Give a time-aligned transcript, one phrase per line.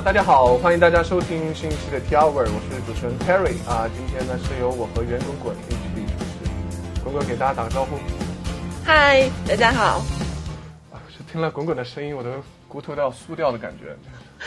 [0.00, 5.76] 啊，大家好，欢迎大家收听新一期的 T Hour，我是主持人 Terry 啊，今天呢是由我和袁滚滚一起
[6.16, 7.98] 主持，滚滚给大家打个招呼。
[8.82, 9.98] 嗨，大家好。
[10.90, 12.32] 啊，是听了滚滚的声音，我的
[12.66, 13.94] 骨头都要酥掉的感觉。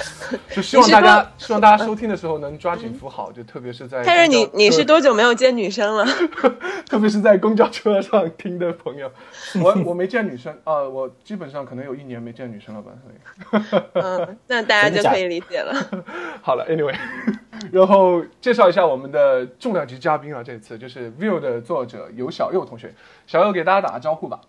[0.50, 4.02] 就希望大家希望大家收听的时候能抓紧扶好， 就特别是在。
[4.04, 6.06] 但是你你是多久没有见女生了？
[6.90, 9.12] 特别是在公交车上听的朋友，
[9.62, 13.84] 我我没见女生啊，我基本上可能有一年没见女生了吧，所以。
[13.94, 15.74] 嗯，那大家就可以理解了。
[16.42, 16.96] 好了，Anyway，
[17.72, 22.94] 然后介绍一下我们的重量级嘉宾啊，这次就是 View 的作者尤小佑同学，
[23.28, 24.40] 小佑给大家打个招呼吧。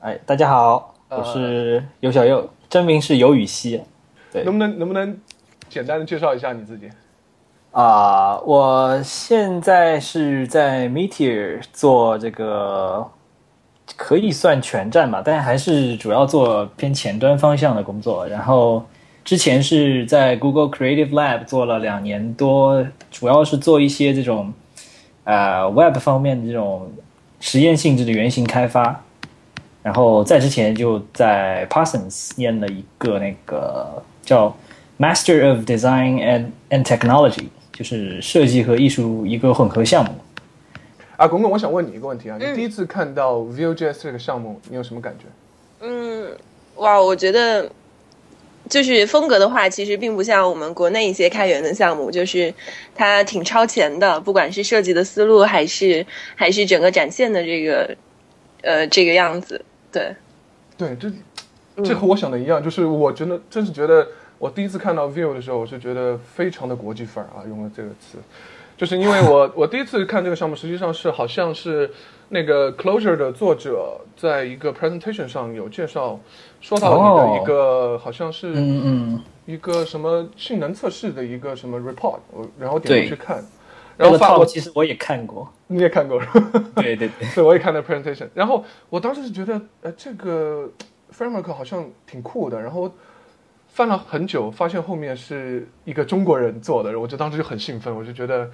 [0.00, 3.44] 哎，大家好，我是尤小佑，真名是尤雨
[4.40, 4.44] 溪。
[4.44, 5.18] 能不能能不能
[5.68, 6.88] 简单的介绍一下你自己？
[7.72, 13.04] 啊，我现在是在 Meteor 做这个，
[13.96, 18.28] 可以算全站吧，但还是主要做偏前端方向的工作。
[18.28, 18.84] 然后
[19.24, 24.54] 之前是在 Google Creative Lab 做了两年多，主要是做一些这种
[25.24, 26.92] 呃 Web 方面的这种
[27.40, 29.00] 实验性质的原型开发。
[29.82, 34.00] 然后在之前就在 Parsons 念了一个那个。
[34.24, 34.56] 叫
[34.98, 40.12] Master of Design and and Technology，就是设计和艺术一个混合项目。
[41.16, 45.26] 啊，滚滚，我想问你一个问题啊，你第一次看到 Vue.js 这个项目，你有什么感觉？
[45.80, 46.36] 嗯，
[46.76, 47.70] 哇，我觉得
[48.68, 52.52] 就是风格的话，其实并不像我们国内一些开源的项目，就是
[52.94, 57.96] 它挺超前的，不管是设计的思路，还是还是整个展现的这个
[58.62, 60.14] 呃这个样子，对，
[60.76, 61.08] 对，这。
[61.82, 64.06] 这和我想的一样，就是我真的，真是觉得，
[64.38, 68.18] 我第一次看到 view 的时候，我是觉得非常的国际范儿啊，用了这个词，
[68.76, 71.90] 就是因为我 我第一次看这个项目，实际上是好像是
[72.28, 76.20] 那个 Closure 的作者在一个 presentation 上有介绍，
[76.60, 79.20] 说到你的一个好像是嗯嗯。
[79.46, 83.44] 一个什么性能测试的一个什么 report，我然后点进去看，
[83.94, 86.18] 然后发我其实我也看过， 你也看过，
[86.76, 90.70] 对对对，对， 我也看了 presentation，然后我当时是觉得，呃，这个。
[91.16, 92.90] Framework 好像挺酷的，然后
[93.68, 98.50] 翻了很久，发现后面是一个中国人做的，我就当时就很兴奋，我就觉得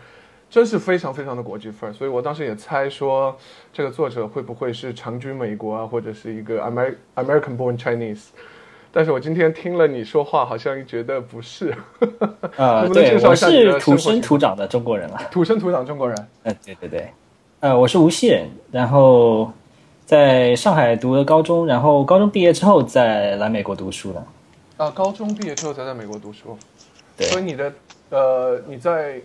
[0.51, 3.37] 真是非常非常的国际范儿，所以我当时也猜说
[3.73, 8.27] 这个作者会不会是长居美国啊，或者是一个 Amer American born Chinese，
[8.93, 11.75] 但是我今天听了你说话，好像觉得不是。
[12.57, 16.29] 呃， 对，我是土生土长的中国人了，土生土长中国人。
[16.43, 17.11] 嗯，对对对，
[17.61, 19.51] 呃，我是无锡人，然后。
[20.11, 24.25] 在上海读了高中，然后高中毕业之后再来美国读书的。
[24.77, 26.59] 啊，高中毕业之后才在美国读书。
[27.17, 27.29] 对。
[27.29, 27.73] 所以你的
[28.09, 29.21] 呃，你在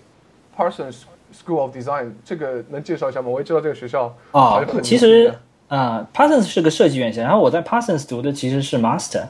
[0.55, 0.97] Parsons
[1.33, 3.29] School of Design 这个能介绍一下吗？
[3.29, 4.63] 我也知道这个学校啊。
[4.83, 5.33] 其实
[5.69, 9.23] 啊，Parsons 是个设计院校，然后我在 Parsons 读的其实是 Master，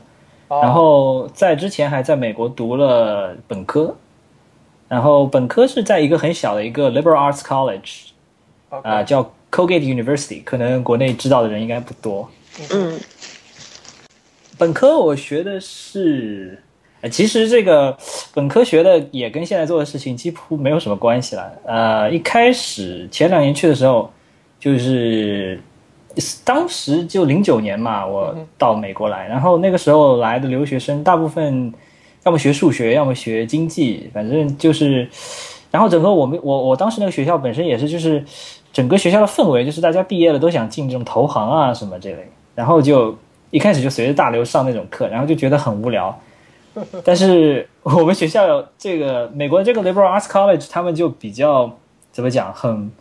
[0.49, 3.95] 然后在之前还在美国读了本科，
[4.89, 8.09] 然后本科是在一个很小的一个 Liberal Arts College，
[8.67, 9.31] 啊叫。
[9.55, 12.29] Colgate University 可能国内知道的人应该不多。
[12.71, 12.99] 嗯，
[14.57, 16.61] 本科我学的是，
[17.09, 17.97] 其实这个
[18.33, 21.53] 本科学的也跟现在做的事情几乎没有什么关系了。
[21.65, 24.11] 呃，一开始前两年去的时候，
[24.59, 25.57] 就是
[26.43, 31.73] 当时就零九年嘛，我到美国来，然后那个时候来的留学生大部分
[32.25, 35.07] 要么学数学，要么学经济，反正就是，
[35.75, 38.23] 然后整个我们我我当时那个学校本身也是就是。
[38.75, 43.17] 整个学校的氛围就是大家毕业了都想进这种投行啊什么这类，然后就
[43.49, 46.13] 一开始就随着大流上那种课，然后就觉得很无聊。
[47.05, 51.71] 但是我们学校这个美国这个 Liberal Arts College 他们就比较
[52.11, 52.91] 怎么讲，很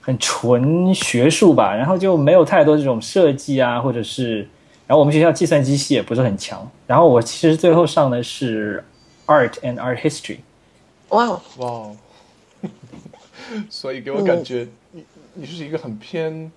[0.00, 4.38] 很纯学术吧，然后就没有太多这种设计啊，或者是，
[4.86, 6.66] 然后我们学校计算机系也不是很强。
[6.86, 8.82] 然后我其实最后上的是
[9.26, 10.38] Art and Art History。
[11.12, 11.90] 哇哇，
[13.70, 14.68] 所以给我感觉。
[14.92, 16.52] 你你是一个很偏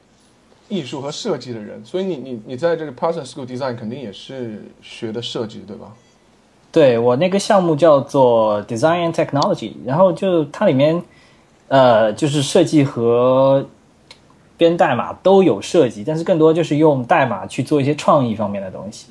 [0.67, 5.93] 艺术和设计的人，所以你你你在这个 Parsons School Design 肯定也是学的设计，对吧？
[6.71, 11.01] 对我那个项目叫做 Design and Technology，然后就它里面
[11.69, 13.65] 呃就是设计和
[14.57, 19.07] 编代码都有设计，但是更多就是用代码去做一些创意方面的东西。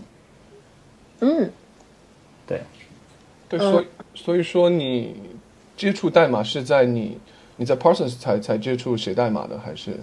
[1.20, 1.50] 嗯，
[2.46, 2.60] 对，
[3.48, 5.16] 对，所以所以说你
[5.76, 7.18] 接触代码是在你。
[7.56, 9.96] 你在 Parsons 才才接触写代码的还是？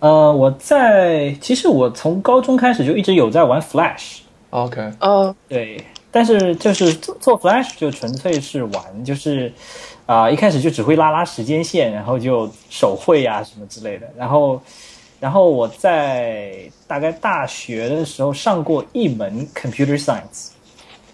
[0.00, 4.18] 呃，我在其实我从高中开始就一直有在玩 Flash。
[4.50, 4.92] OK。
[5.00, 9.50] 哦，对，但是就是做做 Flash 就纯粹是玩，就是
[10.04, 14.06] 啊一开始就只会拉拉时间线，然后就手绘啊什么之类的。
[14.14, 14.60] 然后，
[15.18, 20.48] 然后我在大概大学的时候上过一门 Computer Science，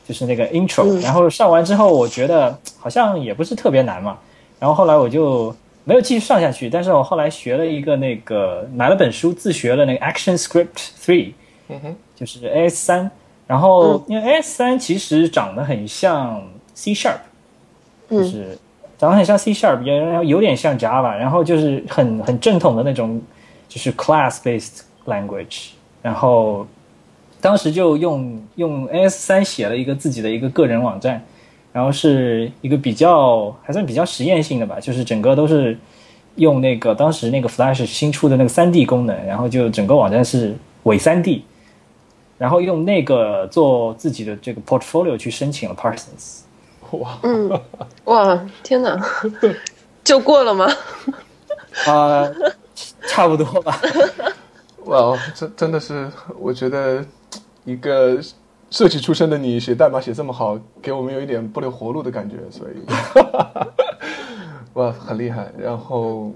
[0.09, 4.17] 就是那个 intro，然后上完之后，我觉得好像也不是特别难嘛，
[4.59, 11.35] 然后后来我就没有继续上下去，但是我后来学了一个那个买了本书自学了那个 Action Script Three，
[11.69, 13.11] 嗯哼，就是 AS 三，
[13.47, 16.43] 然后因为 AS 三其实长得很像
[16.75, 17.19] C Sharp，
[18.09, 18.57] 就是
[18.97, 23.21] 长得很像 C Sharp，也然后有点像 Java，然后就是很很正统的那种，
[23.69, 26.67] 就是 class based language，然后
[27.41, 31.25] 当时就用用 AS 三写了一个自己的一个个人网站，
[31.73, 35.79] 然后是一个比较还算比较实验性的吧，就是整个都是
[36.37, 41.45] 用那个当时那个 Flash 新出的那个三 D 功能，然后就整个网站是伪三 D，
[42.39, 46.41] 然后用那个做自己的这个 portfolio 去申请了 Parsons。
[46.93, 47.61] 哇，嗯，
[48.05, 48.99] 哇，天哪，
[50.03, 50.67] 就过了吗？
[51.87, 52.27] 啊、
[53.07, 53.79] 差不多吧。
[54.87, 57.05] 哇，真真的是，我觉得
[57.69, 58.19] 一个
[58.71, 62.81] 设计出身的你写代码写这么好，给我们有一点不留活路的感觉，所以，
[64.73, 65.53] 哇，很厉害。
[65.59, 66.33] 然后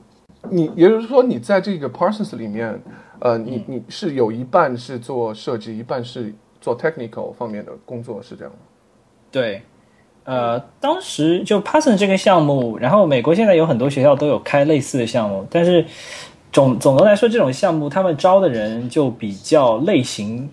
[0.51, 2.79] 你也就是说，你在这个 Parsons 里面，
[3.21, 8.59] 呃，你你是有一半是做设计，一半是做 technical 方面的工作，是这样吗？
[9.31, 9.63] 对，
[10.25, 15.87] 呃，当时就 Parsons 这个项目，然后美国现在有很多学校都有开类似的项目，但是
[16.53, 20.51] 总总的来说，这种项目他们招的人就比较类型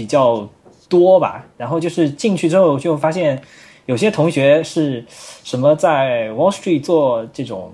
[0.00, 0.48] 比较
[0.88, 1.44] 多吧。
[1.58, 3.38] 然后就是进去之后就发现，
[3.84, 5.04] 有些同学是
[5.44, 7.70] 什么在 Wall Street 做这种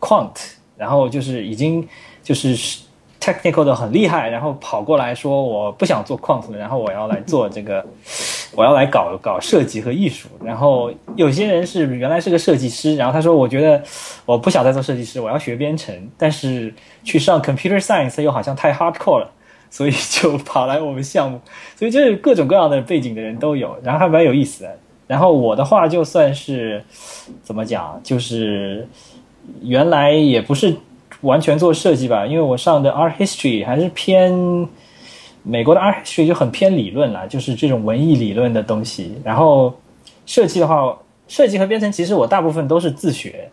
[0.00, 0.34] quant，
[0.76, 1.88] 然后就是已经
[2.24, 2.56] 就是
[3.20, 7.86] technical 的很厉害，然后跑过来说我不想做 quant 了，然后我要来做这个。
[8.54, 13.82] 我要来搞搞设计和艺术，然后有些人是原来是个设计师，然后他说我觉得
[14.26, 16.70] 我不想再做设计师，我要学编程，但是
[17.02, 19.30] 去上 computer science 又好像太 hardcore 了，
[19.72, 21.40] 所以就跑来我们项目，
[21.74, 24.78] 所以就是各种各样的背景的人都有，然后还蛮有意思的。
[25.06, 26.84] 然后我的话就算是
[27.42, 28.86] 怎么讲，就是
[29.62, 30.76] 原来也不是
[31.22, 34.68] 完全做设计吧，因为我上的 art history 还是偏。
[35.44, 39.12] 美国的 art history 就很偏理论啦，就是这种文艺理论的东西。
[39.24, 39.74] 然后
[40.24, 40.96] 设计的话，
[41.26, 43.50] 设计和编程其实我大部分都是自学，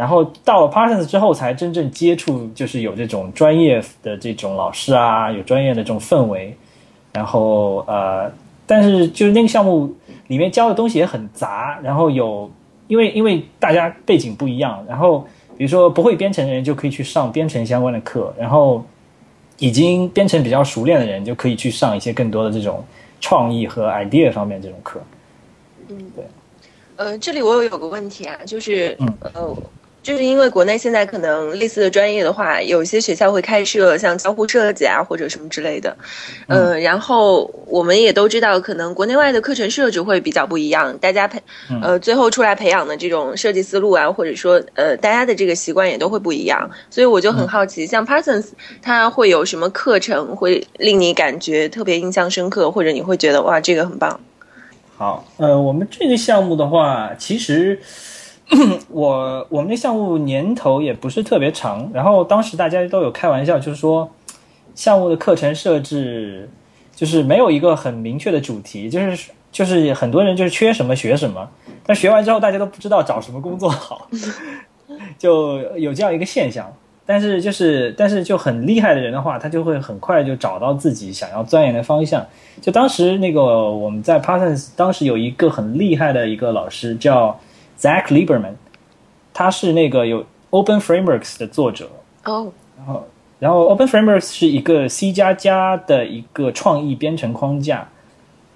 [0.00, 6.56] 然后到了 Parsons 之后才真正接触，就是有这种专业的这种老师啊，有专业的这种氛围。
[7.12, 8.32] 然后呃，
[8.66, 9.94] 但是就是那个项目
[10.28, 12.50] 里面教的东西也很杂，然后有
[12.88, 15.26] 因为因为大家背景不一样，然后
[15.58, 18.82] 比如说不会编程的人就可以去上编程相关的课，然后。
[19.62, 22.82] 已经编程比较熟练的人就可以去上一些更多的这种
[23.20, 24.98] 创意和 idea 方面这种课。
[25.90, 26.24] 嗯，对。
[26.96, 29.54] 呃，这里我有个问题啊，就是嗯呃，
[30.02, 35.94] 就是因为国内现在可能类似的专业的话，有些学校会开设像交互设计啊或者什么之类的。
[36.46, 41.40] 呃，然后我们也都知道，可能国内外的课程设置会比较不一样，大家培
[41.82, 46.70] 呃最后出来培养的这种设计思路啊，或者说呃大家的这个习惯也都会不一样。
[46.88, 48.46] 所以我就很好奇，像 Parsons
[48.80, 54.18] 它会有什么课程会令你感觉特别印象深刻，或者你会觉得哇这个很棒？
[54.96, 57.78] 好，呃，我们这个项目的话，其实
[58.90, 64.10] 我我们这项目年头也不是特别长，然后当时大家都有开玩笑，就是说
[64.74, 66.48] 项目的课程设置
[66.94, 71.48] 就是没有一个很明确的主题，就是就是很多人就是缺什么学什么，
[71.84, 74.08] 但学完之后大家都不知道找什么工作好，
[75.18, 76.72] 就有这样一个现象。
[77.06, 82.24] 但是就是但是就很厉害的人的话，他就会很快就找到自己想要钻研的方向。
[82.60, 87.36] 就当时那个我们在 Parsons 当时有一个很厉害的一个老师叫
[87.80, 88.54] Zach Lieberman，
[89.32, 91.88] 他是那个有 Open Frameworks 的作者。
[92.24, 93.08] 哦，然后
[93.38, 97.88] 然后 Open Frameworks 是一个 C 加加的一个创意编程框架，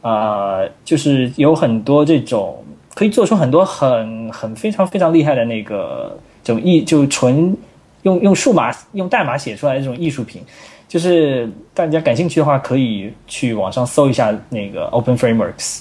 [0.02, 2.62] 啊、就是有很多这种
[2.94, 7.56] 可以做出很多很很非常非常厉害的那个这种艺就纯
[8.02, 10.42] 用用数码用代码写出来的这种艺术品。
[10.86, 15.80] 就是大家感兴趣的话，可以去网上搜一下那个 Open Frameworks，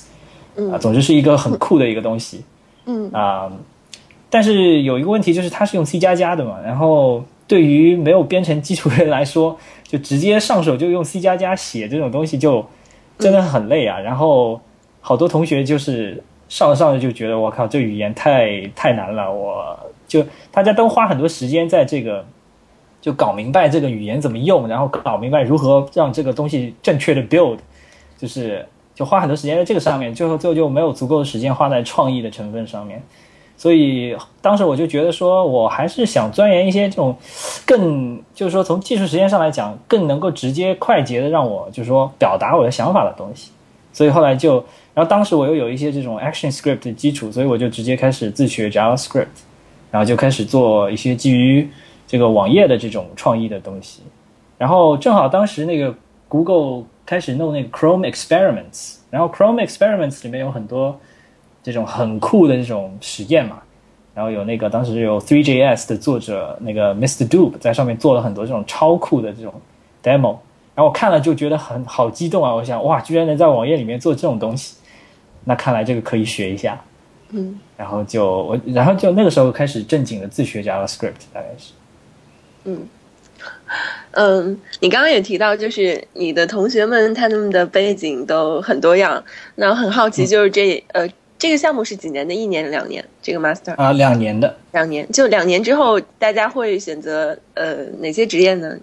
[0.71, 2.43] 啊，总之是一个很酷的一个东西，
[2.85, 3.51] 嗯啊，
[4.29, 12.65] 但是有一个问题就是它是用 C 加加的嘛，然后对于没有编程基础的人来说，就直接上手就用 C 加加写这种东西就
[13.17, 13.99] 真的很累啊。
[13.99, 14.59] 然后
[15.01, 22.25] 好多同学就是上着上着就觉得我靠，这语言太太难了，我就大家都花很多时间在这个。
[23.03, 27.57] 就搞明白这个语言怎么用，然后搞明白如何让这个东西正确的 build，
[28.17, 33.01] 就是就花很多时间在这个上面，最后最后就没有足够的时间花在创意的成分上面。
[33.55, 37.15] 所以当时我就觉得说，我还是想钻研一些这种
[37.65, 43.51] 更，就是说从技术实验上来讲，更能够直接快捷的让我就是说表达我的想法的东西。
[43.93, 44.55] 所以后来就，
[44.95, 49.27] 然后当时我又有一些这种 Action Script 的基础，所以我就直接开始自学 JavaScript，
[49.91, 51.69] 然后就开始做一些基于
[52.07, 54.01] 这个网页的这种创意的东西。
[54.57, 55.93] 然后正好当时那个
[56.27, 60.99] Google 开始弄那个 Chrome Experiments，然后 Chrome Experiments 里面有很多
[61.61, 63.61] 这种很酷的这种实验嘛。
[64.15, 67.27] 然后有那个当时有 3JS 的作者那个 Mr.
[67.27, 69.51] Doob 在上面做了很多这种超酷的这种
[70.03, 70.37] demo，
[70.75, 72.53] 然后我看了就觉得很好激动啊！
[72.53, 74.77] 我想哇，居然能在网页里面做这种东西，
[75.45, 76.79] 那看来这个可以学一下。
[77.31, 81.73] 嗯，然后就我，然后就那个时候开始正经的自学 JavaScript，大概是。
[82.65, 82.87] 嗯，
[84.13, 89.23] 嗯，你刚刚也提到，就是你的同学们他们的背景都很多样，
[89.55, 91.07] 那我很好奇，就是这呃。
[91.35, 92.33] 这个项目是几年的？
[92.33, 93.03] 一年、两年？
[93.21, 94.55] 这个 master 啊，两年的。
[94.71, 98.77] 两年，就两年之后，大家会选择呃哪些职业呢？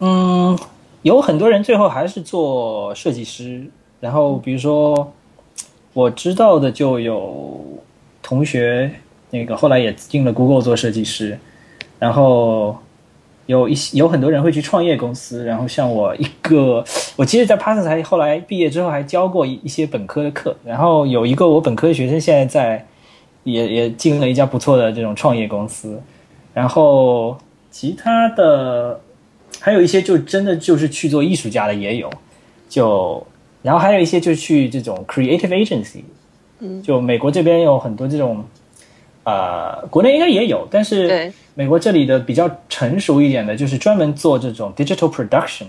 [0.00, 0.58] 嗯，
[1.00, 3.64] 有很多人最后还是做设计师。
[4.00, 5.14] 然后，比如说
[5.94, 7.64] 我知道的就有
[8.22, 8.90] 同学，
[9.30, 11.38] 那个后来也进了 Google 做设计师。
[11.98, 12.76] 然后。
[13.48, 16.84] 有一些有很多人会去创业公司，然后像我一个，
[17.16, 22.86] 我其实，在 p a s s 还后来毕业之后还教过一一些本科的课，然后有一个我本科的学生现在在，
[23.44, 25.98] 也也进了一家不错的这种创业公司，
[26.52, 27.38] 然后
[27.70, 29.00] 其他的
[29.58, 32.10] 还有一些就真的就是去做艺术家的也有，
[32.68, 33.26] 就
[33.62, 36.02] 然后还有一些就去这种 creative agency，
[36.58, 38.44] 嗯，就美国这边有很多这种。
[39.28, 45.66] 呃，国内应该也有，但是美国这里的比较成熟一点的，就是专门做这种 digital production，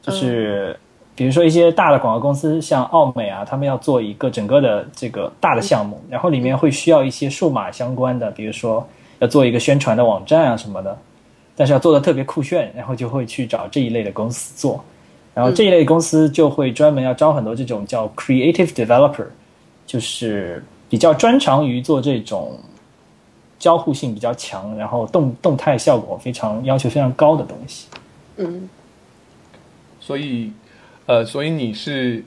[0.00, 0.74] 就是
[1.14, 10.96] 比如说一些大的广告公司，像奥美啊，他们要做一个整个的这个大的项目，然后里面会需要一些数码相关的，比如说要做一个宣传的网站啊什么的，
[11.54, 14.82] 但是要做的特别酷炫，然后就会去找这一类的公司做，
[15.34, 19.26] 然后这一类公司就会专门要招很多这种叫 creative developer，
[19.84, 22.56] 就是比较专长于做这种。
[23.58, 27.88] 交互性比较强，然后动动态效果非常要求非常高的东西。
[28.36, 28.68] 嗯，
[30.00, 30.52] 所以，
[31.06, 32.22] 呃，所以你是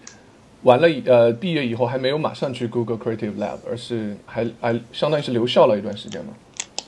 [0.64, 6.34] 完了呃毕业以后还没有马上去 Google Creative Lab，而是还还相当于是留校了一段时间吗？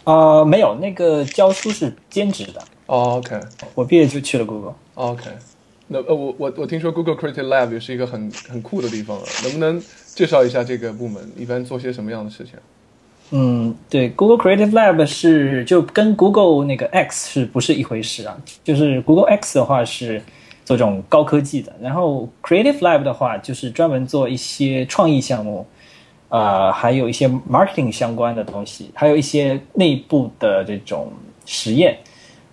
[0.05, 2.63] 啊，没有，那个教书是兼职的。
[2.87, 3.39] OK，
[3.75, 4.73] 我毕业就去了 Google。
[4.95, 5.29] OK，
[5.87, 9.79] 那呃我我我听说 Google Creative Lab 也是一个很很酷的地方啊，能不能
[10.15, 12.53] 介绍一下这个部门一般做些什么样的事情？
[13.31, 18.35] 嗯，对，Google Creative Lab 是就跟 Google 那个 X 是不是一回事啊？
[18.63, 20.19] 就是 Google X 的话是
[20.65, 25.63] 做这种高科技的，然后 Creative Lab 的话就是专门做一些创意项目，
[26.29, 31.11] 啊，还有一些 marketing 相关的东西，还有一些内部的这种
[31.45, 31.99] 实验。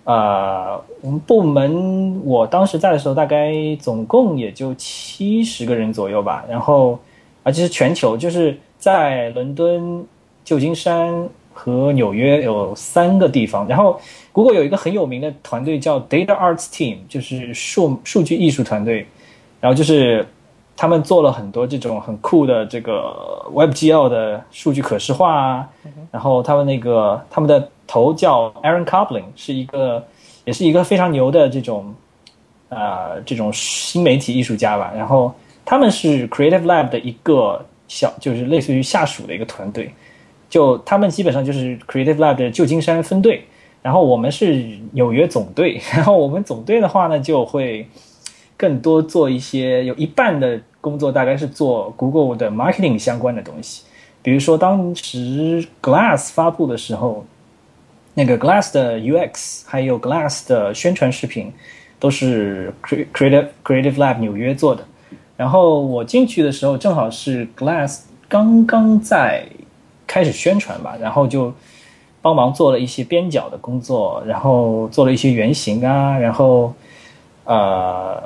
[0.03, 6.99] 啊，我们部门我当时在的时候，大概总共也就七十个人左右吧，然后
[7.41, 10.05] 而且是全球，就是在伦敦。
[10.47, 13.99] 旧金山和纽约有三个地方，然后
[14.31, 19.05] 谷歌有一个很有名的团队叫 Data Arts Team，就是数数据艺术团队，
[19.59, 20.25] 然后就是
[20.77, 25.67] 他们做了很多这种很酷的这个 WebGL 的数据可视化啊，
[26.11, 30.01] 然后他们那个他们的头叫 Aaron Coblin，是一个
[30.45, 31.93] 也是一个非常牛的这种
[32.69, 35.35] 啊这种新媒体艺术家吧，然后
[35.65, 39.91] 他们是 Creative Lab 的一个小，就是类似于下属的一个团队。
[40.49, 43.43] 就他们基本上就是 Creative Lab 的旧金山分队，
[43.81, 47.85] 然后我们是纽约总队， 然后我们总队的话呢，就会
[48.55, 53.83] 更多做一些，有一半的工作大概是做 Google 的 marketing 相关的东西，
[54.21, 57.25] 比如说当时 Glass 发布的时候，
[58.13, 61.51] 那个 Glass 的 UX 还有 Glass 的宣传视频
[61.99, 64.85] 都是 Creative Creative Lab 纽约做的，
[65.35, 69.45] 然后我进去的时候正好是 Glass 刚刚在。
[70.07, 71.53] 开始宣传吧，然后就
[72.21, 76.73] 帮忙做了一些边角的工作，然后做了一些原型啊，然后
[77.43, 78.23] 呃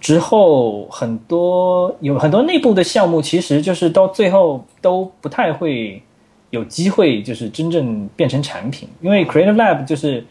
[0.00, 6.02] 之后很多有很多内部的项目，其实就是到最后都不太会
[6.50, 10.26] 有机会，就是真正变成产品，因为 Creative Lab 就是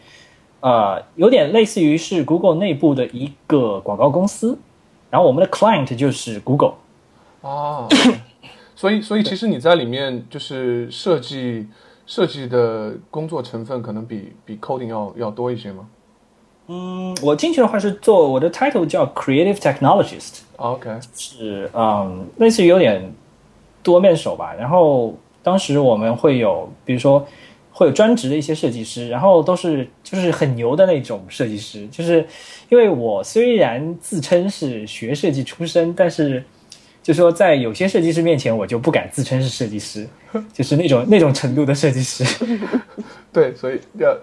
[0.60, 4.56] 呃有点类似于是 Google 内部的一个广告公司，
[5.10, 6.74] 然后我们的 client 就是 Google
[7.42, 7.88] 啊。
[8.84, 11.66] 所以，所以其实你在里面就是设计
[12.04, 15.88] 设计的工作成分可能比比 coding 要要多一些吗？
[16.66, 20.40] 嗯，我进去的话是做我的 title 叫 creative technologist。
[20.56, 23.10] OK，是嗯，类似于有点
[23.82, 24.52] 多面手吧。
[24.52, 27.26] 然后当时我们会有，比如说
[27.72, 31.88] 会有专职的一些设计师，然后都是就是很牛的那种设计师。
[31.88, 32.28] 就是
[32.68, 36.44] 因为我虽然自称是学设计出身，但是。
[37.04, 40.08] 就说在有些设计师面前，我就不敢自称是设计师，
[40.54, 42.24] 就是那种那种程度的设计师。
[43.30, 44.16] 对，所以要，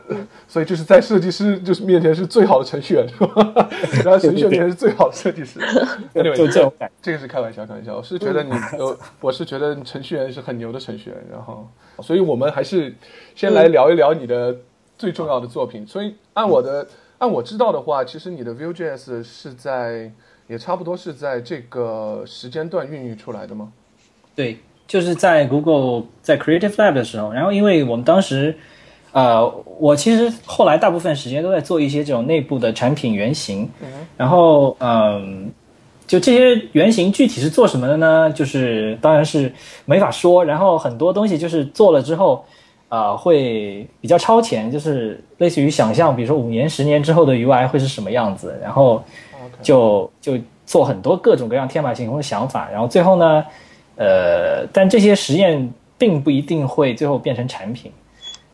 [0.47, 3.69] 所以就是在设计师就是面前是最好的程序员，是吧？
[4.03, 5.59] 然后程序员面前是最好的设计师。
[6.15, 7.95] 就就这种感，这个是开玩笑，开玩笑。
[7.95, 11.23] 我是觉得你， 呃，我是觉得程序员是很牛的程序员。
[11.29, 11.69] 然后，
[12.01, 12.95] 所以我们还是
[13.35, 14.55] 先来聊一聊你的
[14.97, 15.85] 最重要的作品。
[15.85, 16.87] 所以按我的
[17.19, 20.11] 按我知道的话，其实你的 Vue.js 是在
[20.51, 23.71] 也差不多是在这个时间段孕育出来的吗？
[24.35, 28.55] 对，就是在 Google 在 Creative Lab 的时候，然后因为我们当时。
[29.13, 29.45] 呃，
[29.77, 33.69] 我其实后来大部分时间都在做一些这种内部的产品原型，
[34.15, 35.51] 然后嗯，
[36.07, 38.31] 就这些原型具体是做什么的呢？
[38.31, 39.51] 就是当然是
[39.83, 40.45] 没法说。
[40.45, 42.45] 然后很多东西就是做了之后，
[42.87, 49.03] 啊，会比较超前，就是类似于想象，比如说五年、十年之后的 UI 会是什么样子，然后
[49.61, 52.69] 就就做很多各种各样天马行空的想法。
[52.71, 53.45] 然后最后呢，
[53.95, 57.91] 呃，但这些实验并不一定会最后变成产品。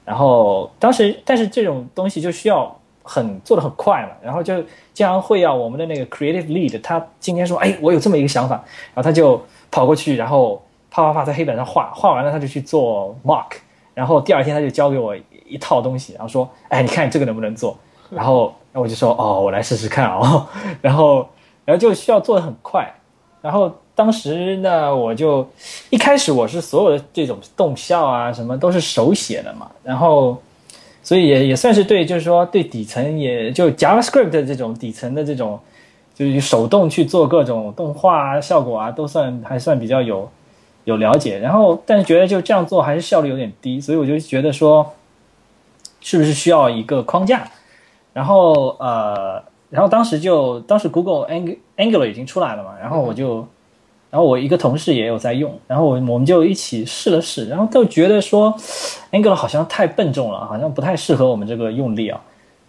[0.05, 2.73] 然后当时，但是这种东西就需要
[3.03, 4.61] 很做的很快嘛，然后就
[4.93, 8.55] 经常会要我们的那个 creative lead，他今天说，哎，我有这么一个想法，
[8.93, 13.57] 然后他就跑过去，然后啪啪啪在黑板上画画完了，他就去做 mock，
[13.93, 17.77] 然后第二天他就交给我一套东西，然后说，哎，你看这个能不能做？
[18.09, 20.47] 然后，我就说，哦，我来试试看哦，
[20.81, 21.27] 然后，
[21.65, 22.93] 然后就需要做的很快，
[23.41, 23.71] 然后。
[23.97, 25.49] 当时呢，我就
[25.89, 30.37] 一开始我是所有的这种动效啊，什么都是手写的嘛，然后，
[31.01, 35.59] 所以也也算是对，就是说对底层也就 JavaScript 这种底层的这种，
[36.13, 40.29] 就是手动去做各种动画啊、效果啊，都算还算比较有
[40.83, 41.39] 有了解。
[41.39, 44.93] 然后，但是觉得就这样做还是效率有点低，所以我就觉得说，
[46.01, 47.49] 是不是需要一个框架？
[48.17, 51.27] 然后呃，然后当时就当时 Google
[51.77, 53.47] Angular 已经出来了嘛，然后我就。
[54.09, 58.55] 然后我一个同事也有在用，然后我我们就一起试了试，然后都觉得说
[59.11, 62.19] ，Angular 好像太笨重了，好像不太适合我们这个用力啊，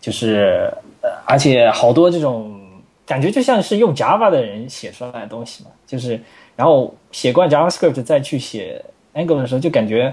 [0.00, 0.68] 就是
[1.00, 2.60] 呃，而且好多这种
[3.06, 6.20] 感觉就像是用 Java 的人写出来的东西嘛，就是
[6.56, 10.12] 然后写惯 JavaScript 再去写 Angular 的时候，就感觉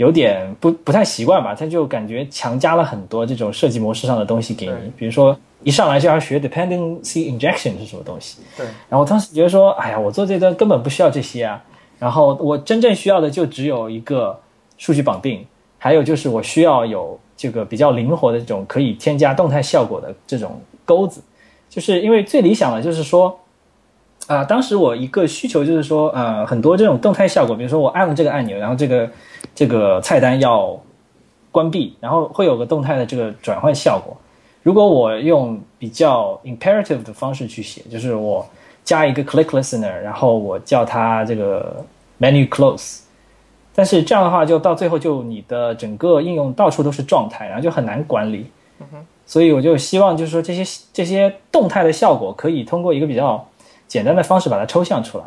[0.00, 5.36] 有点不不太习惯吧，他就感觉强加了很多这种设计模式上的东西给你，比如说。
[5.62, 8.38] 一上来就要学 dependency injection 是什么东西？
[8.56, 8.64] 对。
[8.88, 11.62] 然后我当时觉得说，哎呀，我做这段根本不需要这些啊。
[11.98, 14.34] 然后我真正需要的就只有一个
[14.78, 15.44] 数据绑定，
[15.76, 21.20] 还有就是我需要有这个比较灵活的这种可以添加动态效果的这种钩子。
[21.68, 23.38] 就是因为最理想的就是说，
[24.28, 29.06] 啊，当时我一个需求就是说，呃，很多这种动态效果，比如说我按了这个按钮，然后这个
[29.54, 30.78] 这个菜单要
[31.50, 34.16] 关闭，然后会有个动态的这个转换效果。
[34.62, 38.46] 如果我用比较 imperative 的方式去写，就是我
[38.84, 41.84] 加一个 click listener，然后我叫它这个
[42.20, 43.00] menu close，
[43.74, 48.46] 但是这样的话，就到最后就你的整个应用到处都是状态，然后就很难管理。
[49.26, 53.46] 所以我就希望就是说这些这些动态的效果可以通过一个比较
[53.86, 55.24] 简单的方式把它抽象出来。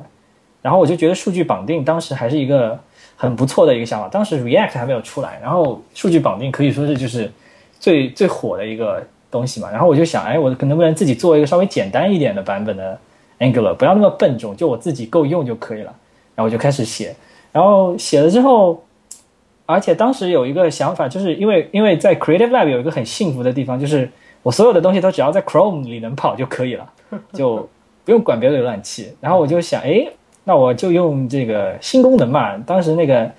[0.63, 2.79] 然后我就觉得数据绑定当时还是一个
[3.15, 4.09] 很不错的一个想法。
[4.09, 7.31] 当时 React 还没有出来，然后数据绑定可以说是就是
[7.79, 9.03] 最最火的一个。
[9.33, 12.95] 东西嘛，然后我就想，哎，我能不能自己做一个稍微简单一点的版本的
[13.39, 15.91] Angular，不要那么笨重，就我自己够用就可以了。
[16.35, 17.15] 然后我就开始写，
[17.51, 18.83] 然后写了之后，
[19.65, 24.07] 而且当时有一个想法，就是因为因为在 Creative Lab 有一个很幸福的地方，就是
[24.43, 26.87] 我所有的东西都只要在 Chrome 里能跑就可以了，
[27.33, 27.67] 就
[28.05, 29.15] 不用管别的浏览器。
[29.19, 30.07] 然后我就想，哎，
[30.43, 32.57] 那我就用这个新功能嘛。
[32.59, 33.31] 当时那个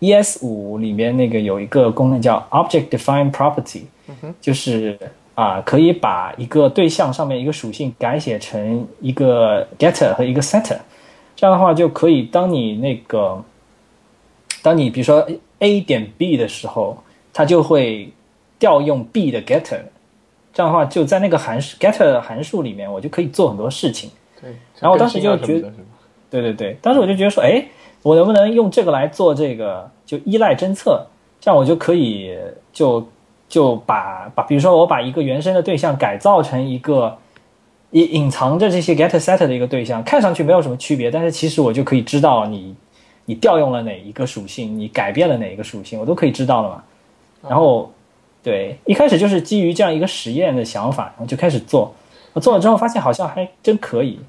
[0.00, 3.82] ES 五里面那个有一个功能叫 Object Define Property，
[4.40, 4.98] 就是。
[5.36, 10.76] 啊，可以把一个对象上面一个属性改写成一个 getter 和一个 setter，
[11.34, 13.42] 这样的话就可以，当你那个，
[14.60, 15.26] 当你比如说
[15.60, 18.12] A 点 B 的时候，它就会
[18.58, 19.80] 调用 B 的 getter，
[20.52, 24.10] 这样的话就在那个函数 getter 函数里面，我就可以做很多事情。
[24.42, 25.72] 对，然后我当时就觉得，
[26.30, 27.64] 对对对，当时我就觉得说，哎，
[28.02, 31.04] 我能不能用这个来做这个就依赖侦测，
[31.40, 32.38] 这样我就可以
[32.72, 33.06] 就。
[33.50, 37.18] 就把把，比如说我把一个原生的对象改造成一个
[37.90, 42.76] 隐隐藏着这些 get set 的一个对象，看上去没有什么区别，但是其实我就可以知道你
[43.24, 46.84] 你调用了哪一个属性，你改变了哪一个属性，我都可以知道了嘛。
[47.48, 47.90] 然后
[48.40, 51.92] 对，一开始就是基于这样一个实验的想法，然后就开始做。
[52.32, 54.20] 我做了之后发现好像还真可以。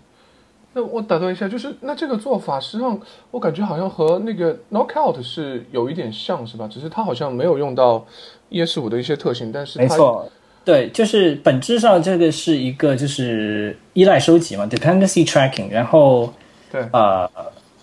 [0.73, 2.99] 那我打断一下，就是那这个做法实际上
[3.31, 6.67] 我感觉好像和那个 knockout 是有一点像是吧？
[6.67, 8.05] 只是它好像没有用到。
[8.53, 10.29] ES 五的一些特性，但是没错，
[10.65, 15.69] 对，就是本质上这个是一个就是依赖收集嘛，dependency tracking。
[15.69, 16.33] 然后
[16.69, 17.31] 对，呃，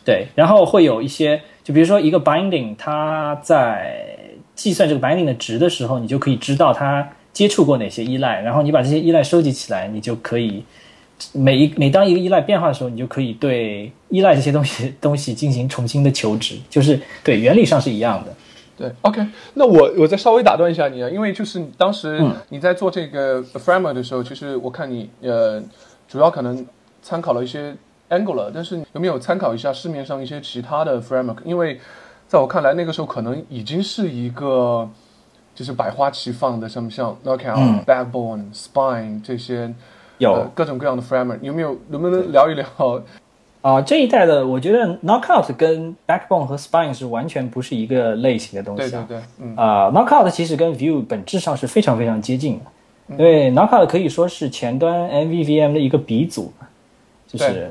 [0.05, 3.99] 对，然后会有一些，就比如说一个 binding，它在
[4.55, 10.63] 计算这个 binding 的值的时候，你就可以知道它接触过哪些依赖，然后你把这些依赖收集起来，你就可以
[11.33, 18.35] 每一每当一个依赖变化的时候，你就可以对依赖这些东西 东西进行重新的求值，就是对原理上是一样的。
[18.77, 25.61] 对，OK，那我我再稍微打断一下你啊，因为就是你当时嗯你在做这个 framework 的时候，其实我看你呃，
[26.07, 26.65] 主要可能
[27.03, 27.75] 参考了一些
[28.09, 31.39] Angular，但是有没有参考一下市面上一些其他的 framework？
[31.45, 31.81] 因为
[32.29, 34.89] 在我看来，那个时候可能已经是一个
[35.57, 39.75] 就是百花齐放的，像像 Knockout、嗯 Backbone、Spine 这些
[40.19, 40.33] 有。
[40.33, 42.67] 呃各种各样的 framework，有没有能不能聊一聊？
[43.61, 49.05] 啊、这一代的我觉得 Knockout 跟 Backbone 和 Spine 是完全不是一个类型的东西啊。
[49.07, 56.53] 对对对，嗯，啊、k n o c k o u t 其实跟 Vue 本质上是非常非常接近的，因为 Knockout 可以说是前端 MVVM 的一个鼻祖，
[57.27, 57.69] 就是对。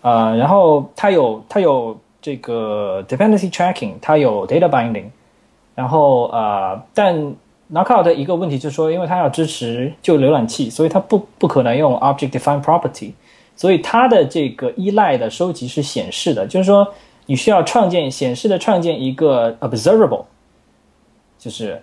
[0.00, 5.04] 啊、然后它有它有这个 dependency tracking，它有 data binding，
[5.74, 7.34] 然后啊，但
[7.72, 13.12] Knockout 的一个问题就是说，因为它要支持旧浏览器，所以它不不可能用 object Define property，
[13.56, 16.92] 所以它的这个依赖的收集是显示的，就是说
[17.26, 20.24] 你需要创建显示的创建一个 observable。
[21.38, 21.80] 就是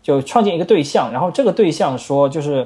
[0.00, 2.64] 就创建一个对象，然后这个对象说就是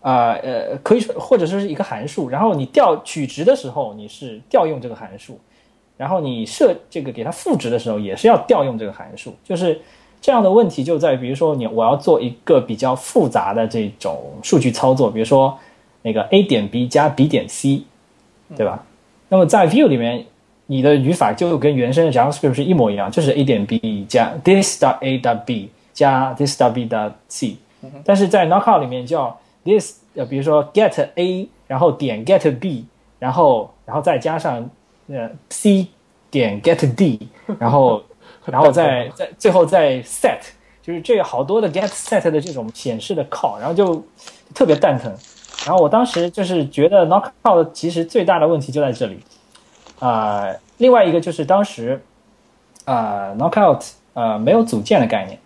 [0.00, 5.38] 啊呃可以说或者说是一个函数，然后你调取值的时候你是调用这个函数，
[5.98, 9.78] 然后你设这个给它赋值的时候也是要调用这个函数，就是
[10.26, 15.56] 这样的问题就在于，比如说你我要做一个比较复杂的这种数据操作，比如说
[16.02, 17.84] 那个 a 点 b 加 b 点 c，
[18.56, 18.84] 对吧？
[19.28, 20.26] 那么在 view 里面，
[20.66, 27.56] 你的语法就跟原生的 JavaScript 是一模一样，就是 a 点 b 加 this.a.b 加 this.b.c
[28.04, 32.84] 但是在 Knockout 里面叫 this 呃，比如说 get a，然后点 get b，
[33.20, 34.68] 然后然后再加上
[35.06, 35.86] 呃 c
[36.32, 37.28] 点 get d，
[37.60, 38.02] 然后
[38.44, 40.38] 然后再再最后再 set，
[40.82, 44.04] 就是这好多的 get set 的这种显示的 call，然后就
[44.54, 45.12] 特别蛋疼。
[45.66, 49.20] 然后我当时就是觉得 Knockout 其实最大的问题就在这里，
[49.98, 50.46] 啊、
[50.78, 52.00] 另外一个就是当时
[52.84, 53.84] 啊、Knockout
[54.14, 55.38] 呃没有组件的概念。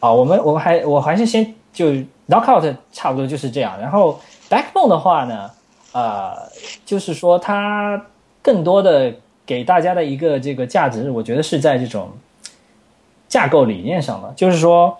[0.00, 1.86] 啊、我们我们还我还是先就
[2.28, 5.50] Knockout 差不多就是这样，然后 Backbone 的话呢，
[5.92, 6.36] 呃，
[6.84, 8.04] 就是说它
[8.42, 9.14] 更多的
[9.46, 12.10] 给大家的一个这个价值，我觉得是在这种
[13.28, 14.96] 架构理念上的，就是说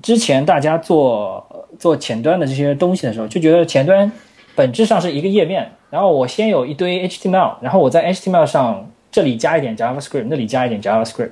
[0.00, 4.10] 之前大家做做前端的这些东西的时候，就觉得前端
[4.54, 11.30] 本质上是一个页面，然后我先有一堆 HTML，然后我在 HTML 上这里加一点 JavaScript，那里加一点 JavaScript，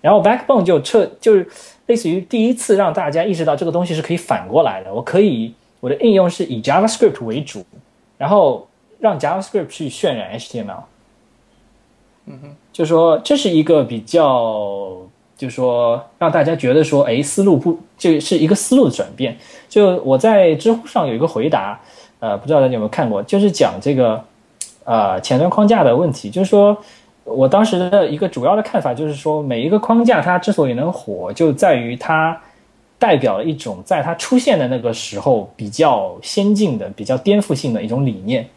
[0.00, 1.48] 然后 Backbone 就彻就是
[1.86, 7.64] 类似于第一次让大家意识到这个东西是可以反过来的，我可以我的应用是以 JavaScript 为主，
[8.16, 10.82] 然后让 JavaScript 去渲染 HTML。
[12.30, 14.96] 嗯哼，就说这是一个比较，
[15.36, 19.36] 就说让大家觉得说，哎，思路不，这是一个思路的转变。
[19.68, 21.80] 就我在知乎上有一个回答，
[22.20, 24.22] 呃，不知道大家有没有看过，就是讲这个
[24.84, 26.76] 呃前端框架的问题，就是说
[27.24, 32.40] 我当时的一个主要的看法就是说，每一个框架它之所以能火，就在于它
[32.98, 38.48] 代表了一种在它出现的那个时候比较先进的、比较颠覆性的一种理念。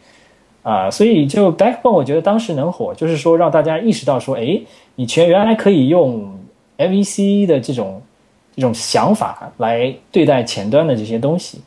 [0.64, 4.58] 啊，所以就 Backbone，我觉得当时能火，就是说让大家意识到说，哎，
[4.94, 6.34] 你全原来可以用
[6.78, 8.00] MVC 的这种
[8.56, 11.60] 这种想法来对待前端的这些东西，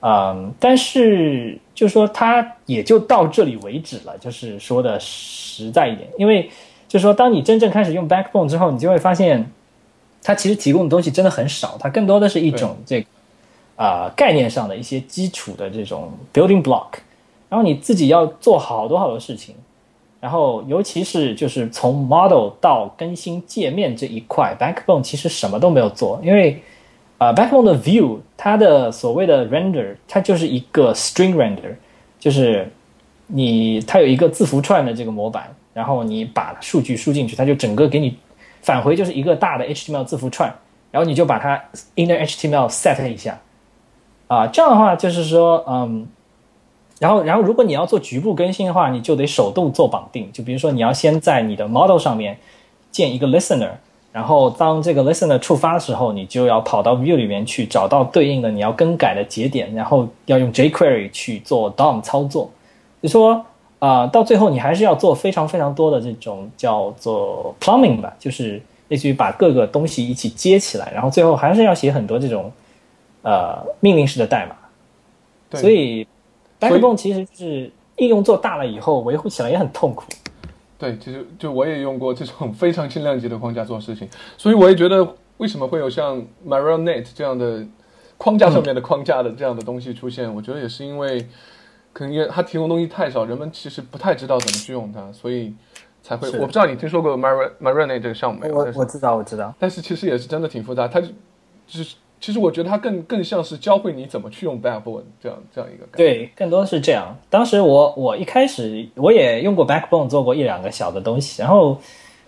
[0.00, 6.50] 嗯，但是就说它也就到这里为止了，就是说的实在一点，因为
[6.88, 9.48] 就是说当你真正开始用 Backbone 之后，你就会发现
[10.24, 13.06] 它其实提供的东西真的很少，它更多的是一种这个
[13.76, 16.88] 啊、概念上的一些基础的这种 building block。
[17.54, 19.54] 然后你自己要做好多好多事情，
[20.18, 26.60] 然后尤其是就是从 model 到更新界面这一块，Backbone 其实什么都没有做，因为
[27.18, 31.76] 啊、Backbone 的 View 它的所谓的 render 它就是一个 string render，
[32.18, 32.68] 就是
[33.28, 38.16] 你它有一个字符串的这个模板，然后你把数据输进去，它就整个给你
[38.62, 40.52] 返回就是一个大的 HTML 字符串，
[40.90, 41.62] 然后你就把它
[41.94, 43.40] inner HTML set 一下，
[44.26, 46.08] 啊、这样的话就是说嗯。
[47.04, 50.32] 然后，然后如果你要做局部更新的话，你就得手动做绑定。
[50.32, 52.34] 就比如说，你要先在你的 model 上面
[52.90, 53.72] 建一个 listener，
[54.10, 62.50] 然后当这个 listener 触发的时候，你就要跑到 view 里面去找到对应的你要更改的节点，然后要用 jQuery 去做 DOM 操作。
[63.02, 63.34] 就说
[63.80, 72.50] 啊、呃到最后你还是要做非常非常多的这种叫做 plumbing 吧，就是类似于把各个东西一起接起来，然后最后还是要写很多这种
[73.20, 74.56] 呃命令式的代码。
[75.50, 76.06] 对所以
[76.68, 80.04] 所以 Backbone 其实是应用做大了以后，维护起来也很痛苦。
[80.76, 87.64] 对，其实就我也用过这种非常轻量级的框架做事情，所以我也觉得为什么会有像 Marionette 这样的
[88.18, 91.26] 框架上面的框架的这样的东西出现，我觉得也是因为
[91.92, 95.54] 可能因为它提供东西太少，人们其实不太知道怎么去用它，所以
[96.02, 96.28] 才会。
[96.38, 98.54] 我不知道你听说过 Mar Marionette 这个项目没有？
[98.54, 101.06] 我我知道我知道，但是其实也是真的挺复杂，它就
[101.66, 105.96] 就是其实我觉得它更更像是教会你怎么去用 Backbone 这样这样一个感觉。
[105.98, 107.14] 对，更多是这样。
[107.28, 111.76] 当时我我一开始我也用过 Backbone 做过一两个小的东西，然后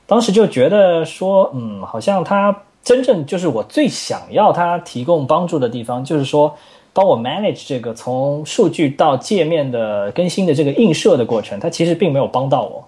[0.04, 6.54] 当时就觉得说，嗯，好像它真正就是我最想要它提供帮助的地方，就是说
[6.92, 12.86] 帮我 manage 这个从数据到界面的更新的这个映射的过程，它其实并没有帮到我，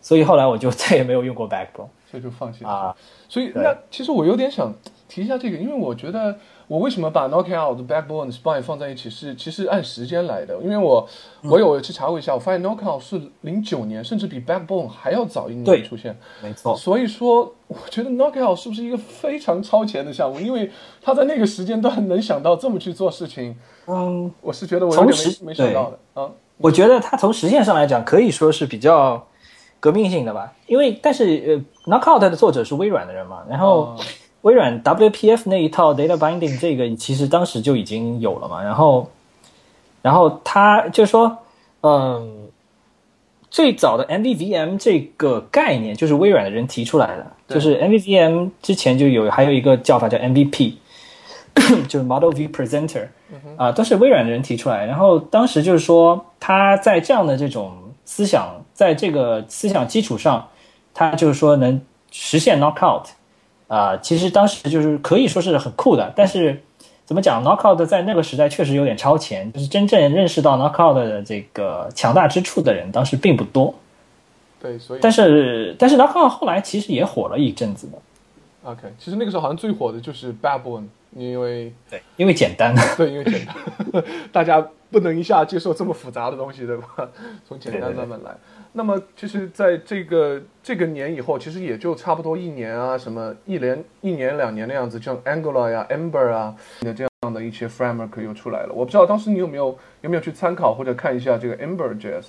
[0.00, 2.70] 所以后来我就再也没有用过 Backbone 所以就放弃了。
[2.70, 2.96] 啊。
[3.28, 4.74] 所以那其实我有点想
[5.12, 6.34] 提一下这个，因为我觉得
[6.66, 11.06] 我为什么把 Knockout、Backbone、Spine 放在一起是其实按时间来的，因为我
[11.42, 16.16] 嗯我有去查过一下，我发现 Knockout 是零九年，甚至比 Backbone 还要早一年出现。
[16.42, 20.40] 没错，所以说，我觉得 Knockout 是不是一个非常超前的项目？
[20.40, 20.70] 因为
[21.02, 23.54] 他在那个时间段能想到这么去做事情，
[23.88, 26.30] 嗯，我是觉得我有点没没想到的啊。
[26.56, 29.26] 我觉得他从实践上来讲，可以说是比较
[29.78, 30.54] 革命性的吧。
[30.66, 33.96] 因为但是呃，Knockout 的作者是微软的人嘛，然后哦
[34.42, 38.62] 微软 WPF 那一套 data binding 这个其实当时就已经有了嘛。
[38.62, 39.10] 然后，
[40.02, 41.38] 然后他就说，
[41.80, 42.48] 嗯，
[43.50, 50.74] 最早的 MVVM 这个概念就是微软的人提出来的，就是 MVVM 之前就有还有一个叫法叫 MVP。
[51.86, 53.08] 就是 Model View Presenter，
[53.58, 54.86] 啊、都是微软的人提出来。
[54.86, 57.76] 然后当时就是说，他在这样的这种
[58.06, 60.48] 思想，在这个思想基础上，
[60.94, 61.78] 他就是说能
[62.10, 63.02] 实现 knockout，
[63.74, 66.12] 啊、其实当时就是可以说是很酷的。
[66.14, 66.62] 但是
[67.06, 73.74] 怎么讲，knockout 在那个时代确实有点超前，就是真正认识到 knockout 的这个强大之处的人，当时并不多。
[74.60, 77.98] 对，所以但是但是 knockout 后来其实也火了一阵子的
[78.62, 80.84] ，OK，其实那个时候好像最火的就是 Backbone，
[81.16, 82.74] 因为对，因为简单。
[82.96, 83.56] 对，因为简单，
[84.30, 86.86] 大家不能一下接受这么复杂的东西，对吧？
[87.48, 88.36] 从简单对对对慢慢来。
[88.72, 98.72] 那么，其实在这个这个年以后，其实也就差不多一年啊，什么一年、一年、两年的样子，像 Angular 呀、Ember 啊的这样的一些 framework 又出来了。
[98.74, 102.24] 我不知道当时你有没有有没有去参考或者看一下这个 Ember JS？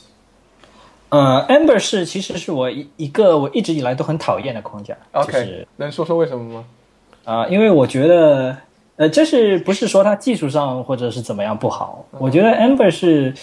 [1.09, 4.97] 呃，Ember 是其实是我一一个我一直以来都很讨厌的框架。
[5.11, 6.65] OK，、就是能说说为什么吗？
[7.23, 8.57] 啊、因为我觉得，
[8.95, 12.05] 呃，这是不是说它技术上或者是怎么样不好？
[12.19, 13.33] 我觉得 Amber 是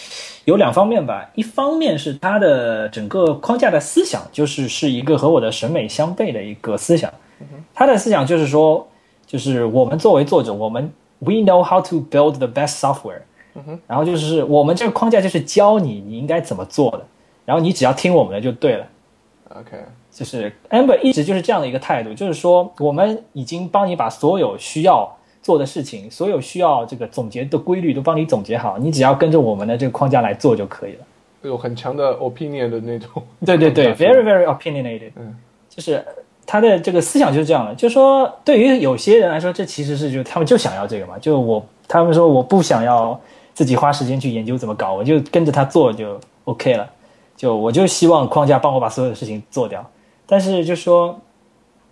[0.44, 7.12] 有两方面吧，一方面是它的整个框架的思想，就是是一个和我的审美相悖的一个思想。
[7.74, 8.86] 它的思想就是说，
[9.26, 13.22] 就是我们作为作者，我们 we know how to build the best software，
[13.88, 17.04] 然后就是我们这个框架就是教你你应该怎么做的，
[17.44, 18.86] 然后你只要听我们的就对了。
[19.48, 19.76] OK，
[20.12, 25.16] 就是 Amber 一直就是这样的一个态度，就是说我们已经帮你把所有需要
[25.50, 30.98] 做的事情，所有需要这个总结的规律都帮你总结好，你只要跟着我们的这个框架来做就可以了。
[31.42, 33.10] 有很强的 opinion 的那种。
[33.44, 35.36] 对对对，very very opinionated，嗯，
[35.68, 36.04] 就是
[36.46, 43.20] 他的这个思想就是这样的，就是说对于有些人来说，这其实是就他们就想要这个嘛，就我他们说我不想要
[43.52, 46.88] 自己花时间去研究怎么搞，我就跟着他做就 OK 了，
[47.36, 49.84] 就我就希望框架帮我把所有的事情做掉。
[50.26, 51.18] 但是就说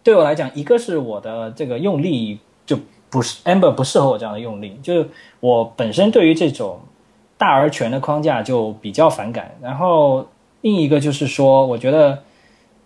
[0.05, 2.79] 对我来讲，一个是我的这个用力就
[3.11, 5.09] 不是 Amber 不适合我这样的用力，就是
[5.41, 6.79] 我本身对于这种
[7.37, 9.57] 大而全的框架就比较反感。
[9.63, 10.27] 然后
[10.61, 12.23] 另一个就是说，我觉得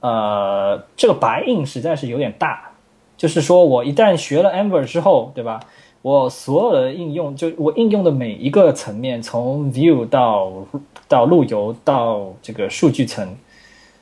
[0.01, 2.71] 呃这个白印实在是有点大，
[3.17, 5.61] 就是说我一旦学了 Amber 之后，对吧？
[6.03, 10.51] 我所有的应用，就我应用的每一个层面，从 View 到
[11.07, 13.37] 到路由到这个数据层，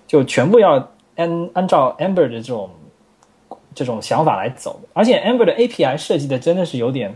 [0.06, 2.70] 就全部要按按照 Amber 的这种
[3.74, 4.80] 这种想法来走。
[4.92, 7.14] 而且 Amber 的 API 设计的真的是有点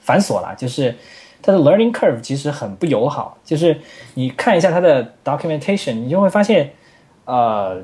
[0.00, 0.94] 繁琐啦，就是
[1.42, 3.36] 它的 learning curve 其实很不友好。
[3.44, 3.80] 就是
[4.14, 6.72] 你看一下它的 documentation，你就会发现，
[7.24, 7.82] 呃，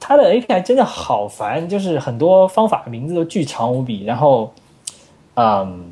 [0.00, 4.52] 它的 API 真的好烦，就是很多方法名字都巨长无比，然后，
[5.34, 5.84] 嗯，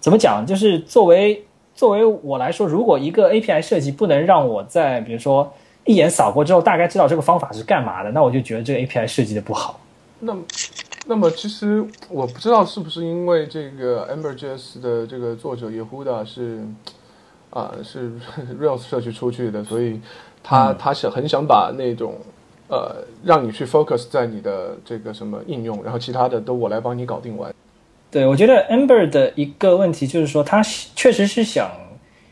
[0.00, 0.44] 怎么讲？
[0.46, 5.52] 就是作为作为我来说，如果一个 API 设计不能让我在比如说
[5.84, 9.80] 一眼扫过之后大概知道这个方法是干嘛的，那我就觉得这个 API 设计的不好。
[10.20, 10.36] 那，
[11.06, 16.64] 那么其实我不知道是不是因为这个 Amberjs 的这个作者 Yehuda 是
[17.50, 18.10] 啊、是
[18.58, 20.00] Rails 社区出去的，所以
[20.42, 22.14] 他、他是很想把那种
[22.68, 27.54] 呃让你去 focus 在你的这个什么应用，然后其他的都我来帮你搞定完。
[28.10, 31.70] 对，我觉得 Amber 的一个问题就是说，他确实是想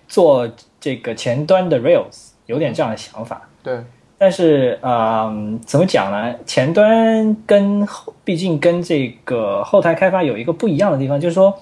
[0.08, 0.48] 做
[0.80, 3.46] 这个前端的 Rails，有点这样的想法。
[3.62, 3.84] 对，
[4.20, 6.34] 但是呃，怎么讲呢？
[6.44, 7.88] 前端跟
[8.22, 11.58] 毕竟跟这个后台开发有一个不一样的地方，就是说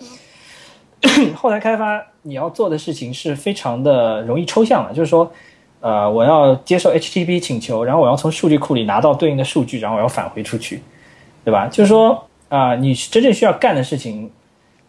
[1.36, 5.32] 后台开发你要做的事情是非常的容易抽象的，就是说。
[5.80, 10.82] 呃，我要接受 HTTP 请求，然后我要从数据库里拿到对应的数据，然后我要返回出去，
[11.44, 11.68] 对吧？
[11.68, 14.28] 就是说，啊，你真正需要干的事情，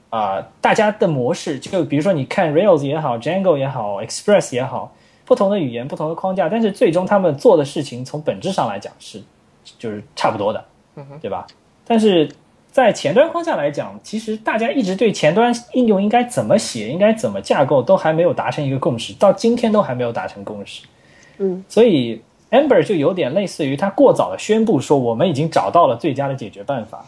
[0.10, 4.92] 啊，大家的模式，就比如说你看 Rails 也好，Django 也好，Express 也好，
[5.30, 9.24] 不同的语言，不同的框架，但是最终他们做的事情从本质上来讲是，
[9.78, 10.66] 就是差不多的，
[11.22, 11.48] 对吧？
[11.86, 12.30] 但是。
[12.72, 20.84] 在前端框架来讲，其实大家一直对前端应用应该怎么写、应该怎么架构都还没有达成一个共识，到今天都还没有达成共识。
[21.40, 27.04] 嗯，所以 Amber 就有点类似于他过早的宣布说我们已经找到了最佳的解决办法，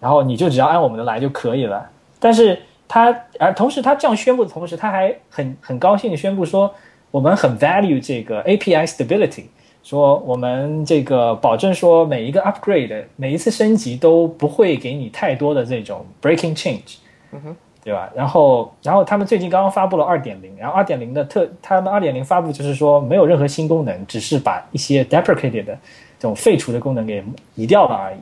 [0.00, 1.88] 然后你就只要按我们的来就可以了。
[2.18, 6.74] 但是他而同时他这样宣布的同时，他还很很高兴的宣布说
[7.10, 9.44] 我们很 value 这个 API stability。
[9.82, 16.96] 说我们这个保证说每一个 upgrade 每一次升级都不会给你太多的这种 breaking change，
[17.32, 18.10] 嗯哼，对吧？
[18.14, 25.72] 然后然后他们最近刚刚发布了二点零，然后二点零的特他们二点零发布就是说没有任何新功能，只是把一些 deprecated 的
[26.18, 28.18] 这种废除的功能给移掉了而已。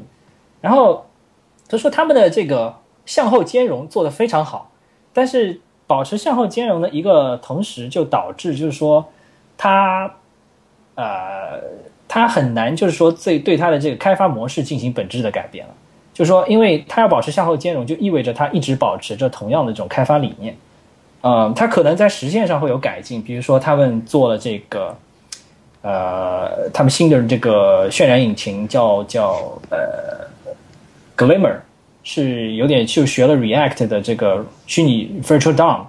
[0.61, 1.05] 然后
[1.69, 2.73] 他说他们的这个
[3.05, 4.71] 向后兼容做得非常好，
[5.13, 9.05] 但是保持向后兼容的一个同时就导致就是说
[9.57, 10.15] 它。
[11.01, 11.61] 呃，
[12.09, 15.73] 它很难，就是说，对对它的这个开发模式进行本质的改变了。
[16.13, 20.57] 就是说，因为它要保持向后兼容，就意味着它一直保持着同样的这种开发理念。
[21.21, 24.97] 呃，它可能在实现上会有改进，比如说他们做了这个，
[25.83, 30.27] 呃，他们新的这个渲染引擎叫叫呃
[31.17, 31.59] ，Glimmer，
[32.03, 35.85] 是有点就学了 React 的这个虚拟 Virtual DOM，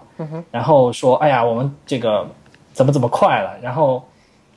[0.52, 2.28] 然后说，哎呀，我们这个
[2.74, 4.04] 怎么怎么快了，然后。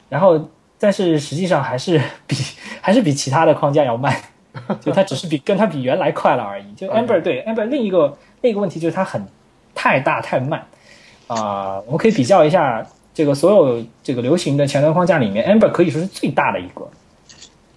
[0.09, 0.39] 然后，
[0.79, 2.37] 但是实际上还是比
[2.83, 4.15] 还是比其他的框架要慢，
[4.79, 6.71] 就它只是比跟它比原来快了而已。
[6.75, 9.27] 就 Amber 对 Amber 另一个另一个问题就是它很
[9.75, 10.67] 太大太慢
[11.29, 11.81] 啊。
[11.87, 16.87] 我们可以比较一下这个所有这个流行的前端框架里面，Amber 可以说是最大的一个，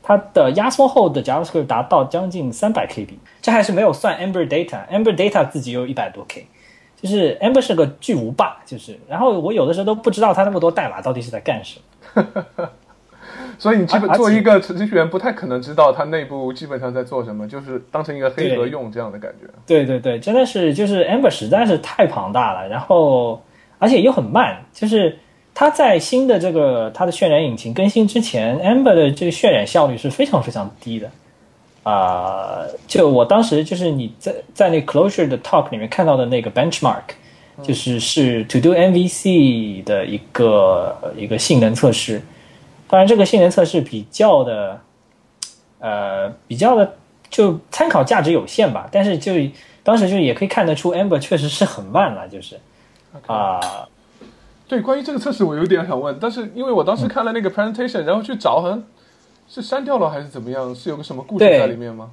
[0.07, 3.09] 它的压缩后的 JavaScript 达到将近三百 KB，
[3.41, 6.45] 这还是没有算 Amber Data，Amber Data 自己有一百多 K，
[7.01, 11.79] 就是 Amber 是个巨无霸，就是然后我有的时候都不知道它那么多代码到底是在干什
[12.13, 12.23] 么。
[13.57, 19.47] 所以你基本做一个程序员，不太可能知道它内部基本上在做什么，就是当成一个黑盒用这样的感觉。
[19.65, 23.41] 对对对，真的是就是 Amber 实在是太庞大了，然后
[23.79, 25.17] 而且又很慢，就是
[25.55, 31.09] 它在新的这个它的渲染引擎更新之前，Amber 的这个渲染效率是非常非常低的
[31.81, 32.59] 啊。
[32.87, 37.01] 就我当时就是你在在那 Closure 的 Talk 里面看到的那个 Benchmark。
[37.63, 42.21] 就是是 To Do MVC 的一个一个性能测试，
[42.89, 44.81] 当然这个性能测试比较的，
[45.79, 46.97] 呃，比较的
[47.29, 48.89] 就参考价值有限吧。
[48.91, 49.31] 但是就
[49.83, 52.59] 当时就也可以看得出，Amber 确实是很慢了，就是
[53.25, 53.87] 啊。
[54.67, 58.83] 对，关于这个测试我有点想问，但是因为我当时看了那个 presentation，然后去找，好像
[59.47, 60.73] 是删掉了还是怎么样？
[60.73, 62.09] 是有个什么故事在里面吗？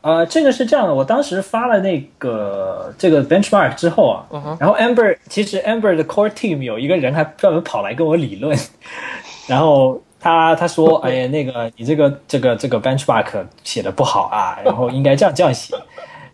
[0.00, 4.26] 呃，这个是这样的，我当时发了那个这个 benchmark 之后啊，
[4.60, 8.54] 然后 Amber 其实 Amber 的 core team 有一个人还专门跑来跟我理论，
[9.48, 15.74] 然后他他说，哎呀，那个你这个这个这个 benchmark 写的不好啊，然后应该这样这样写，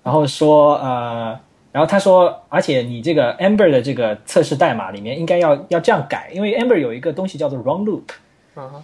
[0.03, 1.39] 然后说呃，
[1.73, 8.03] 然后他说，而且你这个 Amber 的这个测试代码里面应该要要这样改，因为 Amber 有一个东西叫做 run loop，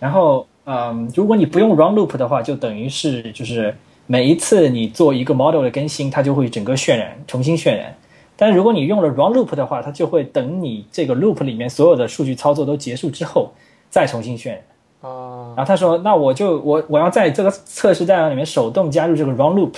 [0.01, 3.75] 然后嗯，如果你不用 run loop 的话，就等于是就是。
[4.09, 7.93] 每一次你做一个 model 的更新，它就会整个渲染重新渲染。
[8.37, 13.51] 但如果你用了 run loop 的话，它就会等你这个 loop 里面所有的数据操作都结束之后
[13.91, 14.59] 再重新渲染。
[15.01, 19.73] 啊，然后他说：“那我就我我要在这个测试代码里面手动加入这个 run loop，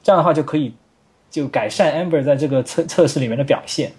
[0.00, 0.72] 这样的话就可以
[1.36, 3.92] 就改善 Amber 在这个测测试里面的表现。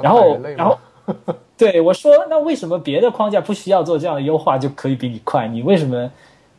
[0.00, 0.78] 然后然后
[1.56, 5.48] 对我说：那为什么别的框架不需要做这样的优化就可以比你快？
[5.48, 6.10] 你为什么？”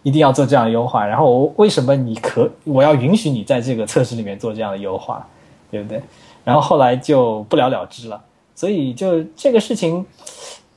[0.06, 5.28] 一定要做这样的优化，然后我为什么你可我要允许你在这个测试里面做这样的优化，
[5.72, 6.00] 对不对？
[6.44, 8.22] 然后后来就不了了之了，
[8.54, 10.06] 所以就这个事情，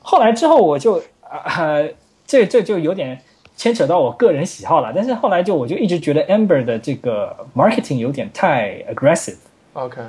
[0.01, 1.77] 后来之后我就啊，
[2.25, 3.21] 这这就有点
[3.59, 4.93] 牵扯到我个人喜好了。
[4.95, 9.35] 但是后来就我就一直觉得 Amber 的这个 marketing 有点太 aggressive。
[9.73, 10.01] OK，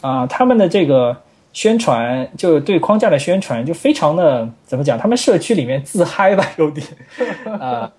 [0.00, 1.14] 啊，他们的这个
[1.52, 4.98] 宣传就对框架的宣传就非常的怎么讲？
[4.98, 6.86] 他们社区里面自嗨吧，有点
[7.60, 7.92] 啊。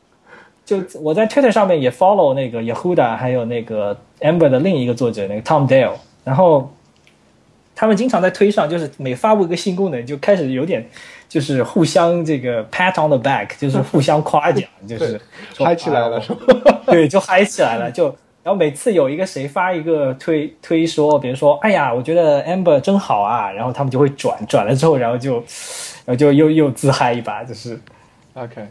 [0.65, 5.91] 就我在 Twitter 上面也 follow 那个 Yehuda，还有那个 Amber 的另一个作者那个 Tom Dale，
[6.23, 6.73] 然后
[7.75, 10.83] 他们经常在推上，就是每发布一个新功能，就开始有点
[11.27, 15.19] 就是互相这个 pat on the back，就是互相夸奖， 就是
[15.57, 16.81] 嗨起来了啊是吧？
[16.87, 18.05] 对，就嗨起来了，就
[18.43, 25.33] 然后每次有一个谁发一个推推说，比如说，哎呀，我觉得 Amber 真好啊，然后他们就会转转了之后，然后就
[26.05, 27.79] 然后就又又自嗨一把，就是。
[28.35, 28.67] OK，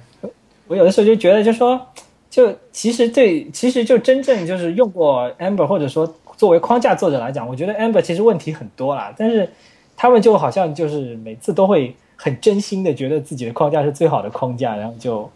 [0.69, 1.81] 我有的时候就觉得，就说，
[2.29, 9.49] 就其实对，其实就真正就是用过 Amber，或者说作为框架作者来讲，我觉得 Amber 其实问题很多啦，但是
[9.97, 15.31] 他们就好像就是每次都会很真心的觉得自己的框架是最好的框架，然后就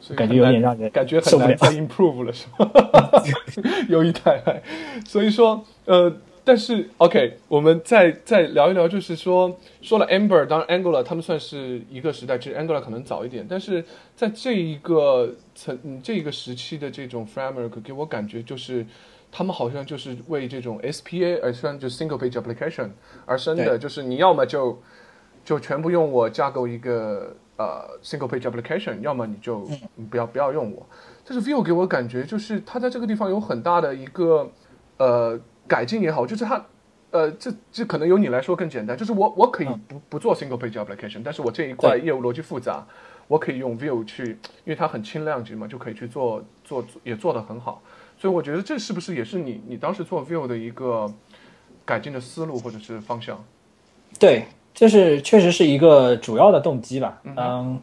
[0.00, 3.22] 所以感觉有点让人感觉很难再 improve 了，是吧？
[3.88, 4.62] 有一太爱，
[5.06, 6.12] 所以说呃，
[6.44, 13.84] 但是 OK，我们再再聊一聊，就是说说了 Amber，当然 Angular 他们算是一个时代，其实 Angular 可能早一点，但是
[14.16, 18.84] 在这一个层嗯这一个时期的这种 framework 给我感觉就是。
[19.30, 22.88] 他们好像就是为这种 SPA 而生，就 single page application
[23.26, 24.80] 而生的，就是你要么就
[25.48, 30.86] 就全部用我架构一个呃 single page application，要么你就你不要不要用我。
[31.24, 34.52] 但是 Vue 给我感觉就是它在这个地方有很大的一个
[34.98, 36.62] 呃改进也好，就是它
[37.12, 42.86] 呃这这可能由你来说更简单，就是我我可以不不做 single page application，但是我这一块业务逻辑复杂，
[43.26, 44.32] 我可以用 Vue 去，
[44.66, 47.82] 因为它很轻量级嘛，就可以去做做也做得很好。
[48.18, 51.10] 所以我觉得这是不是也是你你当时做 Vue 的一个
[51.86, 53.42] 改进的思路或者是方向？
[54.18, 54.44] 对，
[54.78, 57.18] 这是确实是一个主要的动机吧。
[57.24, 57.80] 嗯，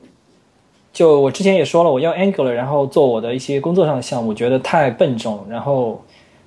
[0.94, 6.02] 就我之前也说了，我用 Angular，然后做我的一些工作上的项目，觉得太笨重，然后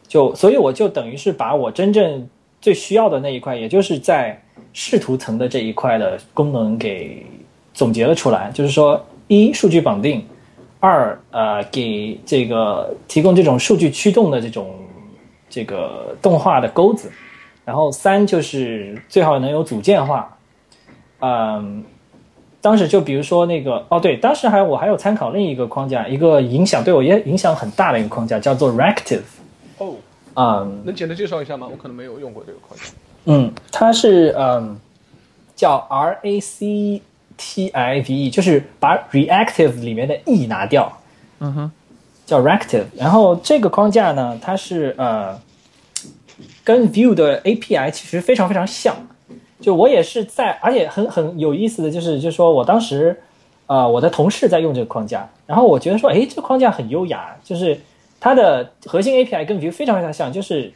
[0.07, 2.26] 就所以我就等于是把我真正
[2.62, 4.42] 最需要的那一块，也就是在
[4.72, 7.26] 视图层的这一块的功能给
[7.74, 10.24] 总结了出来，就是说，一数据绑定，
[10.80, 14.74] 二呃给这个提供这种数据驱动的这种
[15.51, 17.12] 这个动画的钩子。
[17.66, 20.34] 然后三就是最好能有组件化，
[21.20, 21.84] 嗯，
[22.60, 29.22] 当时就比如说那个哦对，当时还我还有参考另一个框架，一个影响对我也影响很大的一个框架叫做 Reactive，
[29.78, 29.94] 哦，
[30.34, 31.66] 嗯能简单介绍一下吗？
[31.70, 32.86] 我可能没有用过这个框架。
[33.24, 34.78] 嗯，它是嗯
[35.54, 37.02] 叫 R A C
[37.36, 40.92] T I V E，就是把 Reactive 里面的 E 拿掉，
[41.40, 41.70] 嗯哼，
[42.26, 42.84] 叫 Reactive。
[42.96, 45.40] 然后这个框架呢，它是呃
[46.64, 48.96] 跟 Vue 的 API 其实非常非常像。
[49.61, 53.20] 就我也是在，而且很很有意思的就是，就是说我当时
[53.66, 57.80] 呃我的同事在用这个框架，然后我觉得说，哎，这个框架很优雅，就是
[58.20, 60.72] 它的核心 API 跟 Vue 非常非常像，就是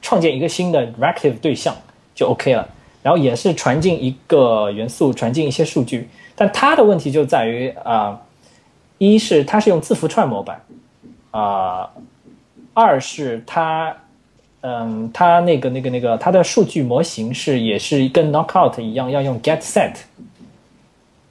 [0.00, 1.74] 创建一个新的 Reactive 对象
[2.14, 2.68] 就 OK 了。
[3.02, 8.20] 然后也是传进一个元素，传进一些数据，但它的问题就在于啊、
[8.98, 10.60] 一是它是用字符串模板，
[11.30, 11.88] 啊、
[12.74, 13.96] 二是它，
[14.68, 19.92] 嗯，它那个那个那个它的数据模型是也是跟 Knockout 一样要用 get set，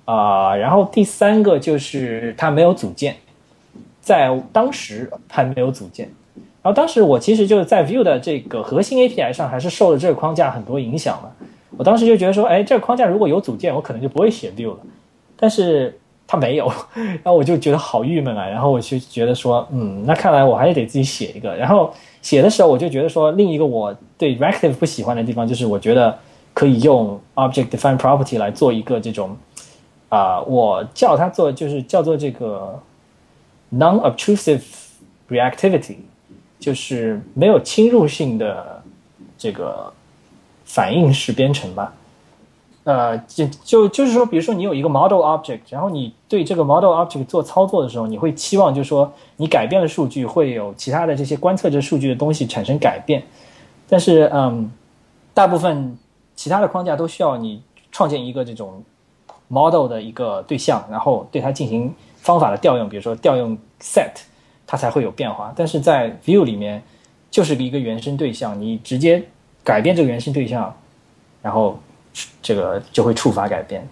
[0.05, 3.17] 啊、然后第三个就是它没有组件，
[3.99, 6.09] 在当时还没有组件。
[6.63, 11.45] 然后当时我其实就是在 Vue 的这个核心 API 上，还是受了这个框架很多影响的。
[11.75, 14.79] 我当时就觉得说，哎，这个框架如果有组件，我可能就不会写 Vue 了。
[15.35, 18.47] 但是他没有，然后我就觉得好郁闷啊。
[18.47, 21.55] 然后我就觉得说，嗯，那看来我还是得自己写一个。
[21.55, 26.17] 然后写的时候，我就觉得说，另一个我对 Reactive 不喜欢的地方，就是我觉得
[26.53, 29.37] 可以用 Object define Property 来做一个这种
[30.09, 32.81] 啊、我叫它做就是叫做这个
[33.73, 34.61] Non-Obtrusive
[35.29, 35.95] Reactivity。
[36.57, 38.81] 就是没有侵入性的
[39.37, 39.91] 这个
[40.63, 41.93] 反应式编程吧。
[42.85, 53.21] 呃，就就就是说，比如说你有一个 model object，然后你对这个 model object 做操作的时候，你会期望就是说，你改变了数据会有其他的这些观测这数据的东西产生改变。
[53.89, 54.71] 但是，嗯，
[55.33, 55.97] 大部分
[56.35, 57.61] 其他的框架都需要你
[57.91, 58.81] 创建一个这种
[59.49, 64.11] model 的一个对象，然后对它进行方法的调用，比如说调用 set。
[64.67, 65.53] 它才会有变化。
[65.55, 66.81] 但是在 view 里面，
[67.29, 69.23] 就是一个原生对象，你直接
[69.63, 70.75] 改变这个原生对象，
[71.43, 71.77] 然后
[72.41, 73.87] 这个就会触发改变。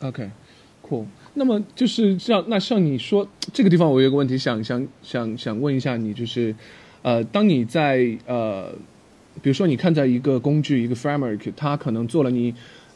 [0.00, 1.04] OK，cool、
[1.34, 6.54] 那么就是像那像你说这个地方，我有个问题想想想想问一下你，就是
[7.02, 8.72] 呃，当你在呃，
[9.42, 12.54] 比如说你看在一个工具一个 framework，它可能做了你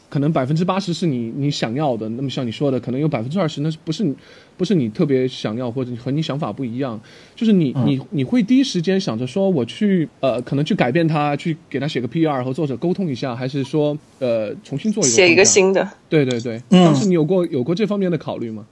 [0.09, 4.15] 可能百分之八十是你你想要的，那么像你说的，可能有百分之二十那是不是你
[4.57, 6.99] 不是你特别想要或者和你想法不一样，
[7.35, 15.87] 就是你、你你会第一时间想着说我去呃可能去改变它，去给他写个 PR 和作者沟通一下，还是说呃重新做一个写一个新的。
[16.09, 16.85] 对对对，嗯。
[16.85, 18.65] 当时你有过有过这方面的考虑吗？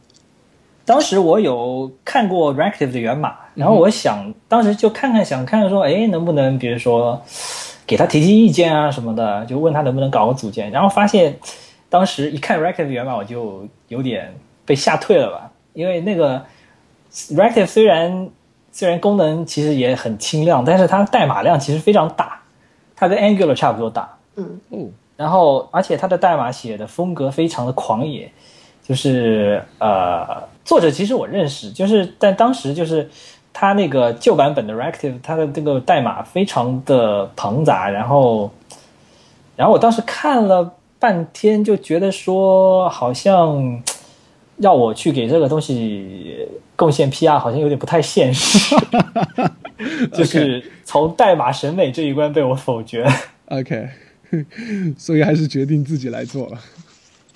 [0.83, 7.21] 当时我有看过 Reactive 的源码，然后我想，当时就看看想看看说，哎，能不能比如说
[7.85, 11.37] 给他提提意见啊什么的，就问他能不能搞个组件，然后发现
[11.87, 14.33] 当时一看 Reactive 源码，我就有点
[14.65, 16.43] 被吓退了吧，因为那个
[17.11, 18.29] Reactive 虽然
[18.71, 22.41] 虽然功能其实也很轻量，但是它代码量其实非常大，
[22.95, 24.17] 它跟 Angular 差不多大。
[24.35, 28.31] 嗯嗯，然后，而且它的代码写的风格非常的狂野，
[28.81, 33.09] 就是呃，作者其实我认识，就是但当时就是
[33.51, 38.49] 他那个旧版本的 Reactive，它的这个代码非常的庞杂，然后，
[39.57, 43.83] 然后我当时看了半天，就觉得说好像
[44.61, 48.75] 要我去给这个东西贡献 PR，好像有点不太现实，
[50.13, 53.07] 就是从代码审美这一关被我否决。
[53.47, 53.89] OK，
[54.97, 56.57] 所以还是决定自己来做了。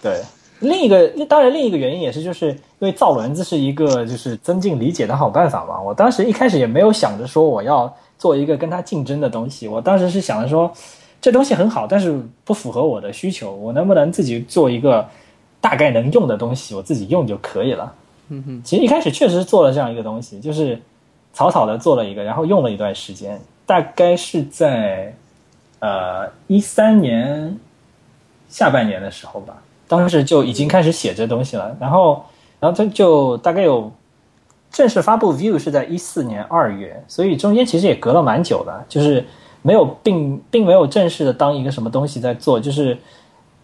[0.01, 0.21] 对，
[0.59, 5.81] 另一个当然另一个原因也是，就是因为造轮子是一个就是增进理解的好办法嘛。
[5.81, 10.71] 我当时一开始也没有想着说我要做一个跟它竞争的东西，我当时是想着说
[11.19, 15.09] 这东西很好，但是不符合我的需求，我能不能自己做一个
[15.65, 17.91] 大概能用的东西，我自己用就可以了。
[18.29, 20.79] 嗯哼，其实一开始确实做了这样一个东西，就是
[21.33, 25.11] 草草的做了一个，然后用了一段时间，大概是在
[25.79, 27.57] 呃一三年
[28.47, 29.57] 下半年的时候吧，
[29.87, 32.23] 当时就已经开始写这东西了，然后
[32.59, 33.91] 然后它就大概有
[34.71, 39.25] 正式发布 View 是在一四年二月，所以中间其实也隔了蛮久的，就是
[39.63, 42.95] 没有并并没有正式的当一个什么东西在做，就是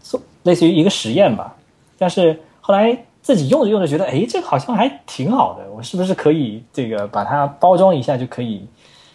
[0.02, 1.56] 做类似于一个实验吧，
[2.02, 8.66] 但是后来自己用着用着觉得，哎，这个好像还挺好的，我是不是可以这个把它包装一下就可以，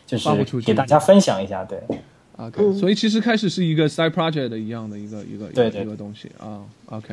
[0.07, 0.29] 就是
[0.61, 1.65] 给大家分享一下？
[1.65, 1.83] 对
[2.37, 6.63] ，OK，、所以其实开始是一个 side project 的一样的一个一个对对一个一个东西啊。
[6.87, 7.13] OK，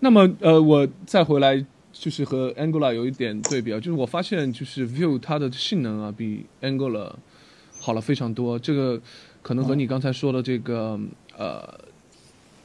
[0.00, 7.12] 那么呃，我再回来就是和 Angular 有一点对比啊，就是我发现就是 Vue 它的性能啊比 Angular
[7.80, 9.00] 好了非常多，这个
[9.40, 10.98] 可能和你刚才说的这个
[11.36, 11.62] 呃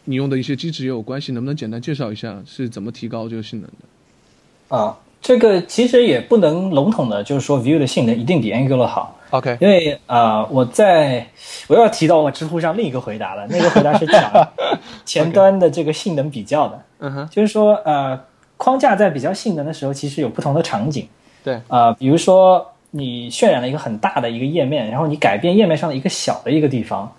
[0.09, 4.75] 你用的一些机制也有关系，能不能简单介绍一下是怎么提高这个性能的？
[4.75, 11.27] 啊，这个其实也不能笼统的，就是说 Vue 的性能一定比 Angular 好，？OK，因为啊、呃我在
[11.67, 14.31] 我又要提到我知乎上另一个回答了，那个回答是讲
[15.05, 18.19] 前端的这个性能比较的，嗯哼，就是说呃，
[18.57, 21.07] 框架在比较性能的时候，其实有不同的场景，
[21.43, 27.11] 对，呃，比如说你渲染了一个很大的一个页面，然后你改变页面上的一个小的一个地方，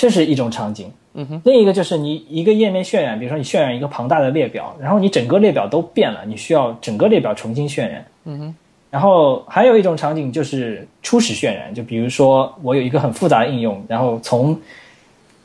[0.00, 0.90] 这是一种场景。
[1.12, 8.06] 嗯哼，另一个就是你一个页面渲染，比如说你渲染一个庞大的列表，然后你整个列表都变了，你需要整个列表重新渲染。
[8.24, 8.54] 嗯哼，
[8.90, 14.58] 然后还有一种场景就是初始渲染，就比如说我有一个很复杂的应用，然后从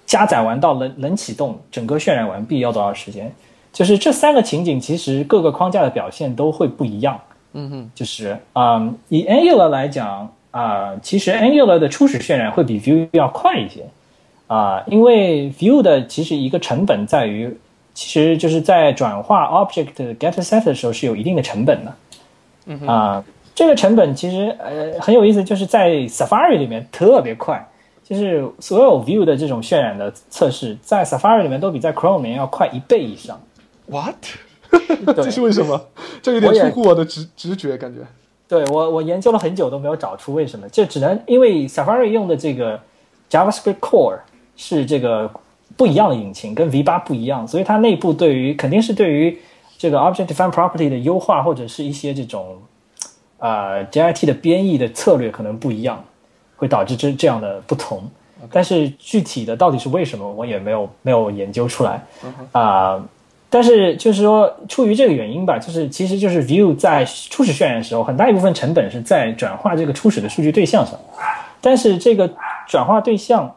[0.06, 3.30] 加载完到冷冷启动，整个渲染完毕要多少时间？
[3.74, 7.20] 就是这三个情景，其实各个框架的表现都会不一样。
[7.52, 13.82] 嗯哼，就是嗯，以 Angular 来讲啊、其实 Angular 的初始渲染会比 Vue 要快一些
[14.48, 17.58] 啊、因为 view 的其实一个成本在于，
[17.94, 21.94] 其实就是在转化 object get set 的时候是有一定的成本的。
[22.68, 23.24] 嗯哼啊、
[23.54, 27.68] 这个成本其实呃很有意思，就是在 Safari 里面特别快，
[28.04, 33.42] 就是所有 view 的这种渲染的测试，在 Safari 里面都比在 Chrome 里面要快一倍以上。
[33.88, 34.16] What？
[35.16, 35.80] 这是为什么？
[36.22, 38.02] 这有点出乎我的直直觉，感觉。
[38.48, 42.80] 对我，我研究了很久都没有找出为什么，这只能因为 Safari 用的这个
[43.30, 44.20] JavaScript Core
[44.58, 45.30] 是这个
[45.78, 49.38] 不一样的引擎，跟 V 八不一样，所以它内部对于肯定是对于
[49.78, 52.58] 这个 Object Defined Property 的优化或者是一些这种
[53.40, 56.04] 呃 JIT 的编译的策略可能不一样，
[56.56, 58.10] 会导致这这样的不同。
[58.52, 62.04] 但是具体的到底是为什么，我也没有没有研究出来。
[62.52, 63.04] 啊、
[63.50, 71.00] 但是就是说，出于这个原因吧，就是其实就是 View 在初始渲染的时候，很大一部分成本是在转化这个初始的数据对象上，
[71.60, 72.30] 但是这个
[72.68, 73.56] 转化对象，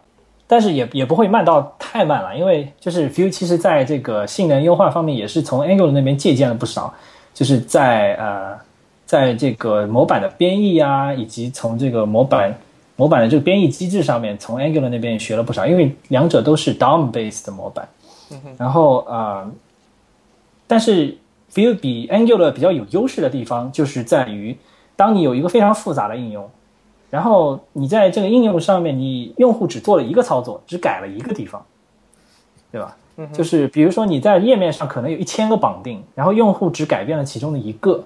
[0.49, 6.93] 但是也也不会慢到太慢了，因为就是 Vue 其实在这个性能优化方面也是从 Angular 那边借鉴了不少，
[7.35, 8.59] 就是在呃，
[9.05, 12.59] 在这个模板的编译啊，以及从这个模板
[12.97, 17.87] 模板的这个编译机制上面，从 Angular 那边也学了不少，因为两者都是 DOM based 的模板。
[18.57, 19.51] 然后呃，
[20.67, 21.17] 但是
[21.55, 24.57] Vue 比 Angular 比较有优势的地方，就是在于
[24.97, 26.51] 当你有一个非常复杂的应用，
[27.11, 31.65] 然后你在这个应用上面，你用户只做了一个操作，只改了一个地方，
[32.71, 32.97] 对吧？
[33.33, 38.05] 就是比如说你在页面上可能有一千个绑定，然后用户只改变了其中的一个，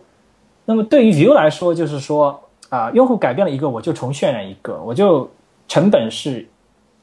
[0.65, 2.41] 那么对于 Vue 来说，就是说
[2.71, 5.31] 啊、用户改变了一个，我就重渲染一个，我就
[5.69, 6.49] 成本是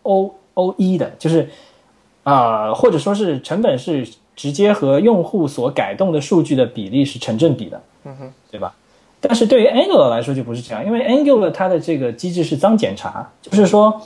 [0.01, 1.47] O O 一的，就是
[2.23, 8.73] 啊、或者说是成本是直接和用户所改动的数据的比例是成正比的，嗯哼，对吧？
[9.21, 14.01] 但是对于 Angular 来说就不是这样，因为 Angular 它的这个机制是脏检查，就是说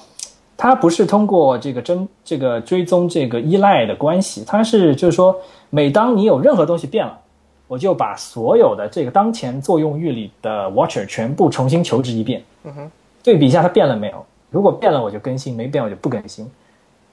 [0.58, 5.36] 它不是通过这个真这个追踪这个依赖的关系，它是就是说，
[5.70, 7.20] 每当你有任何东西变了，
[7.68, 12.92] 我就把所有的这个当前作用域里的 watcher 全部重新求职一遍，嗯哼，
[13.24, 14.26] 对比一下它变了没有。
[14.50, 16.48] 如果变了，我就更新；没变，我就不更新。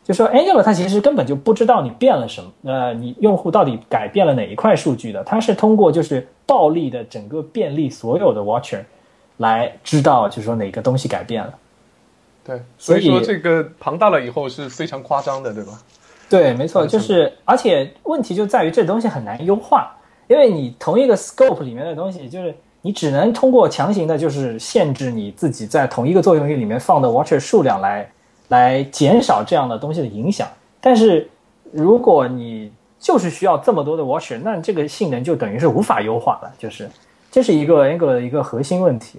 [0.03, 5.23] 就说 Angular 它其实根本就不知道你变了什么，呃，你用户到底改变了哪一块数据的？
[5.25, 8.81] 它是通过就是暴力的整个便利所有的 watcher
[9.37, 11.55] 来知道，就是说哪个东西改变了。
[12.43, 15.81] 对，所以说这个庞大了以后是非常夸张的，对吧？
[16.29, 19.95] 对，没错，就是而且问题就在于这东西很难优化，
[20.27, 28.11] 因为你同一个 scope 里面的东西，就是你只能通过强行的，就是限制你自己在同一个作用域里面放的 watcher 数量来
[28.51, 30.47] 来减少这样的东西的影响。
[30.81, 31.29] 但是
[31.73, 32.71] 如果你
[33.01, 36.89] 就是需要这么多的 watcher，那这个性能就等于是无法优化了，就是
[37.31, 39.19] 这是一个 Angular 的一个核心问题。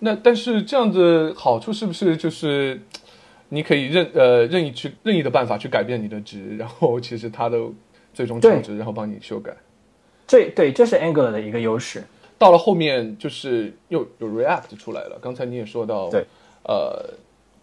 [0.00, 2.80] 那但是这样的好处是不是就是
[3.48, 7.58] 你可以任呃任意去任意的办法去改变你的值，然后其实它的
[8.12, 9.56] 最终值，然后帮你修改。
[10.26, 12.02] 这对，这是 Angular 的一个优势。
[12.38, 16.26] 到了后面就是又有 React 出来了，刚才你也说到，对，
[16.64, 17.14] 呃，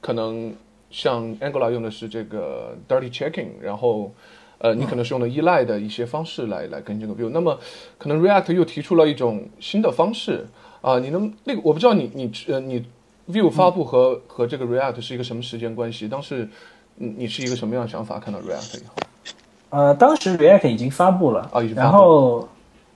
[0.02, 0.52] 可能
[0.94, 4.14] 像 Angular 用的是这个 dirty checking，然后
[4.60, 7.60] 呃，你可能是用的依赖的一些方式来来跟这个 view，那么
[7.98, 10.48] 可能 React 又提出了一种新的方式
[10.82, 12.86] 啊、你能那个我不知道你你呃你
[13.32, 16.08] view 发布和、和这个 React 是一个什么时间关系？
[16.08, 16.48] 当时
[16.96, 18.20] 你你是一个什么样的想法？
[18.20, 18.94] 看到 React 以后
[19.70, 22.50] 呃，当时 React 已经发布了，啊已经发布了然后，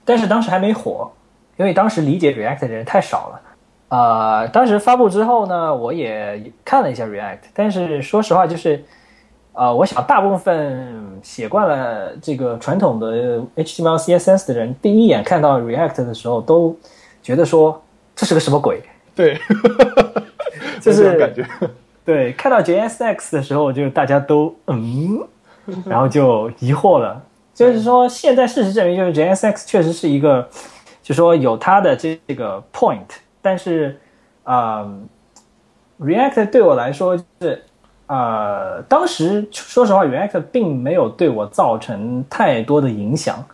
[0.04, 1.10] 但是当时还没火，
[1.56, 3.40] 因为当时理解 React 的人太少了。
[3.88, 8.84] 呃，当时发布之后呢，我也看了一下 React，但是说实话，就是，
[9.52, 16.76] 呃，我想大部分写惯了这个传统的 HTML、CSS 的人，第一眼看到 React 的时候，都
[17.22, 17.82] 觉得说
[18.14, 18.82] 这是个什么鬼？
[19.16, 19.36] 对，
[20.80, 21.44] 就是感觉。
[22.04, 25.26] 对，看到 JSX 的时候，就大家都嗯，
[25.86, 27.20] 然后就疑惑了。
[27.52, 30.48] 就是说，现在事实证明，就是 JSX 确实是一个，
[31.02, 33.08] 就说有它的这个 point，
[33.40, 33.98] 但是，
[34.44, 34.88] 啊、
[36.00, 37.64] React 对我来说是，
[38.06, 43.44] 呃，当时说实话，React 并没有对我造成太多的影响，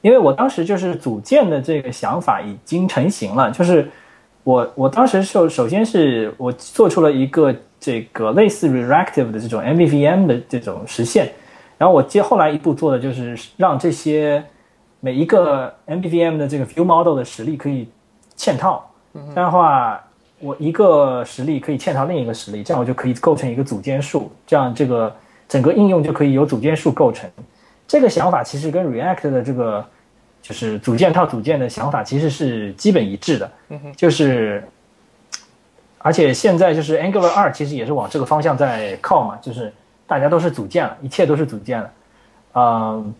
[0.00, 3.88] 因为我当时就是组件的这个想法已经成型了，就是
[4.44, 11.30] 我我当时首首先是我做出了一个这个类似 reactive 的这种 MVVM 的这种实现，
[11.76, 14.42] 然后我接后来一步做的就是让这些
[15.00, 17.88] 每一个 MVVM 的这个 view model 的实例可以
[18.36, 20.02] 嵌套，这样的话
[20.38, 25.14] 我一个实例可以嵌套另一个实例，这样我就可以构成一个组件树，这样这个
[25.48, 27.28] 整个应用就可以由组件树构成。
[27.86, 29.84] 这个想法其实跟 React 的这个
[30.40, 33.50] 就是组件套组件的想法其实是基本一致的，
[33.96, 34.64] 就是
[35.98, 39.72] 而且现在就是 Angular 二其实也是往这个方向在靠嘛，就是
[40.06, 41.90] 大家都是组件了，一切都是组件了，
[42.54, 43.14] 嗯，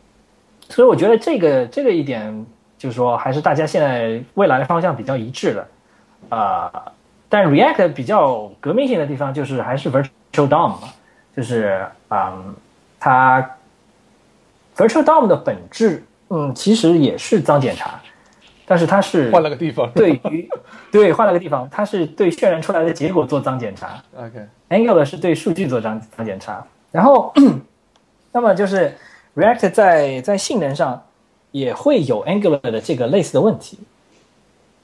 [0.68, 2.46] 所以我觉得这个这个一点
[2.78, 5.68] 就是说还是大家现在未来的方向比较一致的，
[6.28, 6.92] 啊、
[7.28, 10.88] 但 React 比较革命性的地方就是还是 Virtual DOM 嘛，
[11.36, 12.54] 就是嗯，
[12.98, 13.56] 它
[14.76, 18.00] Virtual DOM 的本质，嗯，其实也是脏检查，
[18.66, 19.90] 但是它是换了个地方。
[19.92, 20.48] 对于
[20.92, 26.64] 对换了个地方，它是对渲染出来的结果做脏检查 OK，，Angular 是对数据做脏脏检查。
[26.92, 27.32] 然后，
[28.32, 28.92] 那么就是
[29.36, 31.02] React 在在性能上
[31.52, 33.78] 也会有 Angular 的这个类似的问题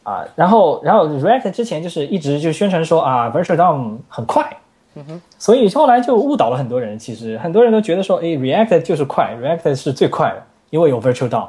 [0.06, 0.24] 啊。
[0.36, 4.56] 然后，然后 React 之前就是一直就宣传说啊，Virtual DOM 很快，
[4.94, 6.96] 嗯哼所以后来就误导了很多人。
[6.96, 11.48] 其实很多人都觉得说，哎，React 就是快，React 是最快的，因为有 Virtual DOM。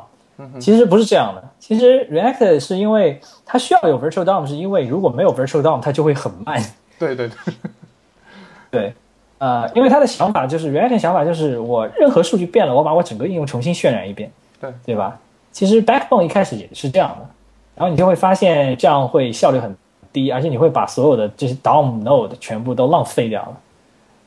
[0.60, 6.64] 其实不是这样的，其实 React 是因为它需要有 Virtual DOM，是因为如果没有 Virtual DOM，它就会很慢。
[6.99, 7.53] 对 对对，
[8.70, 8.93] 对，
[9.39, 14.32] 呃，因为他的想法就是 React 的想法就是我任何数据变了，我把我整个应用重新渲染一遍，
[14.62, 15.18] 对对吧？
[15.51, 17.28] 其实 Backbone 一开始也是这样的，
[17.78, 19.74] 然后你就会发现这样会效率很
[20.12, 23.58] 低，而且你会把所有的这些 DOM node 全部都浪费掉了。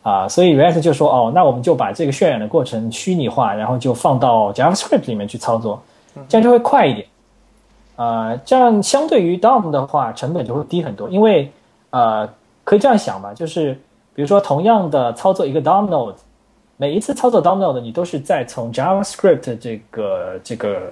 [0.03, 5.83] 啊，所以 React 就说哦，那我们就把这个渲染的过程虚拟化，然后就放到 JavaScript 里面去操作，
[6.27, 7.07] 这样就会快一点。
[7.97, 11.53] 呃，这样相对于 DOM 的话，成本就会低很多，因为
[11.91, 12.27] 呃，
[12.65, 13.75] 可以这样想吧，就是
[14.15, 16.15] 比如说同样的操作一个 DOM node，
[16.79, 20.91] 每一次操作 DOM node，你都是在从 JavaScript 这个这个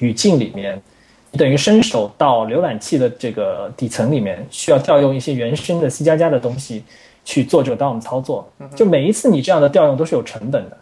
[0.00, 0.82] 语境里面，
[1.32, 6.84] 等于伸手到浏览器的这个底层里面，需要调用一些原生的 C 加加的东西
[7.24, 8.48] 去做这个 DOM 操作。
[8.74, 10.76] 就每一次你这样的调用都是有成本的，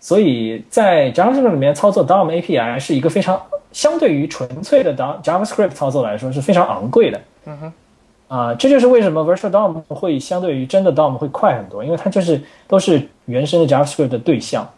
[0.00, 3.40] 所以在 JavaScript 里面操作 DOM API 是一个非常
[3.72, 7.20] 相对于纯粹的 DOM JavaScript 操作来说是非常昂贵的。
[7.46, 7.72] 嗯哼。
[8.26, 14.68] 啊、这就是为什么 Virtual DOM 会相对于真的 DOM 会快很多，因为它就是都是原生的 JavaScript 的对象，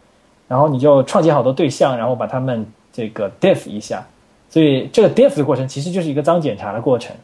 [0.46, 4.06] 然后你就创建好多对象，然后把它们这个 diff 一下，
[4.48, 7.14] 所以这个 diff 的过程其实就是一个脏检查的过程。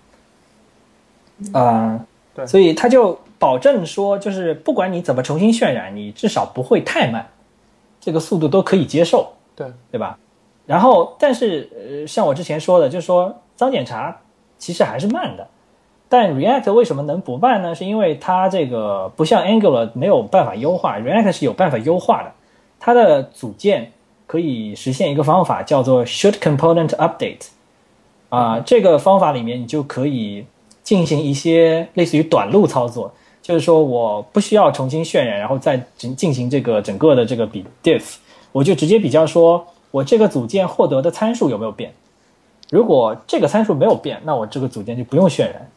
[1.53, 1.99] 啊、
[2.35, 7.27] 对所以它就保证说，就是不管你怎么重新渲染，你至少不会太慢，
[8.01, 9.33] 这个速度都可以接受。
[9.57, 10.19] 对，对吧？
[10.65, 14.17] 然后，但是呃，像我之前说的，就是说脏检查
[14.59, 15.49] 其实还是慢的，
[16.09, 17.75] 但 React 为什么能不慢呢？
[17.75, 22.33] 是因为它这个不像 Angular 没有办法优化，React 是有办法优化的。
[22.79, 23.91] 它的组件
[24.33, 27.49] 可以实现一个方法，叫做 Should Component Update。
[28.31, 30.47] 啊、这个方法里面你就可以
[30.83, 33.13] 进行一些类似于短路操作，
[33.43, 38.15] 就是说我不需要重新渲染，然后再进进行这个整个的这个比 diff，
[38.53, 41.93] 我就直接比较说我这个组件获得的参数有没有变。
[42.71, 45.71] 如果这个参数没有变，那我这个组件就不用渲染。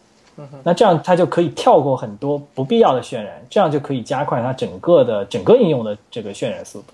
[0.64, 6.94] 那这样它就可以跳过很多不必要的渲染，这样就可以加快它整个的整个应用的这个渲染速度。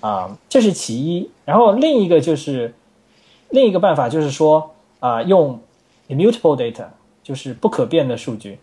[0.00, 1.30] 啊、这是其一。
[1.44, 2.74] 然后另一个就是
[3.50, 4.70] 另一个办法就是说
[5.00, 5.58] 啊、用
[6.08, 6.86] immutable data，
[7.22, 8.58] 就是不可变的数据。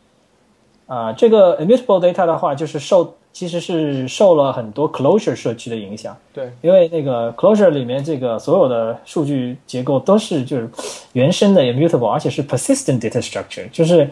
[0.88, 6.18] 啊、这个 immutable data 的话，就是受其实是受了很多 Closure 社区的影响。
[6.34, 10.68] 对，因为那个 Closure 里面这个所有的数据结构都是就是
[11.14, 14.10] 原生的 immutable，而且是 persistent data structure，就是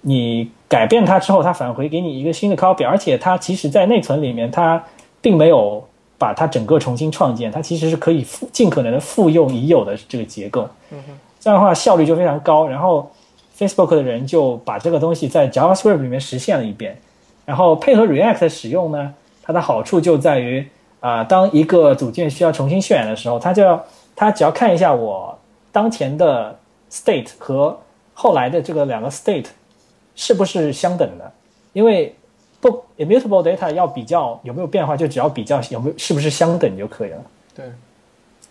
[0.00, 4.84] 你改变它之后，它返回给你一个新的 copy，而且它其实在内存里面它
[5.20, 5.86] 并没有
[6.18, 10.68] 把它整个重新创建，它其实是可以复尽可能的复用已有的这个结构。
[11.40, 12.66] 这样的话效率就非常高。
[12.66, 13.10] 然后
[13.56, 17.00] Facebook 的人就把这个东西在 JavaScript 里面实现了一遍，
[17.44, 20.66] 然后配合 React 的使用呢，它的好处就在于
[21.00, 23.84] 啊、当一个组件需要重新渲染的时候，它就要
[24.16, 25.38] 它只要看一下我
[25.70, 26.58] 当前的
[26.90, 27.78] state 和
[28.12, 29.46] 后来的这个两个 state
[30.16, 31.30] 是不是相等的，
[31.74, 32.12] 因为
[32.70, 37.22] 不 immutable data 要比较有没有变化，就只要比较有没有是不是相等就可以了。
[37.54, 37.64] 对，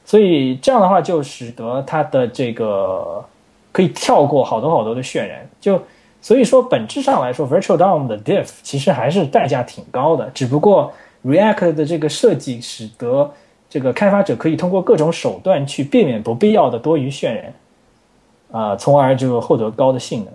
[0.06, 3.24] 所以这样的话就使得它的这个
[3.72, 5.82] 可以跳过好多好多的渲染，就
[6.22, 10.92] 所以说本质上来说，Virtual DOM 的 diff 其实还是代价挺高的，只不过
[11.24, 13.32] React 的这个设计使得
[13.70, 17.54] 这个开发者可以通过各种手段去避免不必要的多余渲染，
[18.52, 20.34] 啊、从而就获得高的性能。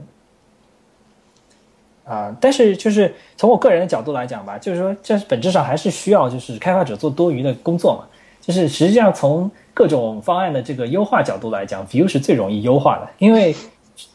[2.10, 8.04] 啊、但是就是从我个人的角度来讲吧，就是说这本质上还是需要就是开发者做多余的工作嘛。
[8.40, 13.54] 就是实际上从各种方案的这个优化角度来讲，Vue 是最容易优化的，因为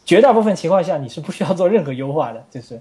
[0.04, 2.78] 绝大部分情况下你是不需要做任何优化的，就是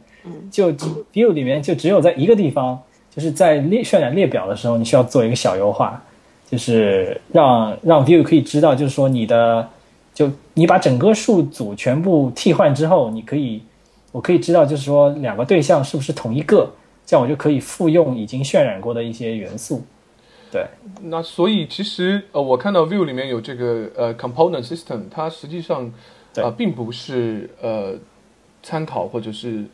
[0.51, 0.71] 就
[1.13, 2.77] Vue 里面就只有在一个地方，
[3.15, 6.03] 就是在列渲染列表的时候，你需要做一个小优化，
[6.49, 9.69] 就是让让 Vue 可以知道，就是说你的
[10.13, 13.61] 就你把整个数组全部替换之后，你可以
[14.15, 16.71] 我可以知道，就是说两个对象是不是同一个，
[17.05, 19.83] 这样我就可以复用已经渲染过的一些元素。
[20.49, 20.65] 对，
[21.01, 25.83] 那所以其实呃，我看到 View 里面有这个呃 component system，它实际上
[26.37, 27.95] 啊呃并不是呃
[28.63, 29.65] 参考或者是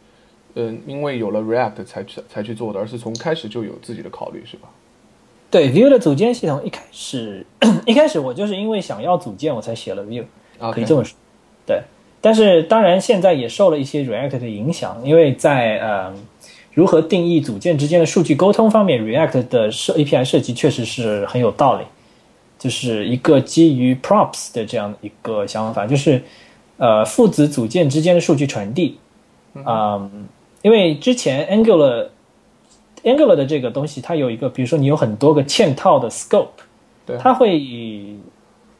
[0.55, 4.69] 呃因为有了 React 才去才去做的，而是从开始就有自己的考虑，是吧？
[5.51, 7.45] 对，View 的组件系统一开始
[7.85, 10.25] 一开始我就是因为想要组件我才写了 Vue，
[10.57, 11.15] 啊，可以这么说。
[11.67, 11.83] 对，
[12.21, 16.13] 但是当然现在也受了一些 React 的影响，因为在呃
[16.73, 21.85] 如何定义组件之间的数据沟通方面，React 的设 API 设计确实是很有道理，
[22.59, 26.21] 就是一个基于 props 的这样一个想法，就是
[26.77, 28.97] 呃父子组件之间的数据传递。
[29.53, 30.27] 嗯，
[30.61, 32.07] 因为之前 Angular
[33.03, 36.47] Angular 的这个东西，它有一个，比如说你有很多个嵌套的 scope，
[37.05, 37.59] 对它会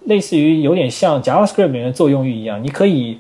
[0.05, 3.19] 类似于有点像 JavaScript 里面的作用域一样，你可以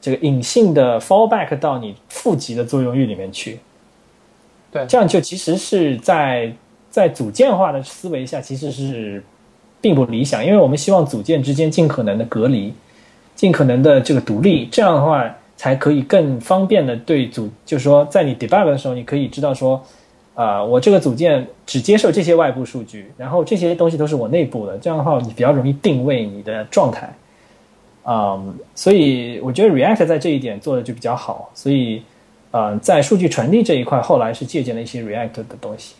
[0.00, 3.58] 这个隐性的 fallback 到你负极的作用域里面去。
[4.72, 6.52] 对这样就其实是在
[6.90, 9.22] 在组件化的思维下，其实是
[9.80, 12.72] 并不理想，因为我们希望组件之间尽可能的隔离，
[13.34, 19.80] 尽可能的这个独立，这样的话才可以更方便的对组，就是说在你 debug 的时候，你可以知道说，
[20.34, 27.14] 啊、我这个组件只接受这些外部数据，然后这些东西都是我内部的，这样的话你比较容易定位你的状态。
[28.06, 32.02] 嗯，所以我觉得 React 在这一点做的就比较好，所以，
[32.50, 35.94] 嗯，在数据传递这一块，后来是借鉴了一些 React 的东西。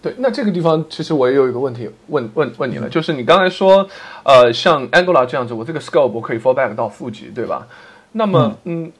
[0.00, 3.86] 对，那这个地方其实我也有一个问题问问问你了，就是你刚才说，
[4.22, 7.66] 呃，像 Angular 这样子，我这个 scope 我可以 fallback 到负极，对吧？
[8.12, 8.90] 那么，嗯，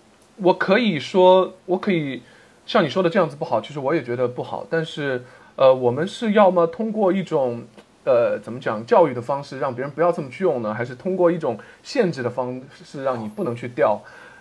[0.43, 2.21] 我可以说，我可以
[2.69, 5.25] 像你说的这样子不好，其实我也觉得不好，但是，
[5.57, 7.63] 呃，我们是要么通过一种
[8.05, 13.99] 呃怎么讲教育的方式，让别人不要这么去用呢，还是通过一种限制的方式，让你不能去调？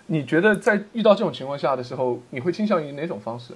[0.08, 3.54] 你觉得在遇到这种情况下的时候，你会倾向于哪种方式？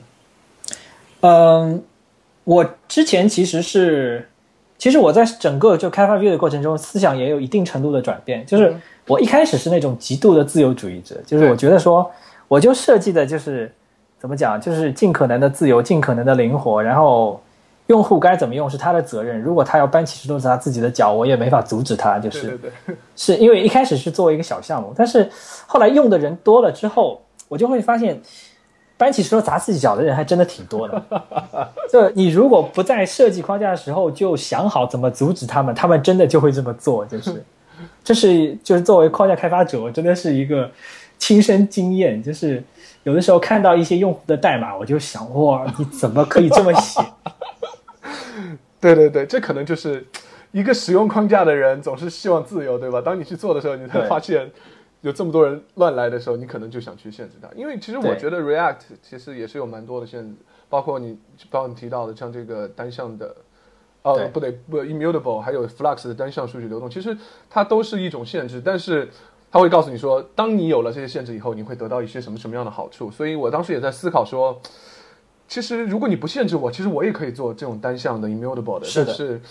[1.19, 1.83] 嗯，
[2.45, 4.29] 我之前其实是，
[4.77, 8.45] 其实我在整个就开发 Vue 的过程中，思想也有一定程度的转变。
[8.45, 8.73] 就是
[9.07, 12.09] 我一开始是那种极度的自由主义者，就是我觉得说，
[12.47, 13.69] 我就设计的就是
[14.21, 17.41] 怎么讲，就是尽可能的自由，尽可能的灵活，然后
[17.87, 19.41] 用户该怎么用是他的责任。
[19.41, 22.19] 如果他要搬起石头砸他自己的脚，我也没法阻止他。
[22.19, 25.27] 就是对对对， 是因为一开始是作为一个小项目，但是
[25.65, 28.21] 后来用的人多了之后，我就会发现。
[28.97, 31.03] 搬起石头砸自己脚的人还真的挺多的。
[31.91, 37.03] 就你如果不在设计框架的时候就想好怎么阻止他们，他们真的就会这么做。
[37.07, 37.43] 就是，
[38.05, 40.69] 这是就是作为框架开发者，我真的是一个
[41.17, 42.21] 亲身经验。
[42.21, 42.63] 就是
[43.03, 47.01] 有的时候看到一些用户的代码，我就想，哇，你怎么可以这么写？
[48.79, 50.05] 对对对，这可能就是
[50.51, 53.01] 一个使用框架的人总是希望自由，对吧？
[53.01, 54.51] 当你去做的时候，你才发现。
[55.03, 60.35] 有这么多人乱来的时候，你可能就想去限制它，因为其实我觉得 React 其实也是有蛮多的限制，
[60.69, 61.17] 包括你
[61.49, 63.35] 包括你提到的像这个单向的，
[64.03, 67.17] 哦不对不 immutable，还有 Flux 的单向数据流动，其实
[67.49, 69.09] 它都是一种限制，但是
[69.51, 73.11] 它会告诉你说，当你有了这些限制以后，你会得到一些什么什么样的好处。
[73.11, 74.59] 所以我当时也在思考说，
[75.47, 79.41] 其实如果你不限制我，其实我也可以做这种单向的 immutable 的，但是。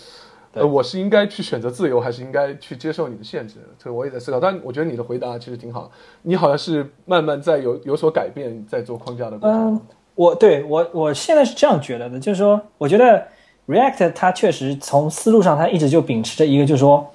[0.53, 3.55] 呃，我是应该去选择自由，还是应该去接受你的限制？
[3.81, 4.37] 所以我也在思考。
[4.37, 5.89] 但我觉得你的回答其实挺好。
[6.23, 9.75] 你好像是慢慢在有有所改变，在做框架的过程。
[9.75, 9.81] 嗯，
[10.13, 13.25] 我对我我现在是这样觉得的，就是说，我觉得
[13.65, 17.09] React 它确实从思路上，它一直就秉持着一个，就是说，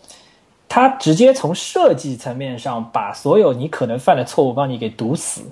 [0.69, 5.43] 它直接从设计层面上把所有你可能犯的错误帮你给堵死。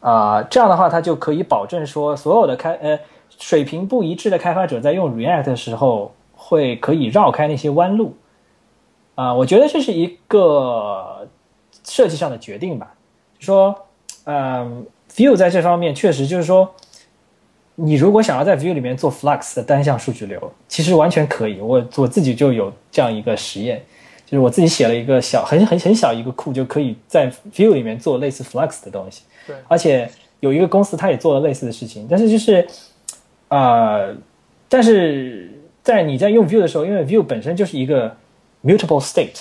[0.00, 2.98] 啊，这样的话，它就可以保证说，所有的开呃
[3.38, 6.12] 水平不一致的开发者在用 React 的时候。
[6.44, 8.16] 会可以绕开那些弯路，
[9.14, 11.28] 啊，我觉得这是一个
[11.84, 12.92] 设计上的决定吧。
[13.38, 13.72] 说，
[14.24, 16.68] 嗯，Vue 在这方面确实就是说，
[17.76, 21.60] 你如果想要在 Vue 里面做 Flux 的单向数据流，其实完全可以。
[21.60, 23.80] 我我自己就有这样一个实验，
[24.32, 29.22] 就是我自己写了一个小很很很小一个库，就可以在 Vue 里面做类似 Flux 的东西。
[29.46, 30.10] 对，而且
[30.40, 32.66] 有一个公司它也做了类似的事情，但是就是，
[33.48, 34.00] 啊，
[34.68, 35.50] 但是。
[35.84, 38.16] 在你在用 Vue 的时候，因为 Vue 本身就是一个
[38.62, 39.40] mutable state，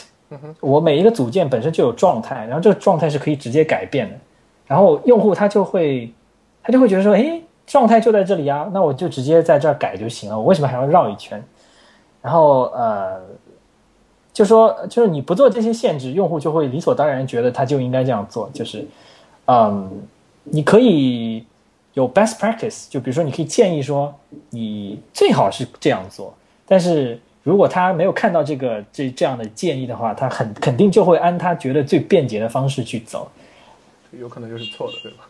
[0.59, 4.15] 我每一个组件本身就有状态，然后这个状态是可以直接改变的，
[4.65, 6.11] 然后用户他就会
[6.63, 11.39] 他就会觉得说，诶，状态就在这里啊，那我就直接在这儿改就行了，我为什么还要绕一圈？
[12.23, 13.21] 然后呃，
[14.33, 18.87] 就说就是你不做这些限制，用户就会理所当然觉得他就应该这样做，就是
[19.45, 19.89] 嗯，
[20.43, 21.45] 你可以。
[21.93, 24.15] 有 best practice，就比如说，你可以建议说，
[24.51, 26.33] 你最好是这样做。
[26.65, 33.29] 但是如果他没有看到这个这这样的建议的话，他很肯定就会按他觉得最便捷的方式去走。
[34.17, 35.27] 有可能就是错的，对吧？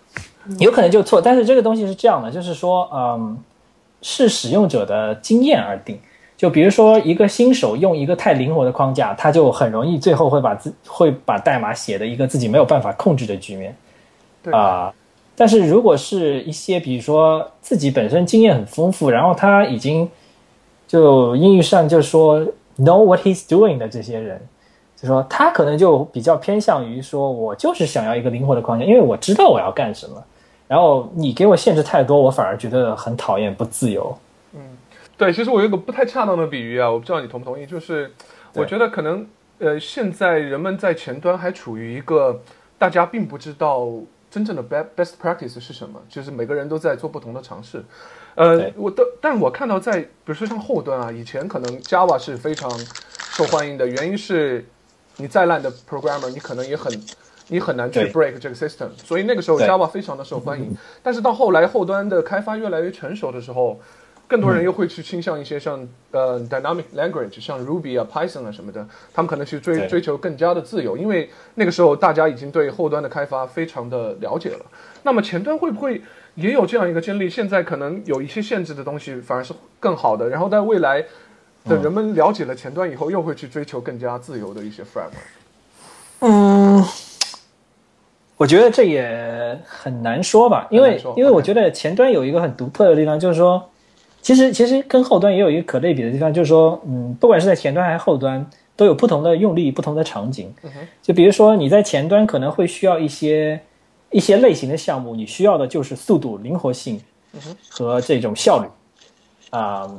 [0.60, 1.20] 有可能就错。
[1.20, 3.36] 但是这个东西是这样的，就是说，嗯，
[4.04, 5.98] 是使用者的经验而定。
[6.42, 13.76] 就比如说，一个新手用一个太灵活的框架，他就很容易最后会把自会把代码写的一个自己没有办法控制的局面。
[14.52, 14.92] 啊。
[15.36, 20.10] 但是如果是一些，比如说自己本身经验很丰富，然后他已经
[20.88, 22.42] 就英语上就说
[22.80, 24.42] know what he's doing 的这些人，
[25.00, 30.16] 就说他可能就比较偏向于说，我就是想要一个灵活的框架，因为我知道我要干什么。
[30.68, 34.18] 然后你给我限制太多，我反而觉得很讨厌，不自由。
[35.22, 38.12] 嗯，对，其实我有一个不太恰当的比喻啊，我不知道你同不同意，就是
[38.54, 39.28] 我觉得可能
[39.60, 42.42] 呃，现在人们在前端还处于一个
[42.78, 43.88] 大家并不知道。
[44.32, 46.02] 真正的 best best practice 是什么？
[46.08, 47.84] 就是每个人都在做不同的尝试。
[48.36, 52.72] 呃，我的，但我看到在，比如说像后端啊，以前可能 Java 是非常
[53.18, 54.66] 受欢迎的，原因是
[55.18, 56.90] 你再烂的 programmer，你可能也很，
[57.50, 58.88] 你很难去 break 这个 system。
[58.96, 60.74] 所以那个时候 Java 非常的受欢迎。
[61.04, 63.82] 但是到后来后端的开发越来越成熟的时候。
[64.32, 74.66] 更多人又会去倾向一些像呃 dynamic language，像 Ruby 啊、Python 啊什么的，他们可能去追追求更加的自由，因为那个时候大家已经对后端的开发非常的了解了。
[75.04, 76.02] 那么前端会不会
[76.36, 77.30] 也有这样一个经历？
[77.30, 81.04] 现在可能有一些限制的东西反而是更好的，然后在未来
[81.68, 86.22] 等人们了解了前端以后，又会去追求更加自由的一些 framework。
[86.22, 86.82] 嗯，
[88.38, 93.68] 我觉得这也很难说吧，因为因为我觉得前端有一个很独特的地方，就是说。
[94.22, 98.46] 其实，其实跟后端也有一个可类比的地方，就是说，嗯，不管是在前端还是后端，
[98.76, 100.54] 都有不同的用力、不同的场景。
[101.02, 103.60] 就比如说，你在前端可能会需要一些
[104.12, 107.02] 一些类型的项目，你需要的就是速度、灵活性
[107.70, 108.68] 和这种效率
[109.50, 109.90] 啊。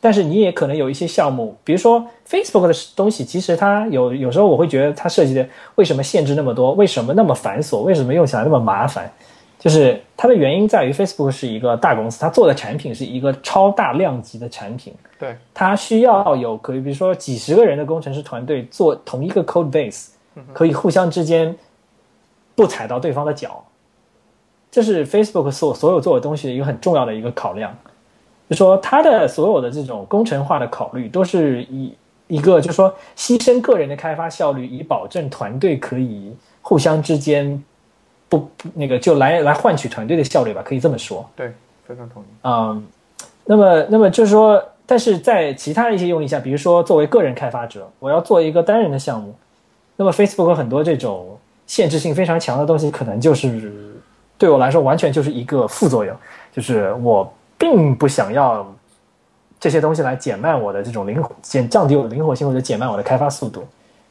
[0.00, 9.10] 但是你也可能有一些项目，比如说 Facebook 的东西，其实它有有时候我会觉得它设计的为什么限制那么多，为什么那么繁琐，为什么用起来那么麻烦？
[9.64, 20.08] 就是它的原因在于 Facebook 是一个大公司，它做的产品是一个超大量级的产品，对，它需要有可以比如说几十个人的工程师团队做同一个 code base，
[20.52, 21.56] 可以互相之间
[22.54, 23.64] 不踩到对方的脚，
[24.70, 27.74] 这是 Facebook 所所有做的东西的一个很重要的一个考量。
[28.50, 31.94] 就说它的所有的这种工程化的考虑，都是以
[32.26, 37.64] 一个就是说牺牲个人的开发效率，以保证团队可以互相之间
[38.38, 41.28] 不不那个就来来换取团队的效率吧，可以这么说。
[41.36, 41.52] 对，
[41.86, 42.26] 非常同意。
[42.42, 42.84] 嗯，
[43.44, 49.34] 那么那么就是说，但是在其他的一些用例下，比如说作为个人开发者，我要做一个单人的项目，
[49.96, 53.72] 那么 Facebook 很多这种限制性非常强的东西，可能就是
[54.36, 56.16] 对我来说完全就是一个副作用，
[56.52, 57.32] 就是我。
[57.56, 58.66] 并不想要
[59.60, 63.64] 这些东西来减慢我的这种灵活，减降低我的灵活性或者减慢我的开发速度，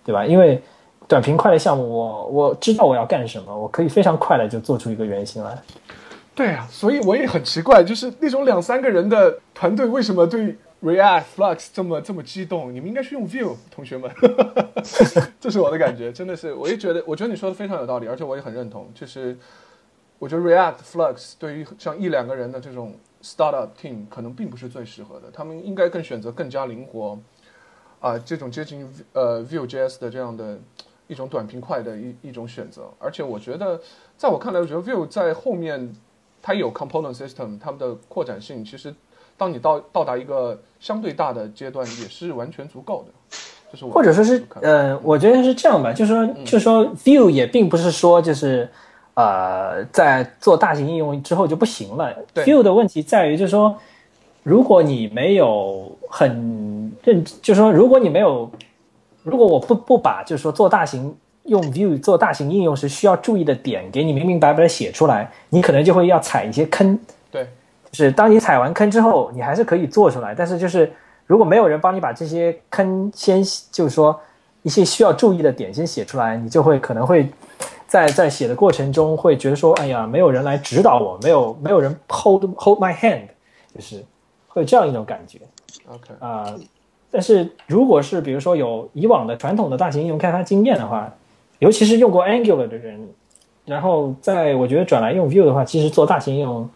[0.03, 0.25] 对吧？
[0.25, 0.59] 因为
[1.07, 5.61] 短平快的项目，我我知道我要干什么，我可以非常快的就做出一个原型来。
[6.35, 12.73] 对啊，所以我也很奇怪，就是那种两三个人的团队，为什么对 React Flux 这么这么激动？
[12.73, 14.09] 你们应该去用 Vue，同学们，
[15.39, 18.89] 这是我的感觉，真的是，我也觉得，我觉得你说的非常有道理，而且我也很认同。
[18.95, 19.37] 就是
[20.19, 22.93] 我觉得 React Flux 对于像一两个人的这种。
[23.25, 27.17] Startup team 可能并不是最适合的，他们应该更选择更加灵活，
[28.01, 30.59] 啊，这种接近呃 Vue.js 的这样的
[31.13, 32.81] 一种短平快的一一种选择。
[32.99, 33.79] 而且我觉得，
[34.17, 35.93] 在我看来，我觉得 Vue 在后面
[36.41, 38.93] 它有 component system，它们的扩展性其实，
[39.37, 43.37] 当你到到达一个相对大的阶段，也是完全足够的。
[43.71, 48.67] 就是或者说是呃，我觉得是这样吧，就是说，就是说 Vue 也并不是说就是。
[49.15, 52.11] 呃，在做大型应用之后就不行了。
[52.33, 53.77] Vue 的问题在于，就是说，
[54.41, 58.49] 如果你没有很认，就是说，如果你没有，
[59.23, 66.99] 如果我不不把，就是说，做大型用 Vue 做大型应用时需要注意的点给你明明白白的写出来，你可能就会要踩一些坑。
[67.31, 67.47] 对，
[67.91, 70.91] 就是当你踩完坑之后，你还是可以做出来，但是就是
[71.25, 74.19] 如果没有人帮你把这些坑先，就是说
[74.61, 77.29] 一些需要注意的点先写出来，你就会可能会。
[77.85, 83.27] 在在写的过程中，会觉得说，哎呀，没有人来指导我，没有没有人 hold hold my hand，
[83.75, 84.03] 就是
[84.47, 85.37] 会有这样一种感觉。
[85.87, 86.55] OK 啊，
[87.13, 91.13] 但是如果是比如说有以往的传统的大型应用开发经验的话，
[91.59, 93.07] 尤其是用过 Angular 的人，
[93.65, 96.67] 然后在我觉得转来用 Vue 的话，其实做大型应用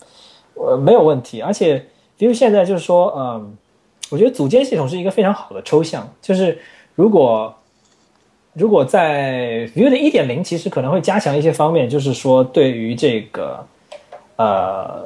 [0.53, 1.41] 呃没有问题。
[1.41, 1.83] 而且
[2.19, 3.57] Vue 现在就是说，嗯，
[4.11, 6.59] 我觉得组件系统是一个非常好的抽象，就是
[6.93, 7.53] 如果。
[8.59, 13.63] 如果在 Vue 的一点零，其实可能会加强一些方面，就是说对于这个
[14.35, 15.05] 呃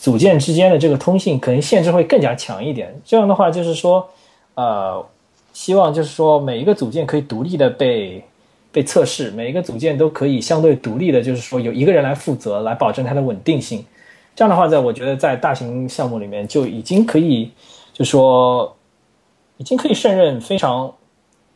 [0.00, 2.94] 组件之间的这个通信，可能限制会更加强一点。
[3.04, 4.08] 这样的话，就是说
[4.54, 5.04] 呃，
[5.52, 8.22] 希望就是说每一个组件可以独立的被
[8.70, 13.84] 被测试，每一个组件都可以相对独立的，就是说有一个人来负责，来保证它的稳定性。
[14.36, 17.50] 这样的话，在我觉得在大型项目里面就已经可以，
[17.92, 18.76] 就说
[19.56, 20.92] 已经可以胜任非常。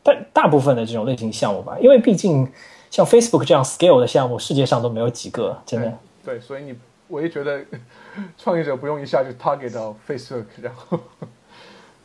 [0.05, 2.45] 大大部分的这种类型项目吧，因为毕竟
[2.91, 5.97] 像 Facebook 这样 scale 的项目，世界上都没有几个，真的。
[6.25, 6.75] 对，所以你
[7.07, 7.61] 我也觉得
[8.39, 11.01] 创业者不用一下就 target 到 Facebook，然后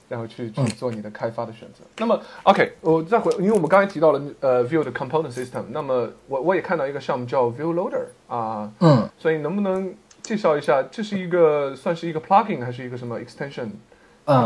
[0.09, 1.83] 然后去去做你的开发的选择。
[1.97, 13.69] 那么 OK，我再回，因为我们刚才提到了呃 Vue 的 component system，那么我我也看到一个项目叫 Vue Loader 啊，嗯，所以能不能介绍一下，这是一个算是一个 plugin 还是一个什么 extension，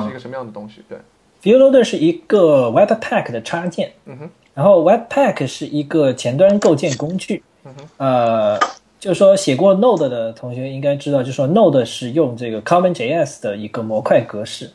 [0.03, 0.84] 是一个什么样的东西？
[0.89, 0.97] 对。
[1.43, 8.59] Vue Loader 是一个 Webpack 的插件，嗯哼，然后 Webpack 是一个前端构建工具，嗯哼，呃，
[9.02, 14.70] 就是说写过 Node 的同学应该知道，就是说 Node 是用这个 CommonJS 的一个模块格式，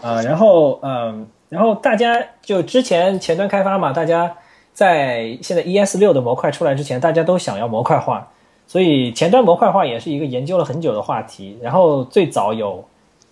[0.00, 4.34] 啊，然后嗯，然后大家就之前前端开发嘛，大家
[4.72, 8.26] 在现在 ES 六的模块出来之前，大家都想要模块化，
[8.66, 11.58] 所以前端模块化也是一个研究了很久的话题。
[11.60, 12.82] 然后最早有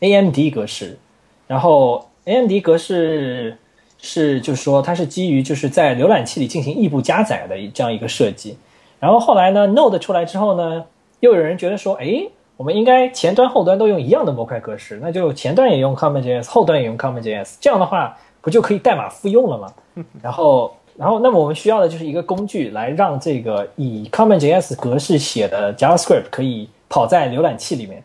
[0.00, 0.98] AMD 格式，
[1.46, 3.56] 然后 AMD 格式
[4.02, 8.58] 是，就是说它是基于就是在浏览器里进行异步加载的这样一个设计。
[9.04, 10.82] 然后后来呢，Node 出来之后呢，
[11.20, 12.26] 又有人觉得说，哎，
[12.56, 19.68] 我们应该前端后端都用一样的模块格式，那就前端也用 CommonJS，后端也用 CommonJS，这样的话不就可以代码复用了吗？
[20.22, 28.02] 然后，然后那么我们需要的就是一个工具来让这个以 CommonJS 格式写的 JavaScript 可以跑在浏览器里面，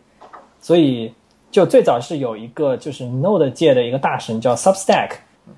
[0.59, 1.13] 所以。
[1.51, 5.13] 就最早是有一个就是 Node 界的一个大神叫 Substack，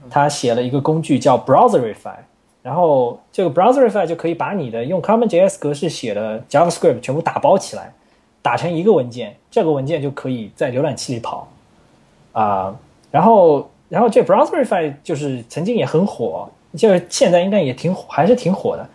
[0.09, 2.15] 他写了一个工具叫 Browserify，
[2.63, 7.91] 然后这个 Browserify 就可以把你的用 CommonJS 格式写的 JavaScript 全部打包起来，
[8.41, 11.47] 打成一个文件，这个文件就可以在浏览器里跑。
[12.33, 12.73] 啊、
[13.11, 18.87] 然后然后这 Browserify 就是曾经也很火，就是现在应该也挺火，还是挺火的。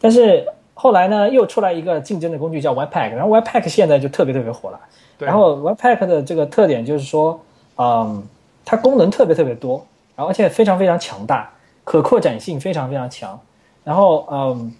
[0.00, 4.78] 但是后来呢，又出来一个竞争的工具叫 Webpack，然后 Webpack 现在就特别特别火了。
[5.18, 7.40] 对然后 Webpack 的这个特点就是说，
[7.78, 8.22] 嗯，
[8.64, 11.50] 它功能特别特别多，然后而且非常非常强大，
[11.84, 13.38] 可扩展性非常非常强。
[13.84, 14.74] 然后嗯，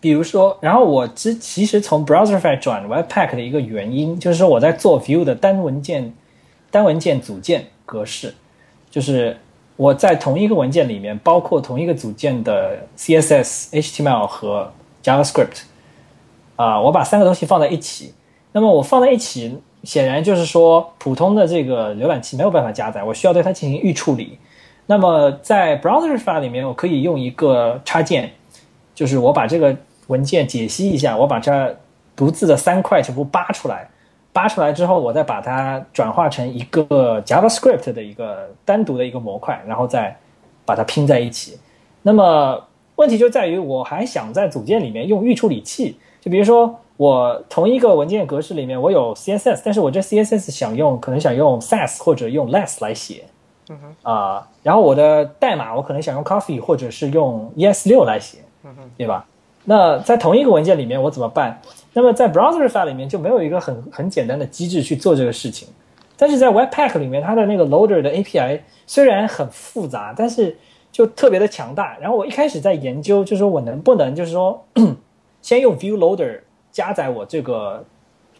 [0.00, 6.12] 比如说，然后我之其实从 Browserify 转 Webpack 的一个原因，就是说我在做 View 的单文件
[6.70, 8.34] 单文件组件格式，
[8.90, 9.38] 就是
[9.76, 15.62] 我在同一个文件里面包括同一个组件的 CSS、HTML 和 JavaScript
[16.56, 18.12] 啊、我把三个东西放在一起。
[18.52, 24.36] 那么我放在一起，显然就是说普通的这个浏览器没有办法加载，我需要对它进行预处理。
[24.90, 28.32] 那么在 Browserify 里面，我可以用一个插件，
[28.92, 29.76] 就是我把这个
[30.08, 31.76] 文件解析一下，我把这
[32.16, 33.88] 独自的三块全部扒出来，
[34.32, 40.16] 扒出来之后，我再把它转化成一个 JavaScript 的一个单独的一个模块，然后再
[40.64, 41.56] 把它拼在一起。
[42.02, 42.60] 那么
[42.96, 53.26] 问题就在于，我还想在组件里面用预处理器，就比如说我同一个文件格式里面我有 CSS，但是我这 CSS 想用可能想用 Sass 或者用 Less 来写，
[54.02, 58.38] 啊、然后我的代码我可能想用 Coffee 或者是用 ES 六来写，
[58.96, 59.26] 对吧？
[59.64, 61.60] 那在同一个文件里面我怎么办？
[61.92, 65.68] 那么在 Browserify 里面就没有一个很很简单的机制去做这个事情，
[66.16, 70.56] 但是在 Webpack 里面，它的那个 Loader 的 API 虽然很复杂，但是
[70.90, 71.96] 就特别的强大。
[72.00, 74.64] 然后我一开始在研究，就是说我能不能就是说
[75.42, 76.40] 先用 View Loader
[76.72, 77.84] 加载我这个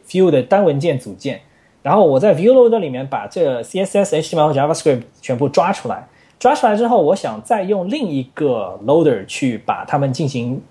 [0.08, 1.40] View 的单文件组件，
[1.82, 6.06] 然后我在 View Loader 里面把这个 CSS、HTML 和 JavaScript 全部抓出来。
[6.38, 10.62] 抓出来之后，我想再用另一个 loader 去把它们进行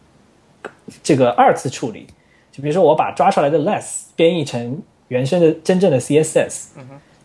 [1.03, 2.07] 这个二次处理。
[2.51, 6.69] 就比如说，我把抓出来的 less 编译成原生的真正的 CSS，、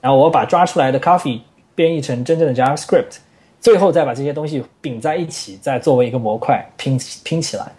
[0.03, 1.41] 然后我把抓出来的 coffee
[1.75, 3.17] 编译成真正的 JavaScript，
[3.63, 7.73] 最后再把这些东西并在一起，再作为一个模块拼拼起来。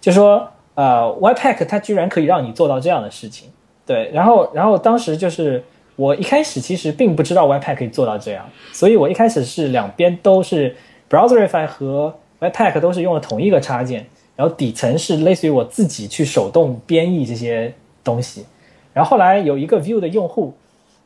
[0.00, 3.50] 就说呃，Webpack 它居然可以让你做到这样的事情，
[3.86, 4.10] 对。
[4.12, 5.62] 然后，然后当时就是
[5.96, 10.76] 我一开始其实并不知道 Webpack 可以做到这样，所以我一开始是两边都是
[11.08, 14.06] Browserify 和 Webpack 都是用了同一个插件，
[14.36, 18.46] 然后底层是类似于我自己去手动编译这些东西。
[18.92, 20.54] 然后后来有一个 View 的用户，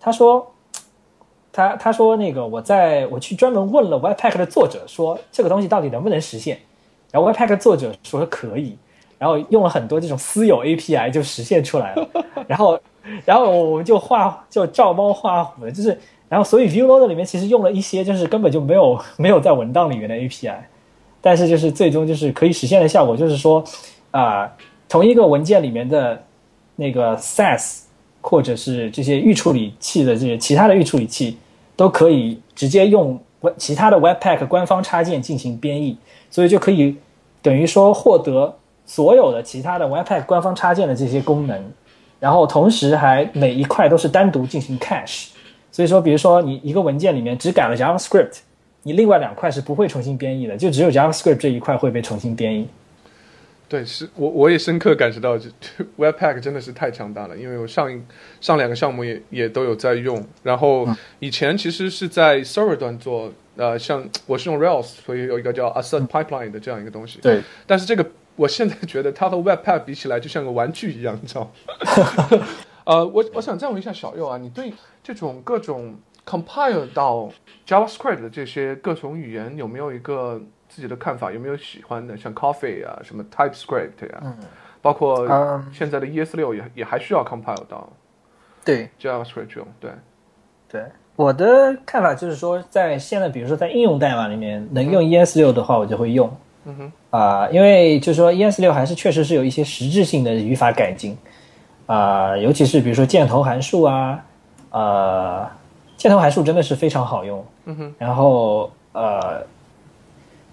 [0.01, 0.53] 他说。
[1.53, 6.59] 他他说那个我在我去专门问了 Webpack 的作者说这个东西到底能不能实现，
[7.11, 8.77] 然后 Webpack 作者说可以，
[9.19, 12.09] 然后用了很多这种私有 API 就实现出来了，
[12.47, 12.79] 然后
[13.25, 15.99] 然后我们就画就照猫画虎的，就是
[16.29, 20.57] 然后所以 View Loader 里面其实用了一些就是根本就没有 没有在文档里面的 API，
[21.21, 23.63] 但是就是最终就是可以实现的效果就是说
[24.11, 24.51] 啊、
[24.89, 26.23] 同一个文件里面的
[26.77, 27.83] 那个 Sass
[28.23, 31.37] 或者是这些预处理器的这些其他的预处理器
[31.77, 33.21] 都可以直接用
[33.59, 35.97] 其他的 Webpack 官方插件进行编译，
[36.31, 36.97] 所以就可以
[37.43, 38.57] 等于说获得
[38.87, 41.61] 所有的其他的 Webpack 官方插件的这些功能，
[42.21, 45.29] 然后同时还每一块都是单独进行 cache。
[45.71, 48.39] 所以说，比如说你一个文件里面只改了 JavaScript，
[48.85, 52.67] 你另外两块是不会重新编译的，就只有 JavaScript 这一块会被重新编译。
[53.69, 55.51] 对，是我我也深刻感受到，这
[55.99, 57.37] Webpack 真的是太强大了。
[57.37, 58.01] 因为我上一
[58.41, 60.87] 上两个项目也也都有在用，然后
[61.19, 67.19] 以前其实是在 server 端做，呃，像我是用 Rails，所以有一个叫 Assert Pipeline 的这样一个东西。
[67.21, 68.07] 对，但是这个
[68.37, 72.39] 我现在觉得它和 Webpack 比起来就像个玩具一样，你知道吗？
[72.85, 77.29] 呃，我我想再问一下小右啊，你对这种各种 compile 到
[77.67, 81.33] JavaScript 的这些各种语言有没有一个自己的看法？
[81.33, 82.17] 有没有喜欢的？
[82.17, 84.37] 像 Coffee 啊，什么 TypeScript 呀、
[84.81, 87.91] 包括嗯现在的 ES 六也也还需要 compile 到
[88.65, 89.67] 对 JavaScript 用。
[89.81, 89.91] 对，
[90.69, 90.85] 对，
[91.17, 96.31] 我的看法就是说，在现在比如说在应用代码里面能用 ES 六的话，我就会用。
[96.67, 101.17] 嗯哼，啊、因为就是说 ES 六还是确实是有一些实质性的语法改进，
[101.87, 104.23] 啊、尤其是比如说箭头函数啊，
[104.71, 105.49] 呃，
[105.97, 107.43] 箭头函数真的是非常好用。
[107.65, 109.43] 嗯哼，然后呃，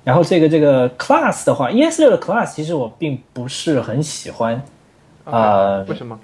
[0.06, 4.62] 然后这个这个 class 的话，ES 六的 class 其实我并不是很喜欢，
[5.26, 6.18] 啊为什么？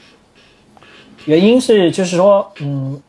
[1.25, 3.01] 原因是就是说，嗯，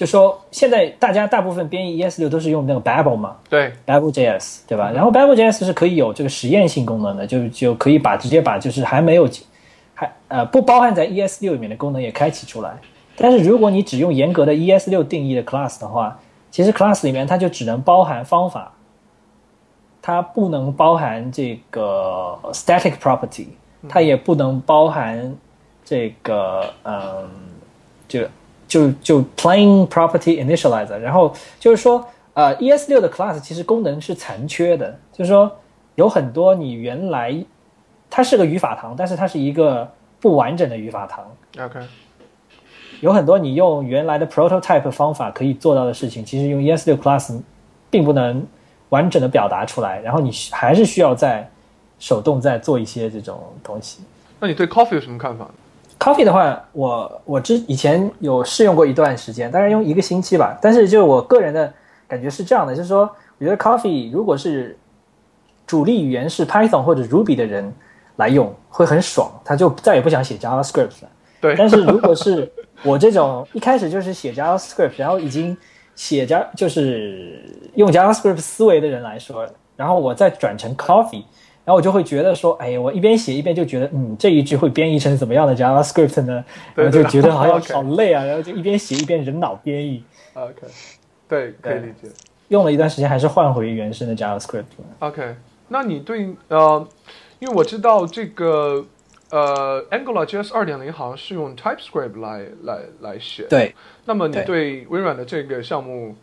[0.00, 4.90] 就说现在大家大部分编译 ES 六都是用那个 Babel 嘛，对，Babel JS 对吧？
[4.94, 9.28] 然后 Babel JS 是可以有这个实验性功能的，就就可以把直接把就是还没有
[9.92, 12.78] 还呃不包含在 ES 六里面的功能也开启出来。
[13.14, 16.18] 但是如果你只用严格的 ES 六定义的 class 的话，
[16.50, 18.72] 其实 class 里面它就只能包含方法，
[20.00, 23.48] 它不能包含这个 static property，
[23.86, 25.36] 它也不能包含
[25.84, 27.28] 这个嗯，
[28.08, 28.30] 这个
[28.70, 35.50] 就就 plain property initializer，然后就是说，呃，ES 六的 class 其实功能是残缺的，就是说
[35.96, 37.34] 有很多你原来
[38.08, 39.90] 它是个语法堂，但是它是一个
[40.20, 41.26] 不完整的语法堂。
[41.58, 41.80] OK，
[43.00, 47.36] 有很多你用原来的 prototype 方法可以做到的事情，其实用 ES 六 class
[47.90, 48.46] 并不能
[48.90, 51.50] 完整的表达出来，然后你还是需要在
[51.98, 54.00] 手动再做一些这种东西。
[54.38, 55.50] 那你对 Coffee 有什么看法？
[56.00, 60.58] Coffee 的话，我我之以前有试用过一段时间，大概用一个星期吧。
[60.60, 61.70] 但是就我个人的
[62.08, 63.02] 感觉是这样的，就是说，
[63.38, 64.78] 我觉得 Coffee 如果是
[65.66, 67.70] 主力语言是 Python 或者 Ruby 的人
[68.16, 71.08] 来用，会很爽，他就再也不想写 JavaScript 了。
[71.38, 72.50] 对，但是如果是
[72.82, 75.54] 我这种一开始就是写 JavaScript，然后已经
[75.94, 77.44] 写 Java 就是
[77.74, 79.46] 用 JavaScript 思维的人来说，
[79.76, 81.24] 然后我再转成 Coffee，
[81.64, 86.44] 然后我就会觉得说，哎，我一边写一边就觉得，嗯，这一句会编译成怎么样的 JavaScript 呢？
[86.74, 90.02] 对然后就觉得好像好累啊，然后就一边写一边人脑编译
[90.34, 90.66] ，OK，
[91.28, 92.08] 对，可以理解。
[92.48, 94.64] 用了一段时间还是换回原生的 JavaScript。
[94.98, 95.36] OK，
[95.68, 96.88] 那你对呃，
[97.38, 98.84] 因为我知道这个
[99.30, 103.44] 呃 Angular JS 二点零好像是用 TypeScript 来来来写。。
[103.48, 103.74] 对，
[104.06, 106.16] 那么你对对微软的这个项目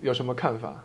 [0.00, 0.84] 有什么看法？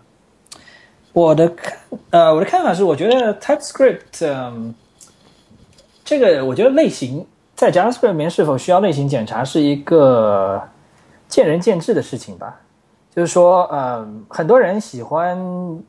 [1.14, 1.78] 我的看，
[2.12, 4.74] 呃，我的看法是，我觉得 TypeScript，嗯，
[6.06, 7.26] 这个我觉得类型
[7.56, 10.62] 在 JavaScript 里面是否需要类型检查是一个
[11.28, 12.62] 见仁见智的事情吧。
[13.16, 15.38] 就是说，嗯，很多人喜欢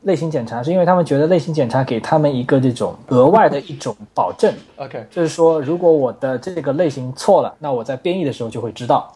[0.01, 9.13] 类型检查，是因为他们觉得类型检查给他们一个这种额外的一种保证，OK，就是说，如果我的这个类型错了，那我在编译的时候就会知道，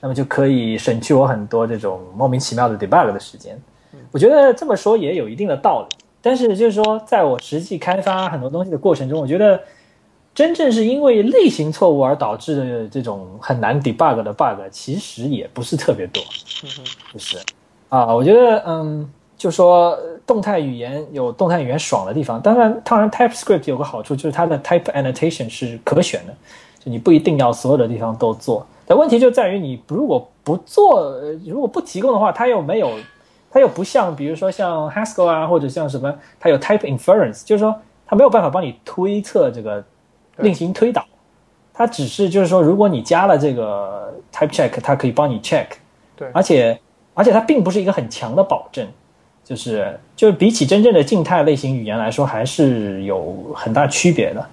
[0.00, 3.58] 那么就可以省去我很多这种莫名其妙的 debug 的时间。
[4.16, 9.60] 我觉得这么说也有一定的道理，但是就是说，在我实际开发很多东西的过程中，我觉得
[10.34, 16.22] 真正是因为类型错误而导致的这种很难 debug 的 bug，其实也不是特别多。
[17.12, 17.36] 就是
[17.90, 19.06] 啊，我觉得嗯，
[19.36, 26.32] 就说呃动态语言有动态语言爽的地方，当然，当然 TypeScript 有个好处就是它的 type annotation 是可选的，
[26.82, 28.66] 就你不一定要所有的地方都做。
[28.86, 32.90] 但问题就在于你如果不做，呃如果不提供的话，它又没有，
[33.56, 37.74] 它又不像比如说像 Haskell 啊，或者像什么，它有 type inference，就是说
[38.06, 39.82] 它没有办法帮你推测这个
[40.36, 41.02] 另行推导，
[41.72, 45.64] 它只是就是说，如果你加了这个 type check，它可以帮你 check。
[46.14, 46.78] 对而且
[47.14, 48.86] 而且它并不是一个很强的保证，
[49.42, 54.46] 就是就是比起真正的静态类型语言来说，还是有很大区别的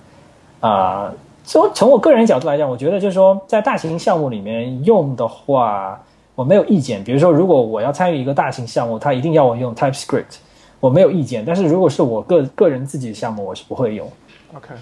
[0.62, 1.14] 啊。
[1.44, 6.02] 从、从我个人角度来讲，我觉得就是说，在大型项目里面用的话，
[6.36, 7.04] 我没有意见。
[7.04, 10.38] 比如说，如果我要参与一个大型项目，它一定要我用 TypeScript，
[10.80, 11.44] 我没有意见。
[11.46, 14.12] 但是如果是我个个人自己的项目，我是不会用。
[14.56, 14.74] OK，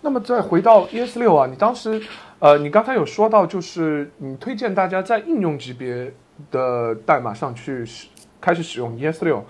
[0.00, 2.00] 那么再回到 ES 六啊，你当时
[2.38, 6.12] 呃，你刚才有说到，就是你推荐大家在应用级别
[6.50, 8.06] 的代码上去使
[8.40, 9.42] 开始使用 ES 六，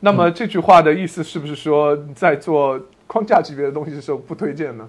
[0.00, 4.86] 那么这句话的意思是不是说在做框架级别的东西的时候不推荐呢？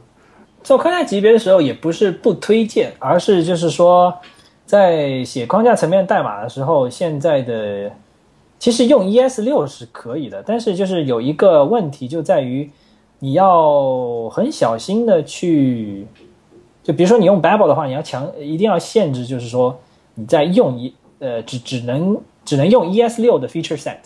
[0.64, 4.14] 做框架级别的时候，也不是不推荐，而是就是说，
[4.66, 7.92] 在写框架层面代码的时候，现在的
[8.58, 12.70] 其实用 ES 六是可以的，但是就是有一个问题就在于，
[13.20, 16.08] 你要很小心的去，
[16.84, 19.80] 就比如说你用 Babel 的话，你要强一定要限制，就是说
[20.16, 23.98] 你在用一呃只只能只能用 ES 六的 feature set，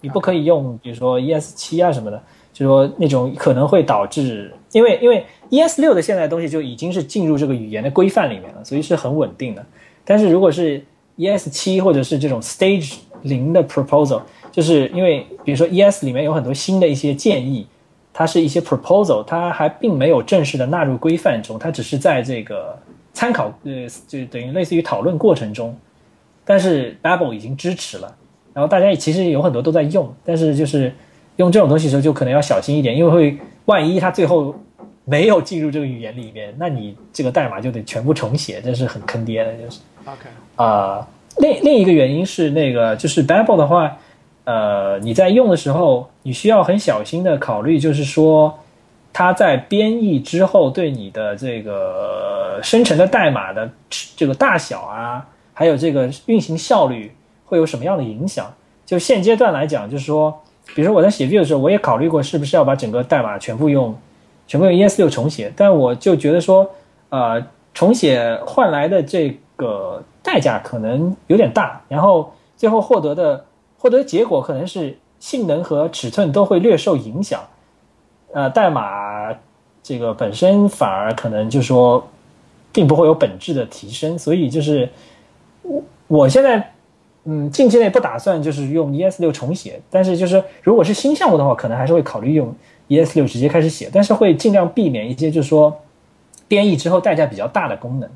[0.00, 2.22] 你不可以用比如说 ES 七啊什么的。
[2.50, 9.64] 就说那种可能会导致，因为因为 ES 六的现在东西就已经是进入这个语言的规范里面了，所以是很稳定的。
[10.08, 10.82] 但是如果是
[11.16, 12.94] ES 七或者是这种 Stage
[13.24, 17.66] 零的 proposal，就是因为比如说 ES 里面有很多新的一些建议，
[18.14, 22.74] 它是一些 proposal，它还并没有正式的纳入规范中，它只是在这个
[23.12, 25.76] 参考呃就等于类似于讨论过程中，
[26.46, 28.16] 但是 Babel 已经支持了，
[28.54, 30.90] 然后大家也其实有很多都在用，但是就是。
[31.38, 34.52] 用这种东西的时候就可能要小心一点，因为会万一它最后
[35.08, 39.78] 没有进入这个语言里面，那你这个代码就得全部重写，这是很坑爹的，就是。
[40.04, 41.06] OK，啊、呃，
[41.38, 43.96] 另另一个原因是那个就是 Babel 的话，
[44.44, 48.58] 呃，你在用的时候，你需要很小心的考虑，就是说
[49.12, 53.70] 它在编译之后对你的这个生成的代码的
[54.14, 57.10] 这个大小啊，还有这个运行效率
[57.46, 58.52] 会有什么样的影响？
[58.84, 60.38] 就现阶段来讲，就是说。
[60.74, 63.98] 比如说我在写 Vue 的时候，我也考虑过是不是要把整个代码全部用，
[64.48, 66.68] 全部用 ES 六重写，但我就觉得说，
[67.10, 67.40] 呃，
[67.72, 73.44] 重写换来的这个代价可能有点大，然后最后获得的
[73.78, 77.40] 获得结果可能是性能和尺寸都会略受影响，
[78.32, 79.32] 呃，代码
[79.82, 82.08] 这个本身反而可能就说，
[82.72, 84.88] 并不会有本质的提升，所以就是
[85.62, 86.72] 我我现在
[87.24, 92.54] 嗯近期内不打算就是用 ES 六重写，但是就是如果是新项目的话，可能还是会考虑用
[92.88, 95.80] ES 六直接开始写，但是会尽量避免一些就是说
[96.46, 98.08] 编译之后代价比较大的功能，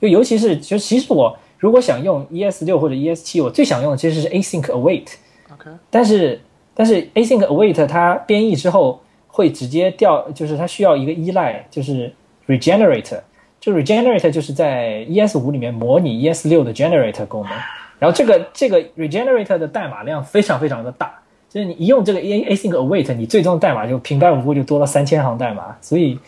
[0.00, 5.08] 就尤其是就其实我如果想用 ES 六或者 ES 七，我最想用的其实是 Async Await。
[5.52, 6.40] OK，但是
[6.74, 12.12] 但是 async await 它编译之后会直接调，就是它需要一个依赖，就是
[12.46, 13.20] regenerate。
[13.60, 17.52] 就 regenerate 就是在 ES 五里面模拟 ES 六的 generate 功能，
[18.00, 21.21] 然后这个这个 regenerate 的代码量非常非常的大，
[21.52, 26.18] 就是你一用这个 a async await，你最终代码就平白无故就多了三千行代码，所以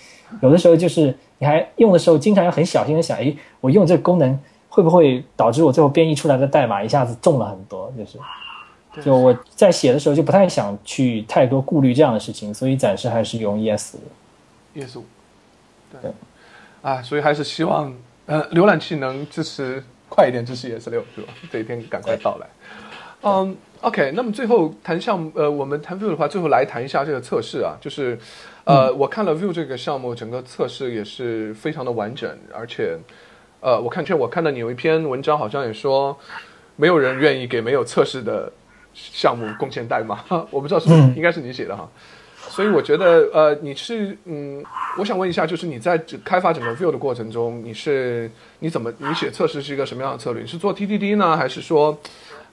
[0.43, 4.39] 有的时候就是你还用的时候，经常要很小心的想，诶，我用这个功能
[4.69, 7.91] 会不会导致我最后编译出来的代码一下子重了很多？
[7.97, 8.19] 就是。
[9.03, 13.97] 就我在写的时候就不太想去太多顾虑这样的事情，所以暂时还是用 ES。
[14.75, 15.05] ES 五，
[15.91, 16.11] 对对，
[16.81, 17.93] 啊，所以还是希望
[18.27, 21.33] 呃浏览器能支持快一点支持 ES 六，是吧？
[21.51, 22.47] 这一天赶快到来。
[23.23, 28.19] 嗯，OK，那么最后谈项目，呃，我们谈 View 的话，最后来谈一下这个测试啊，就是
[28.65, 32.99] 呃，我看了 View 这个项目，整个测试也是非常的完整，而且
[33.61, 36.17] 呃，我看见我看到你有一篇文章，好像也说
[36.77, 38.51] 没有人愿意给没有测试的
[38.95, 41.89] 项目贡献代码， 我不知道是不是、嗯应该是你写的哈。
[42.47, 44.63] 所以我觉得，呃，你是，嗯，
[44.99, 48.31] 我想问一下，就是你在开发整个 Vue 的过程中，你是
[48.61, 50.43] 你怎么你写测试是一个什么样的策略？
[50.43, 51.99] 你是做 TDD 呢，还是说，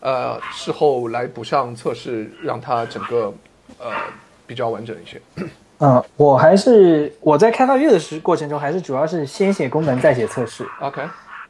[0.02, 3.34] 呃，事后来补上测试，让它整个
[3.80, 3.90] 呃
[4.46, 5.22] 比较完整一些？
[5.80, 11.02] 嗯，我还是我在开发 Vue 的时过程中，还是主要是先写功能再写测试，OK，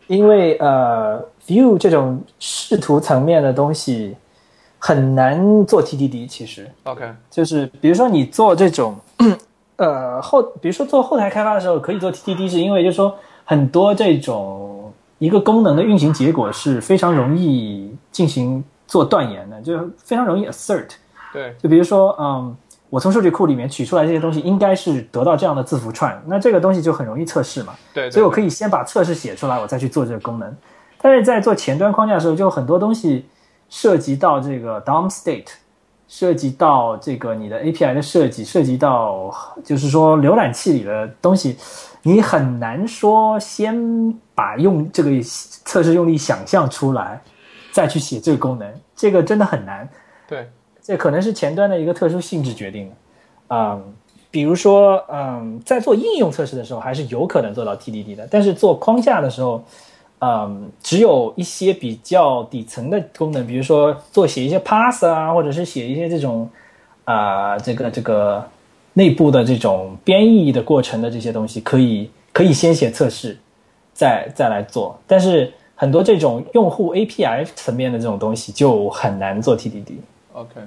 [0.07, 4.15] 因为呃，view 这种视图层面的东西
[4.79, 6.69] 很难做 TDD，其实。
[6.83, 8.95] OK，就是比如说你做这种
[9.75, 13.13] 呃后，比如说做后台开发的时候可以做 TDD，是因为就是说
[13.43, 14.80] 很多这种
[15.21, 20.87] 一个功能的运行结果是非常容易进行做断言的，就是非常容易 assert。
[21.31, 22.57] 对，就比如说，嗯，
[22.89, 27.73] 我从数据库里面取出来这些东西，应该是得到这样的字符串，那这个东西就很容易测试嘛。
[27.93, 30.57] 对，对所以我可以先把测试写出来，我再去做这个功能。
[30.99, 33.27] 但是在做前端框架的时候，就很多东西
[33.69, 35.49] 涉及到这个 DOM state，
[36.13, 39.33] 涉及到这个你的 API 的设计，涉及到
[39.63, 41.55] 就是说浏览器里的东西，
[42.03, 47.21] 你很难说先把用这个测试用力想象出来，
[47.71, 49.87] 再去写这个功能，这个真的很难。
[50.27, 50.49] 对，
[50.81, 52.95] 这可能是前端的一个特殊性质决定的。
[53.47, 53.81] 嗯，
[54.29, 59.63] 比如说，嗯，在做应用测试的时候，还是有可能做到 TDD 的，但是做框架的时候，
[60.23, 66.47] 嗯，只有一些比较底层的功能，比如说做写一些 pass 啊，或者是写一些这种
[67.05, 68.47] 啊、这个这个
[68.93, 73.35] 内部的这种编译的过程的这些东西，可以可以先写测试，
[73.93, 74.95] 再再来做。
[75.07, 79.95] 但是很多这种用户 API 层面的这种东西就很难做 TDD。
[80.33, 80.61] OK，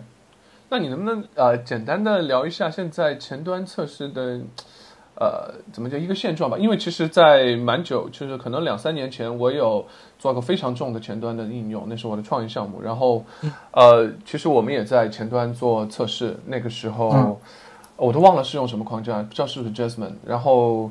[0.69, 4.41] 那你能不能呃简单的聊一下现在前端测试的
[5.17, 6.57] 呃怎么叫一个现状吧？
[6.59, 9.87] 因为其实，在蛮久，就是可能两三年前，我有
[10.19, 12.81] 做过非常重的前端的应用，那是我的创业项目。
[12.83, 13.25] 然后
[13.73, 17.37] 呃，其实我们也在前端做测试，那个时候、嗯
[17.97, 20.91] 我都忘了是用什么框架，不知道是不是 Jasmine，然后。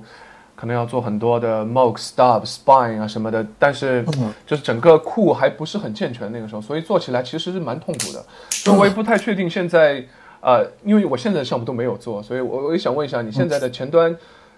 [0.56, 4.06] 可能要做很多的 mock、stub、spine 啊什么的，但是
[4.46, 8.24] 就是整个库还不是很健全那个时候，所以做起来其实是蛮痛苦的。
[8.52, 10.06] 所以我也不太确定现在，
[10.44, 14.14] 呃，因为我现在的项目都没有做，所以我我也想问一下，你现在的前端，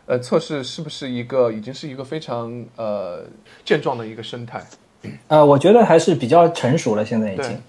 [0.08, 3.24] 呃，测试是不是一个已经是一个非常呃
[3.64, 4.64] 健壮的一个生态？
[5.28, 7.62] 呃，我觉得还是比较成熟了，现在已经。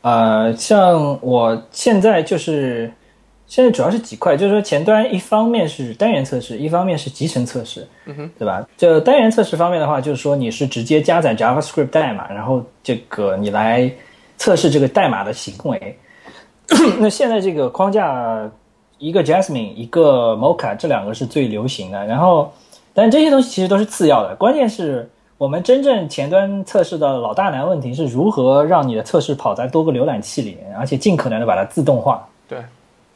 [0.00, 2.90] 呃，像我现在就是
[3.46, 8.66] 现在主要是几块，就是说前端一方面是单元测试，一方面是集成测试，嗯哼，对吧？
[8.78, 13.92] 就单元测试方面的话，就是说你是直接加载 JavaScript 代码，然后这个你来
[14.38, 15.98] 测试这个代码的行为。
[17.00, 18.50] 那现在这个框架，
[18.98, 22.06] 一个 Jasmine，一个 Mocha，这两个是最流行的。
[22.06, 22.52] 然后，
[22.94, 32.26] 但这些东西其实都是次要的，关键是我们真正前端测试的老大难问题是如何让你的测试跑在多个浏览器里面，而且尽可能的把它自动化。
[32.48, 32.58] 对，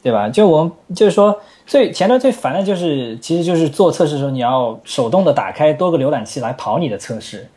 [0.02, 0.28] 对吧？
[0.28, 7.48] 就我们就是说，最前端最烦的就是，其实就是做测试的时候，你要手动的打开多个浏览器来跑你的测试。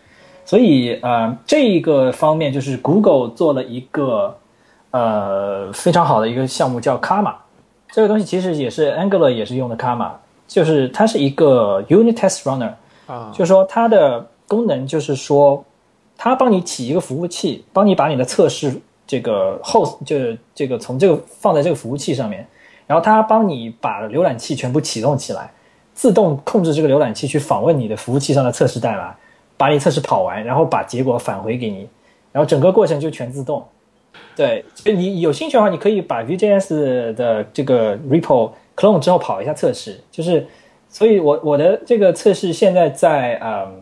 [0.46, 4.34] 所以呃，这一个方面就是 Google 做了一个
[4.92, 7.34] 呃非常好的一个项目叫 Karma，
[7.90, 10.12] 这个东西其实也是 Angular 也是用的 Karma，
[10.48, 12.72] 就是它是一个 Unit Test Runner，
[13.06, 15.64] 啊，就是说它的功能就是说，
[16.18, 22.48] 它帮你起一个服务器，帮你把你的测试这个 host 就是这个从这个放在这个服务器上面，
[22.86, 25.52] 然后它帮你把浏览器全部启动起来，
[25.94, 29.16] 自动控制这个浏览器去访问你的服务器上的测试代码，
[29.58, 31.88] 把你测试跑完，然后把结果返回给你，
[32.32, 33.66] 然后整个过程就全自动。
[34.36, 40.00] 对，你有兴趣的话，你可以把 Vue.js 的这个 repo clone 之后跑一下测试。
[40.12, 40.46] 就是，
[40.88, 43.82] 所以我我的这个测试现在在嗯，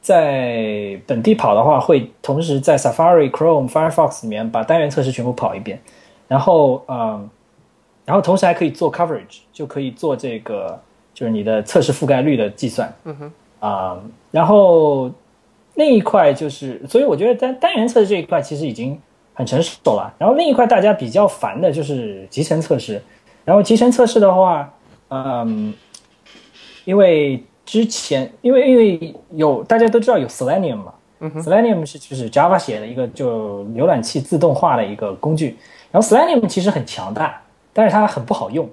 [0.00, 5.78] 在本地跑的话，会同时在 Safari、Chrome、Firefox 里面把单元测试全部跑一遍，
[6.26, 7.28] 然后嗯，
[8.06, 10.80] 然后同时还可以做 coverage，就可以做这个
[11.12, 12.90] 就是你的测试覆盖率的计算。
[13.04, 13.32] 嗯哼。
[13.60, 15.10] 啊，然后
[15.74, 18.98] 另一块就是，所以我觉得单单元测试这一块其实已经。
[19.36, 23.02] 很成熟了，然后另一块大家比较烦的就是集成测试，
[23.44, 24.72] 然后集成测试的话，
[25.10, 25.74] 嗯，
[26.86, 35.58] 因为之前因为因为有大家都知道有 Selenium 嘛嗯，Selenium 是就是 Java 写的一个就浏览器自动化的一个工具，
[35.92, 37.38] 然后 Selenium 其实很强大，
[37.74, 38.66] 但是它很不好用，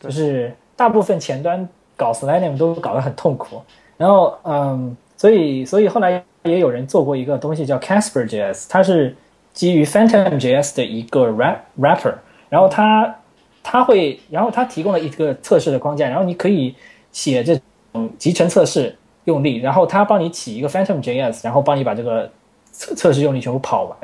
[0.00, 3.60] 就是大部分前端搞 Selenium 都搞得很痛苦，
[3.98, 9.14] 然后嗯，所以所以后来也有人做过一个东西叫 Casper JS，它是。
[9.56, 12.12] 基于 Phantom JS 的一个 rap rapper，
[12.50, 13.16] 然后它
[13.62, 16.74] 它会，然后它提供了一个测试的框架，然后你可以
[17.10, 17.58] 写这
[17.94, 22.30] 种集成测试用例，然后它帮你起一个 Phantom JS，然后帮你把这个
[22.70, 23.96] 测测试用例全部跑完。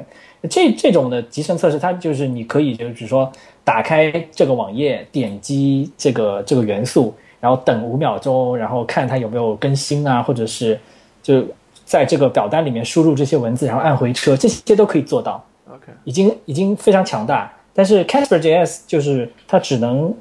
[0.48, 3.30] 这这种的集成测试，它就是你可以就是说
[3.62, 10.80] 打开这个网页，点击这个这个元素，然后等五秒钟，然后看它有没有更新啊，或者是
[11.22, 11.44] 就。
[11.93, 15.44] 在这个表单里面输入这些文字，然后按回车，这些都可以做到。
[15.70, 17.52] OK，已经已经非常强大。
[17.74, 20.14] 但是 Casper JS 就是它只能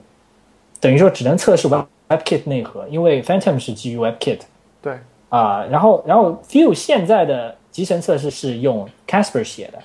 [0.82, 4.40] 等于说只能测试 Web WebKit 内核，因为 Phantom 是基于 WebKit。
[4.82, 5.00] 对
[5.30, 9.80] 啊，然后然后 Vue 现在的集成测试是用 Casper 写的。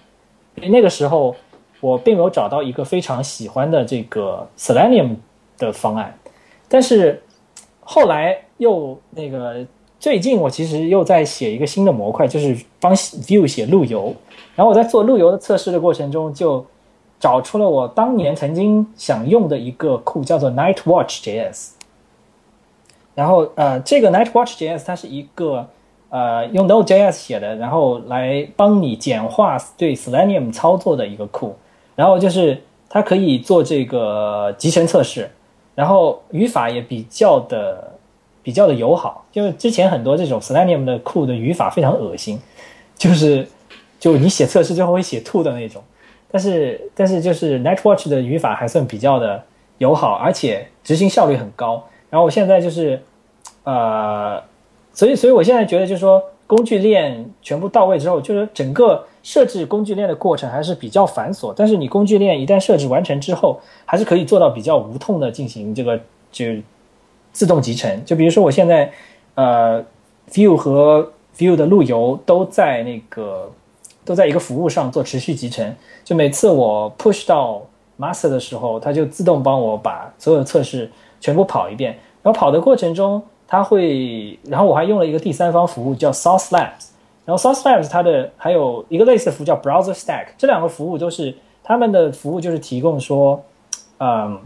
[0.69, 1.37] 那个时候
[1.81, 5.15] 我并没有找到一个非常喜欢的这个 Selenium
[5.57, 6.13] 的方案，
[6.69, 7.23] 但是
[7.79, 9.65] 后来又那个。
[10.07, 14.15] 最近我其实又在写一个新的模块，就是帮 Vue 写路由。
[14.55, 16.65] 然后我在做路由的测试的过程中，就
[17.19, 21.71] 找出了我当年曾经想用的一个库，叫做 Nightwatch.js。
[23.17, 25.67] 然后呃，这个 Nightwatch.js 它是一个
[26.11, 31.57] 呃用 Node.js 写的，然后来帮你简化对 Selenium 操作的一个库。
[31.97, 35.29] 然后就是它可以做这个集成测试，
[35.75, 37.95] 然后语法也比较的。
[38.47, 42.41] 比较的友好，就是之前很多这种 Selenium 的库的语法非常恶心，
[42.97, 43.45] 就是
[43.99, 45.83] 就你写测试最后会写吐的那种。
[46.31, 49.43] 但是但是就是 Nightwatch 的语法还算比较的
[49.79, 51.83] 友好，而且执行效率很高。
[52.09, 53.03] 然后我现在就是
[53.65, 54.41] 呃，
[54.93, 61.53] 所以所以我现在觉得就是说工具链全部到位之后，就是整个设置工具链的过程还是比较繁琐。
[61.57, 66.01] 但是你工具链一旦设置完成之后，还是可以做到比较无痛的进行这个
[66.31, 66.45] 就。
[67.37, 68.91] 自动集成，就比如说我现在，
[69.35, 69.85] 呃
[70.31, 73.53] ，view 和 view 的路由都在那个
[74.07, 77.61] 都在一个服务上做持续集成，就每次我 push 到
[78.01, 80.91] master 的时候，它就自动帮我把所有的测试
[81.21, 81.93] 全部跑一遍。
[82.23, 86.89] 然后跑的过程中，它会，然后我还用了一个第三方服务叫 Source Labs，
[87.27, 93.43] 然后 Source Labs 它的还有一个类似的服务叫 Browser Stack，这两个服务都是他们的服务，就是提供说，
[93.99, 94.41] 嗯。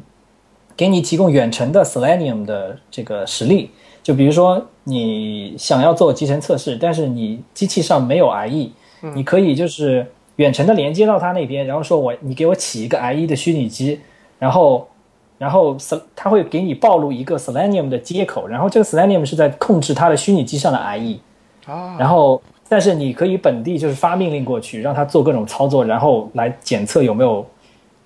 [0.81, 3.70] 给你提供远程的 Selenium 的这个实例，
[4.02, 8.70] 就比如说你想要做集成测试，但是你机器上没有 IE，
[9.15, 14.01] 你可以就是远程的连接到它那边，然后说我你给我起一个 IE 的虚拟机，
[14.39, 14.89] 然后
[15.36, 15.77] 然后
[16.16, 21.19] 它会给你暴露一个 Selenium 的接口，然后这个 Selenium 是在控制它的虚拟机上的 IE，
[21.66, 22.40] 啊，然后
[22.70, 27.44] 但是你可以本地就是发命令过去，让它做各种操作，然后来检测有没有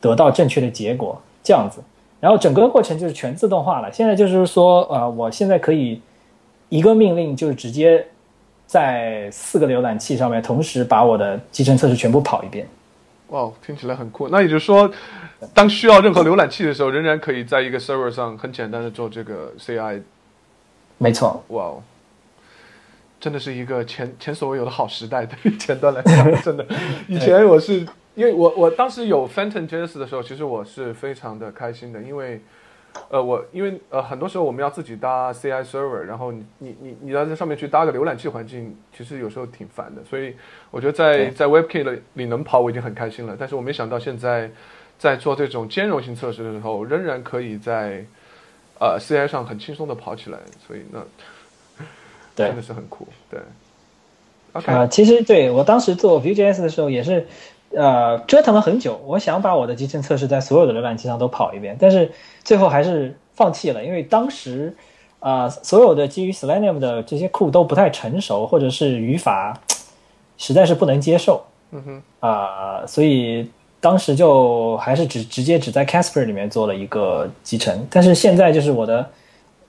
[0.01, 1.81] 得到正确的结果，这样子。
[2.25, 3.93] 然后整个过程就是全自动化了。
[3.93, 6.01] 现在就是说，呃，我现在可以
[6.71, 8.03] 一个命令就是直接
[8.67, 12.67] 在四个浏览器上面同时把我的集成测试全部跑一遍。
[13.29, 14.27] 哇，听起来很酷。
[14.31, 14.91] 那也就是说，
[15.53, 20.01] 当需要任何浏览器的时候，仍然可以在一个 server 上很简单的做这个 CI。
[20.97, 21.45] 没错。
[21.49, 21.83] 哇哦，
[23.21, 25.27] 真的是一个前前所未有的好时代。
[25.27, 26.67] 对于前端来讲，真的，
[27.07, 27.87] 以前我是。
[28.15, 32.41] 因为我我当时有 Phantom JS 的时候，其实我是非常的开心的，因为，
[33.09, 40.37] 呃，我因为呃很多时候我们要自己搭 CI server，然后你你你你要在上面去搭个浏览器环境，其实有时候挺烦的，所以
[40.71, 43.37] 我觉得在在 WebKit 里能跑我已经很开心了。
[43.37, 44.49] 但是我没想到现在
[44.97, 48.05] 在做这种兼容性测试的时候，仍然可以在
[48.79, 51.01] 呃 CI 上很轻松的跑起来，所以那
[52.37, 53.09] 真的是很酷。
[53.29, 53.41] 对
[54.53, 57.27] ，OK，其实对我当时做 Vue.js 的时候也是。
[57.77, 62.11] 呃，折腾了很久，我想把我的集成测试在所有的浏览器上都跑一遍，但是
[62.43, 64.75] 最后还是放弃了，因为当时，
[65.21, 69.59] 啊、所有的基于 Selenium 的这些库都不太成熟，或者是语法
[70.37, 71.43] 实在是不能接受。
[71.73, 79.11] 嗯哼，啊、所以当时就还是只直接只在 Casper 里面做了一个集成，但是现在就是我的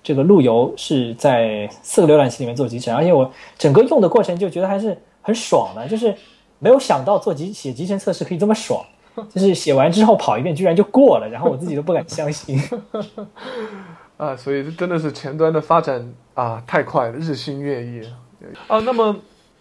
[0.03, 6.15] 这个路由是在四个浏览器里面做集成，而且我整个用的过程就觉得还是很爽的，就是
[6.59, 8.83] 没有想到做集写集成测试可以这么爽，
[9.29, 12.59] 就是写完之后跑一遍居然就过了，然后我自己都不敢相信。
[14.17, 18.01] 啊，所以这真的是前端的发展啊，太快了，日新月异
[18.67, 18.79] 啊。
[18.79, 19.13] 那么，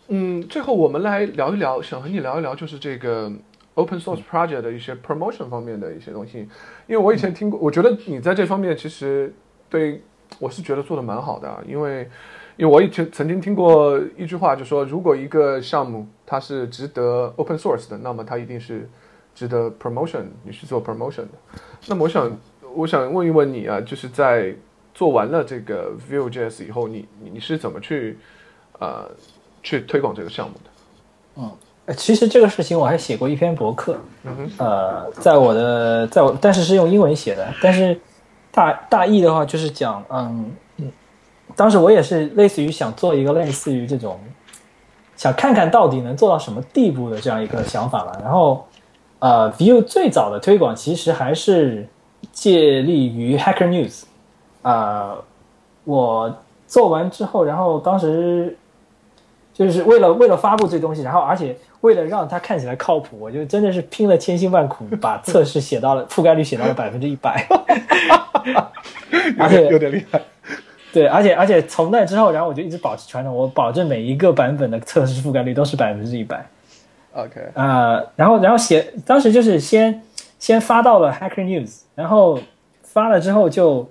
[0.06, 3.32] 嗯，最后我们来聊一聊，想和你聊一聊，就是这个
[3.74, 6.48] open source project 的一些 promotion 方面的一些东西。
[6.86, 9.34] 因为我以前听过，我觉得你在这方面其实
[9.68, 10.00] 对
[10.38, 12.08] 我是觉得做的蛮好的啊，因为
[12.56, 18.88] 因为我以前曾经听过一句话，就说如果一个项目它是值得 open source 的，那么它一定是
[19.34, 21.60] 值得 promotion，你去做 promotion 的。
[21.86, 22.38] 那么我想，
[22.74, 24.54] 我想问一问你啊，就是在
[24.94, 28.18] 做完了这个 Vue.js 以后，你你你是怎么去
[28.78, 29.10] 呃
[29.62, 30.70] 去推广这个项目的？
[31.36, 31.50] 嗯
[31.98, 38.00] 其实这个事情我还写过一篇博客，嗯，呃，在我的，在我，但是是用英文写的，但是
[38.50, 40.56] 大大意的话就是讲，嗯嗯，
[41.56, 44.18] 当时我也是类似于想做一个类似于这种，
[45.16, 48.18] 想看看到底能做到什么地步的这样一个想法吧。
[48.22, 48.66] 然后，
[49.20, 51.86] 呃，View 最早的推广其实还是
[52.32, 54.02] 借力于 Hacker News，
[54.62, 55.16] 啊、
[55.84, 58.56] 我做完之后，然后当时
[59.52, 67.46] 就是为了为了发布这东西，然后而且为了让它看起来靠谱，我就真的是拼了千辛万苦，把测试写到了覆盖率写到了百分之一百，
[69.38, 70.20] 而且有点厉害。
[70.94, 76.46] 对，而且而且从那之后，然后我就一直保持传统，我保证每一个版本的测试覆盖率都是百分之一百。
[77.14, 80.00] OK，呃，然后然后写，当时就是先
[80.38, 82.38] 先发到了 Hacker News，然后
[82.84, 83.90] 发了之后就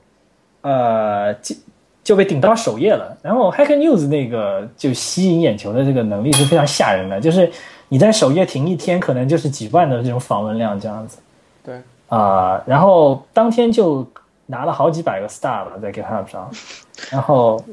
[0.61, 1.53] 呃就
[2.05, 3.17] 就被顶到首页了。
[3.21, 7.51] 然后 Hacker News 那个就吸引眼球的这个能力是非常吓人的，就是
[7.89, 11.17] 你在首页停一天，可能就是几万的这种访问量这样子。
[11.65, 14.07] 对，啊、然后当天就
[14.45, 16.51] 拿了好几百个 star 吧，在 GitHub 上，
[17.09, 17.63] 然后，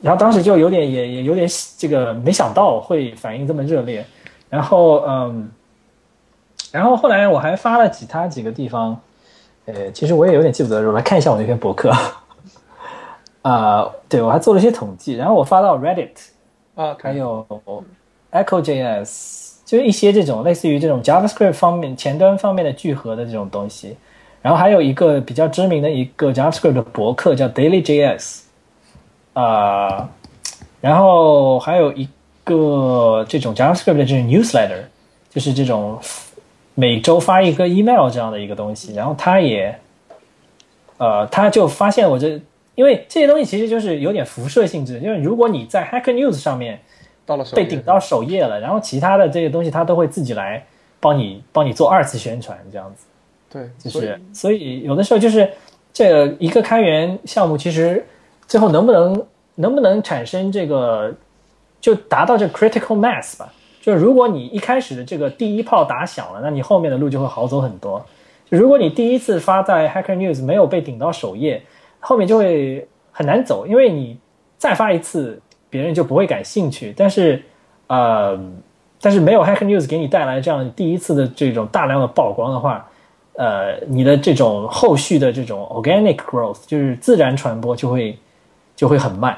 [0.00, 1.46] 然后当时就有点也也有点
[1.76, 4.04] 这个没想到会反应这么热烈，
[4.48, 5.50] 然后嗯，
[6.72, 8.98] 然后后来我还发了其他几个地方，
[9.66, 11.92] 呃，其实我也有点记不得了，我来看一下我那篇博客，
[13.42, 16.16] 啊、对我还做了一些统计，然后我发到 Reddit，
[16.74, 17.46] 啊，还有
[18.32, 23.96] Echo.js，就是一些这种类似于这种 JavaScript 方面前端方面的聚合的这种东西。
[24.44, 28.40] 然后还有一个比较知名的一个 JavaScript 的博客叫 Daily.js，
[29.32, 30.10] 啊、
[30.82, 32.06] 然后还有一
[32.44, 34.82] 个这种 JavaScript 的这种 newsletter，
[35.30, 35.98] 就是这种
[36.74, 38.92] 每周发一个 email 这样的一个东西。
[38.92, 39.74] 然后他也，
[40.98, 42.38] 呃，他就发现我这，
[42.74, 46.78] 因为这些东西其实就是有点辐射性质，就是如果你在 Hacker News 上面
[47.24, 50.62] 到了被顶到首页了，然后其他的这些东西他都会自己来
[51.00, 53.06] 帮你帮你做二次宣传，这样子。
[53.54, 55.48] 对，就是所以有的时候就是
[55.92, 58.04] 这个一个开源项目，其实
[58.48, 61.14] 最后能不能能不能产生这个
[61.80, 63.52] 就达到这个 critical mass 吧？
[63.80, 68.04] 就是如果你一开始的这个第一炮打响了，那你后面的路就会好走很多。
[68.50, 71.62] 就如果你第一次发在 Hacker News 没有被顶到首页，
[72.00, 74.18] 后面就会很难走，因为你
[74.58, 75.40] 再发一次，
[75.70, 76.92] 别人就不会感兴趣。
[76.96, 77.42] 但是，
[77.86, 78.38] 呃，
[79.00, 82.88] 但是没有 Hacker News 给你带来这样第一次的这种大量的曝光的话，
[83.36, 88.16] 呃，你的这种后续的这种 organic growth，就是自然传播就会
[88.76, 89.36] 就会很慢。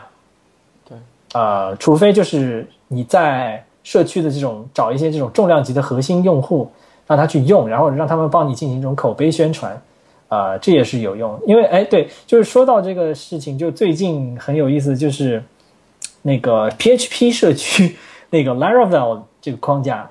[0.89, 0.99] 对，
[1.33, 6.71] 呃，除非就是你在社区的这种找一些这种重量级的核心用户，
[7.07, 9.81] 让他去用，然后让他们帮你进行一种口碑宣传，
[10.29, 11.41] 啊、这也是有用。
[11.47, 15.43] 因为哎，对，就是说到这个事情，就最近很有意思，就是
[16.23, 17.97] 那个 PHP 社区
[18.31, 20.11] 那个 Laravel 这个框架，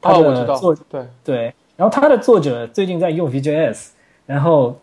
[0.00, 3.88] 它的作，对，对，然后他的作者最近在用 Vue.js，
[4.24, 4.74] 然后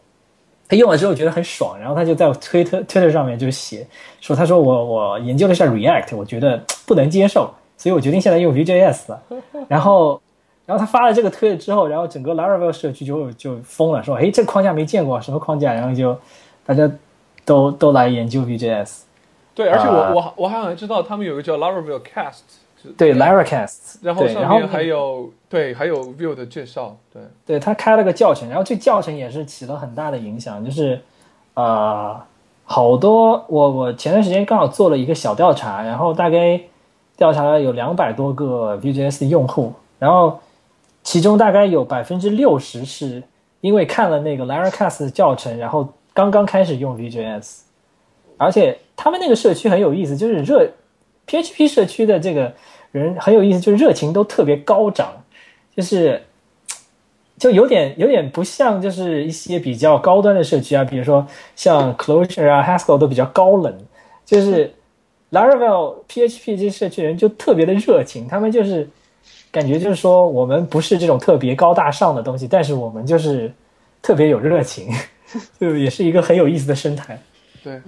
[0.67, 3.85] 他用了之后觉得很爽，然后他就在推特 Twitter 上面就写
[4.21, 9.21] 说，他说我我研究了一下 React，我觉得不能接受，所以我决定现在用 Vue.js 了。
[9.67, 10.21] 然后，
[10.65, 15.73] 然后他发了这个推之后，然后整个 Laravel 社区就就疯了，说，哎，这个框架没见过，什么框架？
[15.73, 16.17] 然后就
[16.65, 16.89] 大家
[17.43, 19.01] 都都来研究 Vue.js。
[19.55, 22.62] 对，而且我、啊我我好像知道他们有一个叫 Laravel Cast，是
[22.97, 30.99] 对 Laracast，然后，然后上面还有对还有 view 的介绍，对，对他开了个教程，然后这教程也是起了很大的影响，就是
[31.53, 32.19] 呃，
[32.65, 36.59] 好多我我前段时间刚好做了一个小调查，然后大概
[37.15, 40.39] 调查了有两百多个 Vue.js 的用户，然后
[41.03, 43.23] 其中大概有百分之六十是
[43.61, 47.59] 因为看了那个 Laracast 的教程，然后刚刚开始用 Vue.js，
[48.37, 50.69] 而且他们那个社区很有意思，就是热
[51.27, 52.53] PHP 社区的这个
[52.93, 55.21] 人很有意思，就是热情都特别高涨，
[55.75, 56.21] 就是
[57.37, 63.75] 就有点有点不像就是一些比较高端的社区啊，比如说像 Closure 啊、Haskell 都比较高冷，
[64.23, 64.73] 就是
[65.31, 68.87] Laravel PHP 这些社区人就特别的热情，他们就是
[69.51, 73.51] 感觉就是说我们不是这种特别高大上的东西，但是我们就是
[74.01, 74.87] 特别有热情，
[75.59, 77.19] 就也是一个很有意思的生态。
[77.63, 77.81] 对，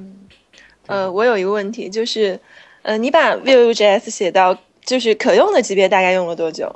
[0.88, 2.40] 呃，我有一个问题，就是，
[2.82, 6.72] 呃，你把 Vue.js 写到就是可用的级别，大概用了多久？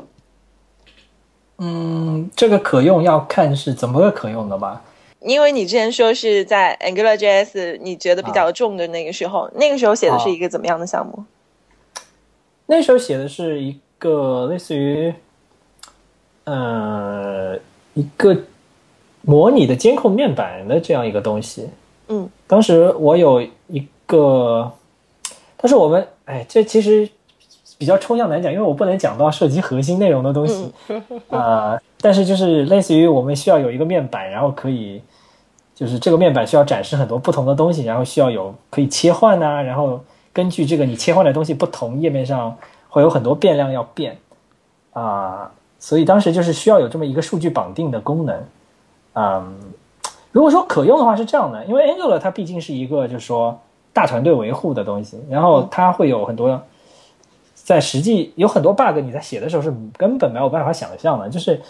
[1.59, 4.81] 嗯，这个可用要看是怎么个可用的吧。
[5.19, 11.25] 因为你之前说是在 AngularJS 你觉得比较重的那个时候，那个时候写的是一个怎么样的项目？
[12.65, 15.13] 那时候写的是一个类似于，
[16.45, 17.57] 呃，
[17.95, 18.37] 一个
[19.23, 21.69] 模拟的监控面板的这样一个东西。
[22.07, 24.71] 嗯，当时我有一个，
[25.57, 27.09] 但是我们，哎，这其实
[27.79, 30.69] 比较抽象难讲，因为我不能讲到涉及核心内容的东西。
[31.29, 35.01] 呃， 但是就是类似于我们需要有一个面板，然后可以，
[35.73, 40.01] 就是这个面板需要展示很多不同的东西，然后需要有可以切换呐、然后
[40.33, 42.53] 根据这个你切换的东西不同，页面上
[42.89, 44.17] 会有很多变量要变
[44.91, 45.49] 啊、
[45.79, 48.43] 所以当时就是需要有这么一个数据绑定的功能。
[49.13, 49.55] 嗯，
[50.33, 53.57] 如果说可用的话是这样的，因为 Angular 它毕竟是一个就是说
[53.93, 56.61] 大团队维护的东西，然后它会有很多
[57.69, 61.61] 在实际有很多 bug，你在写的时候是根本没有办法想象的，就是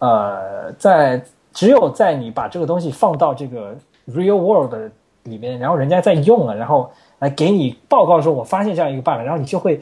[0.00, 1.22] 呃，在
[1.52, 3.72] 只有在你把这个东西放到这个
[4.08, 4.74] real world
[5.22, 6.90] 里面，然后人家在用了，然后
[7.20, 9.80] 来给你报告说我发现这样一个 bug，然后你就会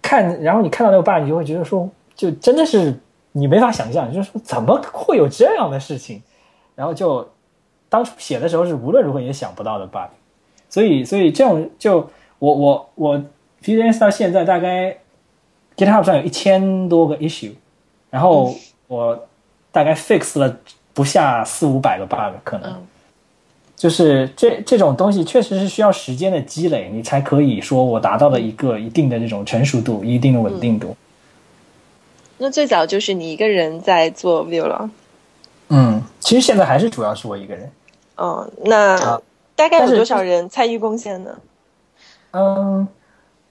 [0.00, 2.98] 看，然后你看到那个 bug，你就会觉得说，就真的是
[3.32, 6.22] 你没法想象，就是说怎么会有这样的事情，
[6.74, 7.28] 然后就
[7.90, 10.08] 当初写的时候是无论如何也想不到的 bug，
[10.70, 12.08] 所以所以这种就
[12.38, 13.22] 我我我
[13.62, 14.96] Vue.js 到现在大概
[15.76, 17.52] GitHub 上有一千多个 issue，
[18.10, 18.54] 然后
[18.88, 19.26] 我
[19.70, 20.56] 大概 fix 了
[20.92, 22.70] 不下四五百个 bug 可能。
[22.70, 22.86] 嗯
[23.74, 30.96] 就是这这种东西确实是需要时间的积累，你才可以说我达到了一个一定的这种成熟度、一定的稳定度。
[32.38, 34.88] 那最早就是你一个人在做 Vue 了。
[35.70, 37.68] 嗯，其实现在还是主要是我一个人。
[38.14, 39.20] 哦，那啊
[39.56, 41.36] 大概有多少人参与贡献呢？
[42.30, 42.86] 嗯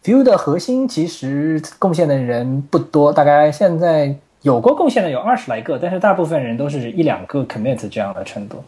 [0.03, 8.63] ，Vue 的核心其实贡献的人不多，大概现在有过贡献的有二十来个，但是大部分人都是一两个 commit 这样的程度。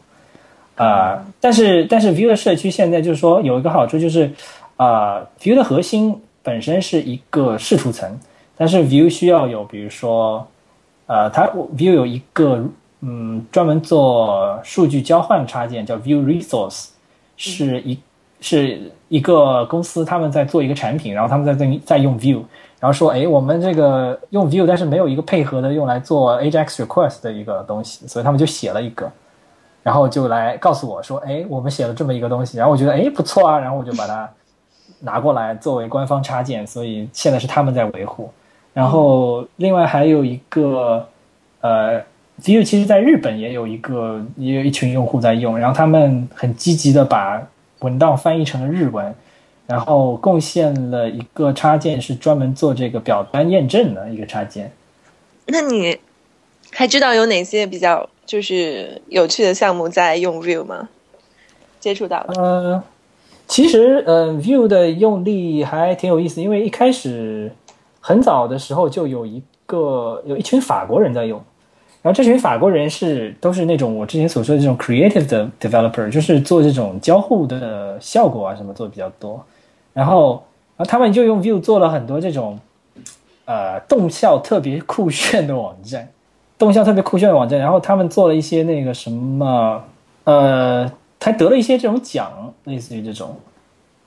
[0.75, 4.31] 啊、但是但是 Vue 的社区现在就是说有一个好处就是，
[4.75, 8.19] 啊、v u e 的核心本身是一个视图层，
[8.57, 10.47] 但是 Vue 需要有比如说，
[11.05, 11.45] 呃，它
[11.77, 12.65] Vue 有一个
[13.01, 16.87] 嗯专门做数据交换插件叫 Vue Resource，
[17.37, 17.99] 是一
[18.43, 22.43] 是一个公司他们在做一个产品，然后他们在在用 Vue，
[22.77, 29.09] 然后说，哎，我们这个用 Vue，但是没有一个配合的用来做 AJAX request 的一个东西，所以他们就写了一个，
[29.81, 34.29] 然后就来告诉我说，哎，我们写了这么一个东西，然后我觉得哎不错啊，然后我就把它
[34.99, 38.29] 拿过来作为官方插件，所以现在是他们在维护。
[38.73, 41.07] 然后另外还有一个
[41.61, 42.01] 呃
[42.41, 47.41] ，Vue 其实在日本也有一个也有一群用户在用，然后他们很积极的把
[47.83, 49.13] 文档翻译成了日文，
[49.67, 54.71] 然后贡献了一个插件是专门做这个表单验证的一个插件。
[55.45, 55.99] 那你
[56.71, 60.89] 还知道有哪些比较就是有趣的项目在用 Vue 吗？
[61.79, 62.83] 接触到了，呃，
[63.45, 67.51] 其实呃，Vue 的用力还挺有意思，因为一开始
[67.99, 71.43] 很早的时候就有一个有一群法国人在用，
[72.03, 79.43] 然后这群法国人是都是那种我之前所说的这种 creative 的 developer，就是做这种交互的效果啊什么做的比较多，
[79.93, 80.43] 然后
[80.77, 82.59] 然后他们就用 Vue 做了很多这种
[83.45, 86.07] 呃动效特别酷炫的网站，
[86.59, 89.83] 动效特别酷炫的网站，然后他们做了一些那个什么
[90.25, 90.91] 呃。
[91.25, 93.33] 还得了一些这种奖，类似于这种，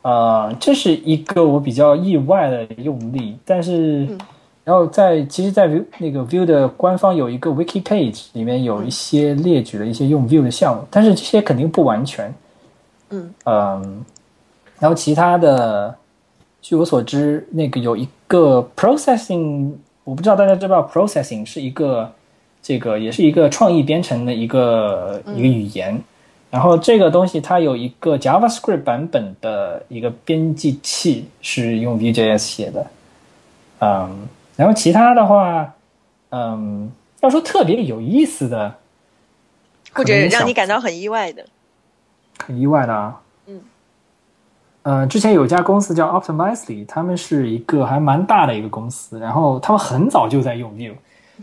[0.03, 3.39] 呃，这是一个我比较意外的用力。
[3.43, 4.07] 但是，
[4.67, 12.35] 然后在其实，在 Vue 那个 Vue 的官方有一个 Wiki page，里面有一些列举了一些用 Vue 的项目，但是这些肯定不完全。
[13.11, 14.05] 嗯嗯，
[14.81, 15.95] 然后其他的，
[16.61, 19.71] 据我所知，那个有一个 processing，
[20.03, 22.13] 我不知道大家知不知道 processing 是一个
[22.61, 25.97] 这个也是一个创意编程的一个、一个语言。
[26.51, 32.87] 然后这个东西它有一个 JavaScript 版本的一个编辑器是用 Vue.js 写的，
[33.79, 34.27] 嗯，
[34.57, 35.75] 然后其他的话，
[36.31, 38.75] 嗯，要说特别有意思的，
[39.93, 41.45] 或者让你感到很意外的，
[42.45, 43.61] 很意外的啊，嗯，
[44.83, 50.95] 呃，之前有家公司叫 Optimizely，他们是一个还蛮大的一个公司，然后他们很早就在用 View，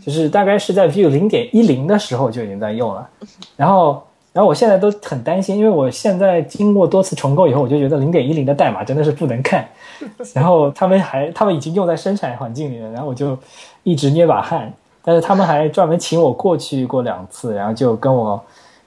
[0.04, 3.08] 就是大概是在 Vue 零点一零的时候就已经在用了。
[3.56, 9.66] 然后，然后我现在都很担心，因为我现在经过多次重构以后，我就觉得零点一零的代码真的是不能看。
[10.34, 13.38] 然后他们还，他们已经用在生产环境里了，然后我就
[13.82, 14.70] 一直捏把汗。
[15.02, 18.38] 但是他们还专门请我过去过两次，然后就跟我。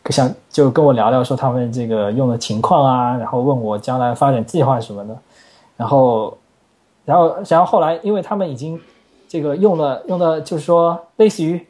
[0.10, 5.14] 想就跟我聊聊说他们这个用的情况啊，然后问我将来发展计划什么的，
[5.76, 6.38] 然后，
[7.03, 8.80] 然后，然后后来，因为他们已经
[9.28, 11.61] 这个用了用的，就是说类似于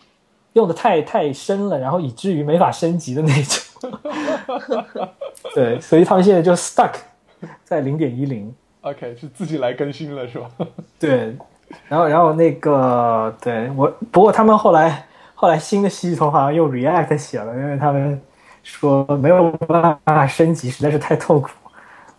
[0.54, 3.64] 用的太太深了，然后以至于没法升级的那种。
[5.56, 6.94] 对，所以他们现在就 stuck
[7.64, 8.54] 在零点一零。
[8.82, 10.50] OK，是自己来更新了是吧？
[11.00, 11.36] 对，
[11.88, 15.06] 然后然后那个对我，不过他们后来
[15.36, 18.22] 后来新的系统好像用 React 写了，因为他们。
[18.64, 21.52] 说没有办法升级，实在是太痛苦，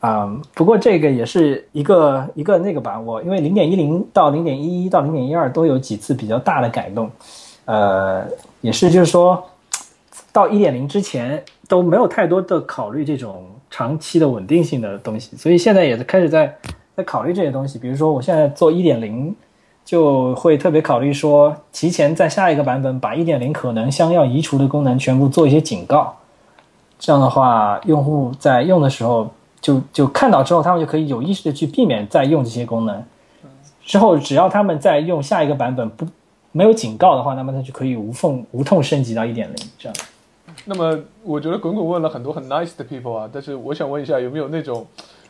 [0.01, 7.11] 啊，不过这个也是一个一个那个吧，我因为零点一零到零点一一到零点一二都有几次比较大的改动，
[7.67, 8.27] 呃，
[8.63, 9.47] 也是就是说
[10.39, 16.57] 到一点零之前都没有太多的考虑这种长期的稳定性的东西，所以现在也是开始在
[16.95, 19.35] 在考虑这些东西，比如说我现在做一点零，
[19.85, 26.15] 就会特别考虑说提前在下一个版本把一点零可能将要移除的功能全部做一些警告。
[27.01, 29.29] 这样的话，用户在用的时候
[29.61, 33.03] 就就看到之后，他们就可以有意识的去避免再用这些功能。
[33.85, 36.07] 之后，只要他们在用下一个版本不
[36.53, 39.57] 没有警告的话，那么它就可以无缝无痛升级到一点零。
[39.77, 39.97] 这样。
[40.69, 44.87] 那么，我觉得滚滚问了很多很 nice 的 people 啊，但是我想问一下，有没有那种，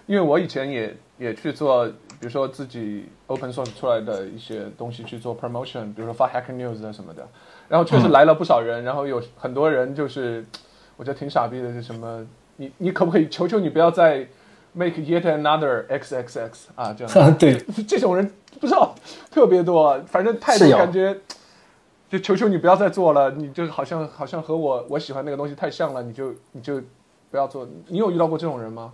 [0.07, 7.27] 因为我以前也也去做，比如说自己 open source 出来的一些东西去做 promotion，比如说发 hacker news 啊什么的，
[7.69, 10.45] 然后确实来了不少人，然后有很多人就是。
[11.01, 12.27] 我觉得挺傻逼的，是什么？
[12.57, 14.27] 你你可不可以求求你不要再
[14.73, 16.93] make yet another x x x 啊？
[16.93, 17.57] 这样 对，
[17.87, 18.29] 这种人
[18.59, 18.93] 不知道
[19.31, 21.17] 特别多，反正态度感觉
[22.09, 26.81] 就求求你不要再做了，你就好像好像和我我喜欢那个东西太像了，你就你就
[27.31, 27.69] 不要做。
[27.89, 28.93] 你有遇到过这种人吗？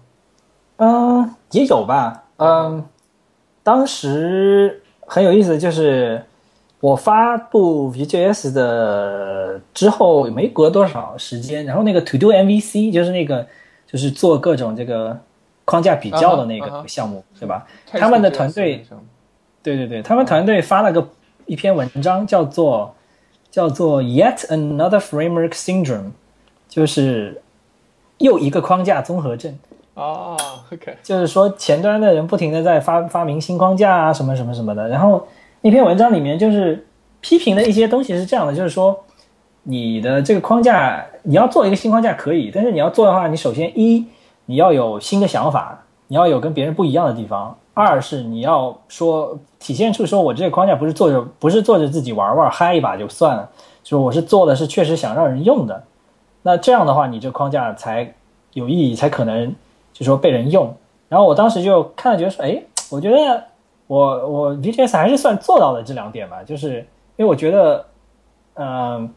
[0.76, 2.24] 嗯，也有吧。
[2.36, 2.84] 嗯，
[3.62, 6.22] 当时很有意思，就是。
[6.80, 13.46] 我发布 Vue.js 的之后没隔多少时间，然后那个 To Do MVC 就是那个
[13.86, 15.18] 就是做各种这个
[15.64, 17.66] 框架比较的那个项目，对吧？
[17.86, 18.84] 他们的团队，
[19.62, 21.08] 对对对，他们团队发了个
[21.46, 22.94] 一篇文章，叫做
[23.54, 26.10] 叫做 Yet Another Framework Syndrome，
[26.68, 27.40] 就是
[28.18, 29.56] 又一个框架综合症
[29.94, 30.36] 啊。
[30.72, 35.26] OK，就是说前端的人不停的在发发明新框架啊，什么什么什么的，然后。
[35.66, 36.86] 那篇文章里面就是
[37.22, 39.02] 批评的一些东西是这样的，就是说
[39.62, 44.04] 你的这个框架你要做一个新框架可以，但是你要做的话，你首先一
[44.44, 53.50] 你要有新的想法，你要有跟别人不一样的地方；二是你要说体现出说我这个框架不是做着不是做着自己玩玩嗨一把就算了，
[53.82, 55.84] 就是我是做的是确实想让人用的。
[56.42, 58.14] 那这样的话，你这框架才
[58.52, 59.54] 有意义，才可能
[59.92, 60.74] 就说被人用。
[61.08, 63.44] 然后我当时就看了，觉得说，哎，我觉得。
[63.86, 66.78] 我我 VTS 还是算做到了这两点吧，就是
[67.16, 67.84] 因为我觉得，
[68.54, 69.10] 嗯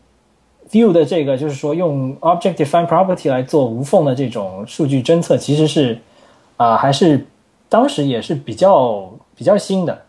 [0.70, 5.98] ，View 的这个就是说用 Object Define Property 来做无缝的这种数据侦测，其实是
[6.58, 7.26] 啊，还是
[7.70, 10.04] 当时也是比较比较新的。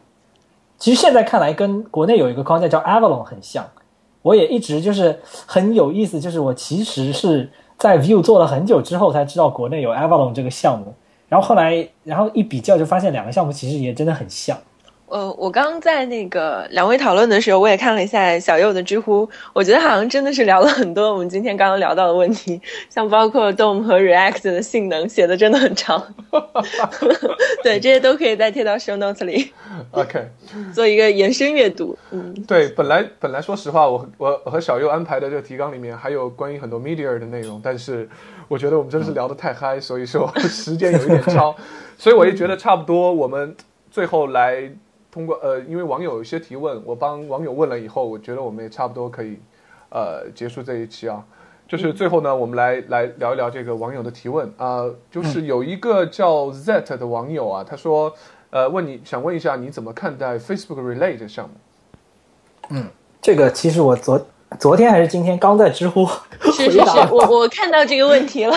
[0.78, 3.68] 其实现在看来，跟国内有一个框架叫 Avalon 很像。
[4.22, 10.94] 我也一直就是很有意思，就是我其实是在 View 做了很久之后才知道国内有 Avalon 这个项目。
[11.28, 14.56] 然后后来，然后一比较就发现两个项目其实也真的很像。
[15.10, 22.60] 呃，我刚刚在那个两位讨论的时候，我也看了一下小右的知乎，我觉得好像真的是聊了很多我们今天刚刚聊到的问题，
[22.90, 26.02] 像包括 DOM 和 React 的性能写的真的很长。
[27.64, 29.52] 对，这些都可以再贴到 show notes 里。
[29.92, 30.28] OK，
[30.74, 31.96] 做一个延伸阅读。
[32.10, 38.08] 嗯，对，本来本来说实话，我我和小右安排的这个提纲里面还有关于很多 media 的内容，但是
[38.46, 41.56] 我觉得我们真的是聊得太嗨，所以说 时间有一点超，
[41.96, 43.56] 所以我也觉得差不多，我们
[43.90, 44.70] 最后来。
[45.18, 49.36] 通过呃，因为网友有一些提问，我帮网友问了以后，我觉得我们也差不多可以，
[49.90, 51.24] 呃，结束这一期啊。
[51.66, 54.84] 就是最后呢，我们来来聊一聊这个网友的提问啊。
[55.10, 58.14] 就是有一个叫 Z 的网友啊，他说，
[58.50, 61.54] 呃，问你想问一下你怎么看待 Facebook Relay 的项目？
[62.70, 62.86] 嗯，
[63.20, 64.24] 这个其实我昨
[64.60, 66.06] 昨天还是今天刚在知乎
[66.42, 66.80] 是 是是，
[67.10, 68.56] 我我看到这个问题了。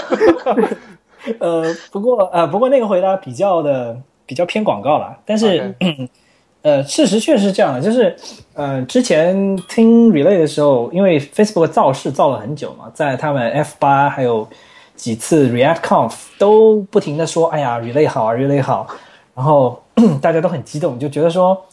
[1.42, 5.74] 呃，不过呃，不过那个回答比较的比较偏广告了，但是。
[6.64, 8.16] 呃，事实确实是这样的，就是，
[8.54, 14.48] 呃，之前听 Relay 的时候，因为 Facebook 造势造了很久嘛，在他们 F 八还有
[14.96, 18.86] 几次 React Conf 都不停的说，哎呀，Relay 好啊，Relay 好，
[19.34, 19.82] 然后
[20.22, 21.66] 大家都很激动，就觉得说，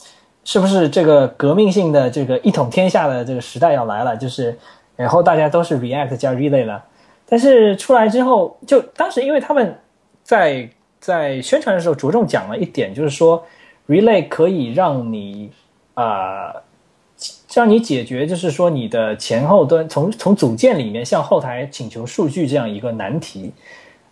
[0.44, 4.16] 是不是这个革命性的这个一统天下的这个时代要来了？
[4.16, 4.58] 就是
[4.96, 6.82] 然后大家都是 React 加 Relay 了。
[7.28, 9.78] 但是出来之后，就当时因为他们
[10.22, 10.66] 在
[10.98, 13.44] 在宣传的时候着重讲了一点，就是说
[13.88, 15.50] Relay 可以让你
[15.94, 16.54] 啊。
[17.52, 23.50] 让你解决，就是说你的前后端从从组件里面向后台请求数据这样一个难题，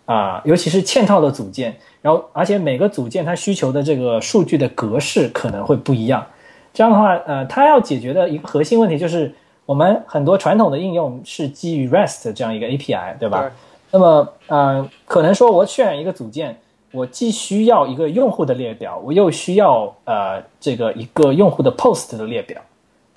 [0.05, 6.25] 啊，尤其是嵌套的组件，然后而且每个组件它需求的这个数据的格式可能会不一样，
[6.73, 9.33] 这样的话，呃，它要解决的一个核心问题就是
[9.65, 13.49] 我们很多传统的应用是基于 REST 这样一个 API，对吧？
[13.91, 16.59] 那么，呃，可能说我渲染一个组件，
[16.97, 22.59] 我既需要一个用户的列表，我又需要呃这个一个用户的 post 的列表。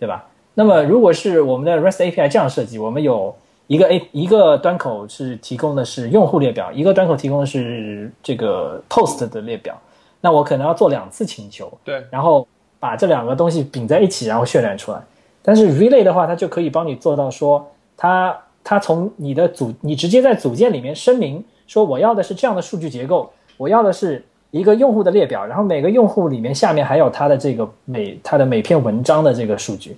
[0.00, 0.24] 对吧？
[0.54, 3.36] 那么如果是我们的 REST API 这样设计，我们有
[3.66, 9.78] 一个 A 一个端口是提供的是用户列表，一个端口提供的是这个 post 的列表，
[10.22, 12.48] 那我可能要做两次请求，对，然后
[12.78, 14.98] 把这两个东西并在一起，然后渲染出来。
[15.42, 18.34] 但是 Relay 的话，它就可以帮你做到说，它
[18.64, 24.24] 它从你的组，你直接在组件里面声明说，我要的是这样的数据结构，我要的是。
[24.52, 29.96] 一个用户的列表，然后每个用户里面下面还有它的这个每它的每篇文章的这个数据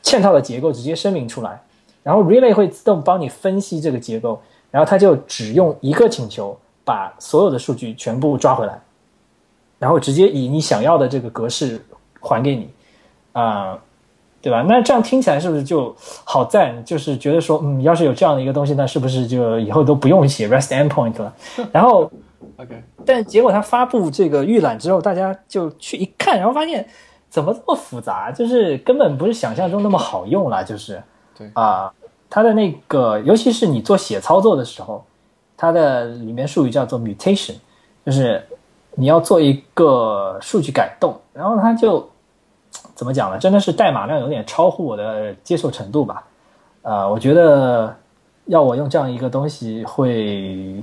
[0.00, 1.60] 嵌套的结构直接声明出来，
[2.04, 4.40] 然后 Relay 会自动帮你分析这个结构，
[4.70, 8.80] 然后它就只用一个请求把所有的数据全部抓回来，
[9.80, 11.84] 然后直接以你想要的这个格式
[12.20, 12.70] 还给你，
[13.32, 13.76] 啊，
[14.40, 14.64] 对吧？
[14.68, 15.92] 那这样听起来是不是就
[16.22, 16.80] 好赞？
[16.84, 21.34] 就是觉得说，嗯，要是有这样的一个东西，那是不是就以后都不用写 REST endpoint 了？
[21.74, 22.08] 然后。
[22.56, 26.86] OK，但结果他发布这个预览之后，大家就去一看，然后发现
[27.28, 30.62] 怎么这么复杂，就是根本不是想象中那么好用了。
[30.62, 31.02] 就是
[31.36, 31.92] 对啊，
[32.30, 35.04] 它的那个，尤其是你做写操作的时候，
[35.56, 37.54] 它的里面术语叫做 mutation，
[38.06, 38.40] 就是
[38.94, 42.08] 你要做一个数据改动，然后它就
[42.94, 43.38] 怎么讲呢？
[43.38, 46.24] 真的是代码量有点超乎我的接受程度吧？
[46.82, 47.96] 啊，我觉得
[48.46, 50.80] 要我用这样一个东西会。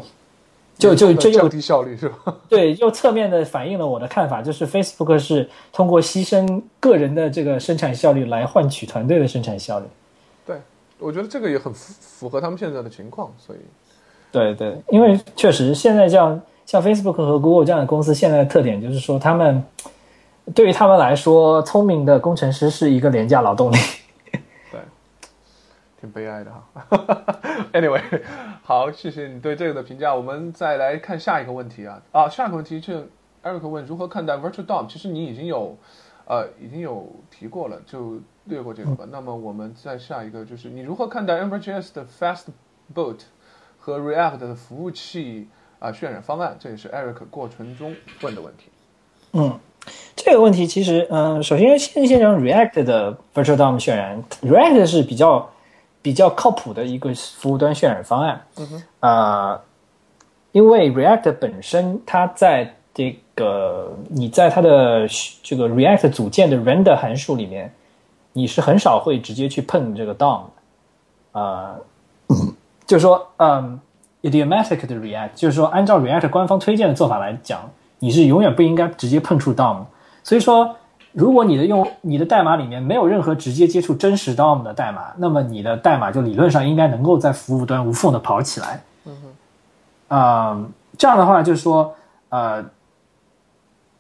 [0.82, 2.36] 就就这降低效率是吧？
[2.50, 9.86] 对，又侧面的反映了我的看法，就是 Facebook 是通过牺牲个人的这个生产效率来换取团队的生产效率。
[10.46, 10.56] 对，
[10.98, 13.60] 我觉得这个也很符符合他们现在的情况，所以，
[14.32, 19.64] 对对，因为确实现在这样像 Facebook 和 Google 这样的公司，现在的特点就是说，他们
[20.56, 23.78] 对于他们来说，聪明的工程师是一个廉价劳动力。
[24.72, 24.80] 对
[26.00, 27.24] 挺悲哀的哈，
[27.74, 28.02] Anyway，
[28.64, 30.14] 好，谢谢你对这个的评价。
[30.16, 32.94] 我们再来看下一个问题啊啊，下一个问题就
[33.44, 34.88] Eric 问如何看待 Virtual DOM？
[34.88, 35.76] 其实你已经有
[36.26, 39.04] 呃已经有提过了，就略过这个吧。
[39.12, 42.46] 那么我们再下一个就是你如何看待 Ember.js 的 Fast
[42.94, 43.22] Boot
[43.80, 46.56] 和 React 的服务器啊渲染方案？
[46.60, 48.70] 这也是 Eric 过程中问的问题。
[49.34, 49.60] 嗯，
[50.16, 55.50] 这个问题其实嗯，首先先先讲 React 的 Virtual DOM 渲染，React 是比较。
[56.02, 58.42] 比较靠谱的一个服务端渲染方案，
[59.00, 59.62] 啊，
[60.52, 65.08] 因为 React 本身它在这个你在它的
[65.44, 67.74] 这个 React 组件的 render 函数里面，
[68.34, 70.44] 你是很少会直接去碰这个 DOM
[71.34, 71.76] 的，啊，
[72.88, 73.80] 就是说，嗯
[74.24, 77.70] ，idiomatic 的 React，就是说按照 React 官方推荐的做法来讲，
[78.00, 79.86] 你是永远不应该直接碰触 DOM，
[80.24, 80.76] 所以说。
[81.14, 88.82] 如果你的用你的代码里面没有任何直接接触真实 DOM 的代码，那么你的代码就理论上应该能够在服务端无缝的跑起来。
[89.06, 89.18] 嗯
[90.10, 90.66] 哼，啊，
[90.98, 91.94] 这样的话就是说，
[92.30, 92.64] 呃，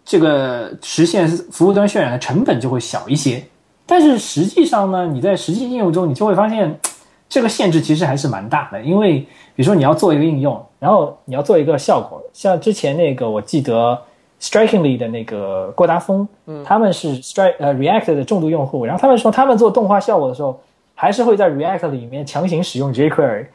[0.06, 3.44] 这个实现服务端渲染的成本就会小一些。
[3.86, 6.80] 但是实际上呢，你在实际应用中，你就会发现
[7.28, 8.82] 这个限制其实还是蛮大的。
[8.82, 9.20] 因为
[9.54, 14.02] 比如说你要做一个应用，然后你要做一个效果，像之前那个我记得。
[14.42, 20.60] Strikingly 的那个郭达峰，嗯，他们是 Strike 呃 React 的重度用户，然后他们说他们做动画效果的时候，
[20.96, 23.46] 还是会在 React 里面强行使用 jQuery，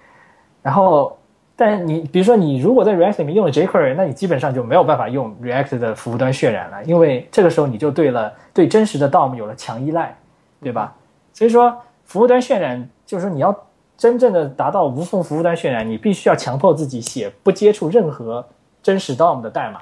[0.62, 1.18] 然后，
[1.56, 10.16] 但你比如说你如果在 React 里面用了 jQuery，那你基本上就没有办法用 React 的服务端渲染了，因为这个时候你就对了对真实的 DOM 有了强依赖，
[10.62, 10.94] 对吧？
[11.32, 13.52] 所以说服务端渲染就是说你要
[13.98, 18.46] 真正的达到无缝服务端渲染，你必须要强迫自己写不接触任何
[18.84, 19.80] 真实 DOM 的代码。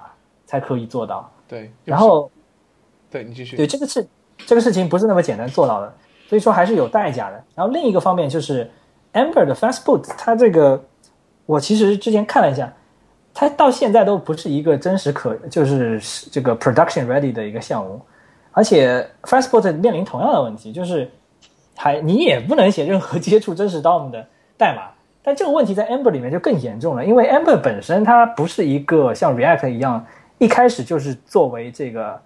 [0.55, 1.29] 才可以做到。
[1.49, 2.31] 对，然后，
[3.11, 3.57] 对你继续。
[3.57, 4.07] 对这个事，
[4.47, 5.93] 这个事情不是那么简单做到的，
[6.29, 7.45] 所以说还是有代价的。
[7.55, 8.71] 然后另一个方面就是
[9.13, 10.83] ，Amber 的 Fastboot，它这个
[11.47, 12.73] 我其实之前看了一下，
[13.35, 16.01] 它到现在都不是一个真实可就是
[16.31, 18.01] 这个 production ready 的一个项目，
[18.53, 21.11] 而且 Fastboot 面临同样的问题，就是
[21.77, 24.27] 还你也不能写任何 接触真实 DOM 的
[24.57, 24.91] 代码，
[25.23, 30.05] 但这个问题在 Amber 里面就更严重了，因为 Amber 本身它不是一个像 React 一样
[30.39, 32.21] 一开始就是作为这个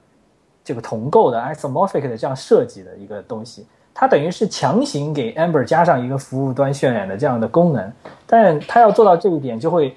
[0.65, 7.93] 这个同构的 isomorphic 的这样设计的一个东西，它等于是强行给 Amber 加上一个服务端渲染的这样的功能，
[8.27, 9.97] 但它要做到这一点就会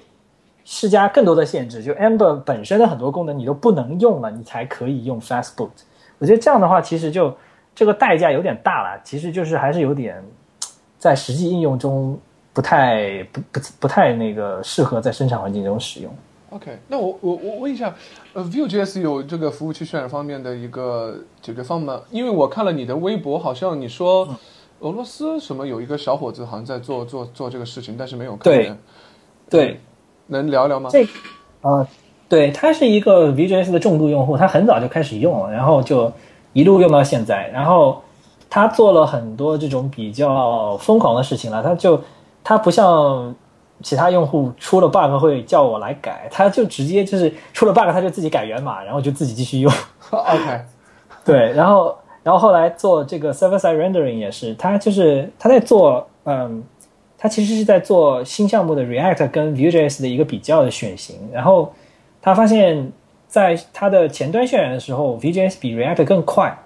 [0.64, 5.70] 施加更多的限制，就 Amber 本身的很多功能你都不能用了，你才可以用 Fastboot。
[6.18, 7.36] 我觉得这样的话其实就
[7.74, 10.22] 这个代价有点大了，其实就是还是有点
[10.98, 12.18] 在实际应用中。
[12.54, 16.14] 不太不不不太那个适合在生产环境中使用。
[16.54, 17.94] OK，那我我我问一下，
[18.34, 22.00] 呃，Vue.js 有这个服务器渲染方面的一个解决方案吗？
[22.10, 24.28] 因为我看了你的微博，好像你说
[24.80, 28.78] 俄罗斯什么有一个小伙子好像在做做做这个事情，但是没有开源。
[29.48, 29.80] 对，
[30.26, 30.90] 能聊聊吗？
[30.92, 31.04] 这
[31.62, 31.88] 啊，
[32.28, 36.12] 对他是一个 Vue.js 的重度用户，他很早就开始用了，然后就
[36.52, 38.02] 一路用到现在，然后
[38.50, 41.98] 他做了很多这种比较疯狂的事情了，他就。
[42.44, 43.32] 他不像
[43.82, 49.72] 其他用户出了 bug 会叫我来改，他就直接就是出了 bug 他就自己改源码，然后就自己继续用。
[50.10, 50.60] OK，
[51.24, 56.62] 对，然后然后后来做这个 server side rendering 也是，他就是他在做，嗯，
[57.18, 61.72] 他其实是在做新项目的 React 跟 Vue.js 的一个比较的选型，然后
[62.20, 62.92] 他发现，
[63.26, 66.56] 在他的前端渲染的时候，Vue.js 比 React 更快，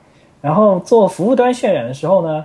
[0.41, 2.45] 然后做服务端渲染的时候呢。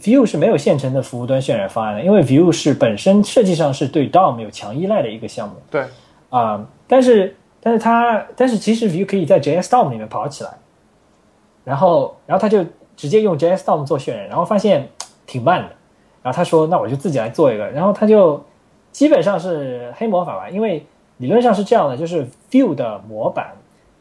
[0.00, 5.54] Vue 是没有现成的服务端渲染方案的，因为 Vue 是本身设计上是对 DOM 有强依赖的一个项目。
[5.70, 5.84] 对，
[6.30, 10.50] 啊，但是但是它但是其实 Vue 可以在 JS DOM 里面跑起来，
[11.64, 12.64] 然后然后他就
[12.96, 14.88] 直接用 JS DOM 做渲染，然后发现
[15.26, 15.68] 挺慢的，
[16.22, 18.42] 然后他说那我就自己来做一个，然后他就
[18.92, 20.86] 基本上是黑魔法吧，因为
[21.18, 23.52] 理论上是这样的，就是 Vue 的模板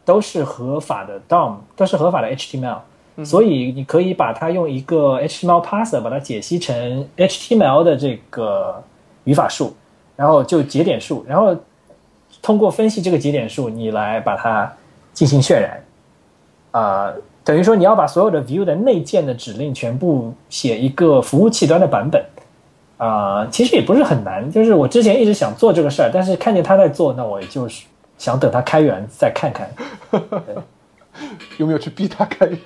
[0.05, 2.77] 都是合法的 DOM，都是合法的 HTML。
[3.23, 8.81] 所以你可以把它用一个 HTML parser 把它解析成 HTML 的这个
[9.25, 9.75] 语法树，
[10.15, 11.55] 然后就节点树，然后
[12.41, 14.71] 通过分析这个节点树，你来把它
[15.13, 15.83] 进行渲染。
[16.71, 17.13] 啊，
[17.43, 22.23] 等于说你要把所有的 Vue 的内建的指令全部写一个服务器端的版本。
[22.97, 27.85] 啊，其实也不是很难，就是我之前一直想做这个事儿，但是看见他在做，那我就是
[28.17, 29.69] 想等他开源再看看。
[31.59, 32.57] 有没有去逼他开源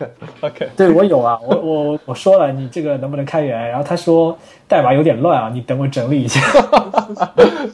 [0.42, 3.70] ？OK， 对我有啊，我我我说了，你这个能不能开源？
[3.70, 6.40] 然后他说代码有点乱啊，你等我整理一下。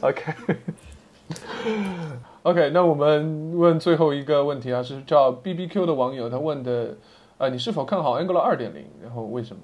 [2.42, 6.96] OK，OK，那我们问最后一个问题啊，是叫 BBQ 的网友他问的，
[7.36, 8.82] 呃，你是否看好 Angular 二点零？
[9.02, 9.62] 然后为什么？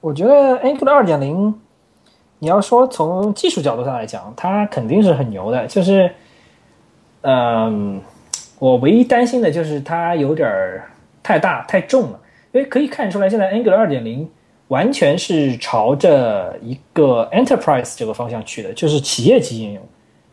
[0.00, 1.54] 我觉得 Angular 二点零，
[2.38, 6.10] 你要说从技术角度上来讲，它肯定是很牛的，就是，
[7.20, 8.00] 嗯。
[8.58, 10.90] 我唯一担心的就是它有点儿
[11.22, 12.20] 太大太重了，
[12.52, 14.30] 因为可以看出来，现在 Angular 二点零
[14.68, 19.82] 完全是朝着一个 Enterprise 这个方向去的，就是企业级应用。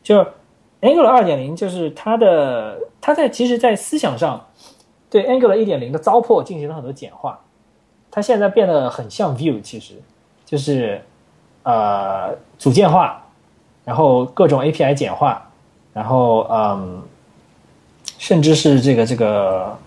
[0.01, 0.25] 就
[0.81, 4.47] Angular 二点零，就是它的它在其实，在思想上
[5.09, 7.39] 对 Angular 一点零的糟粕进行了很多简化，
[8.09, 9.95] 它现在变得很像 Vue，其实
[10.45, 11.01] 就是
[11.63, 13.21] 呃组件化，
[13.83, 15.45] 然后各种 API 简化，
[15.93, 17.01] 然后嗯。
[18.23, 19.77] 甚至是这个这个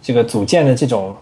[0.00, 1.12] 这个组件的这种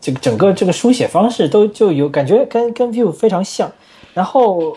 [0.00, 3.68] 这个整个这个书写方式都就有感觉跟跟 Vue 非常像，
[4.12, 4.76] 然后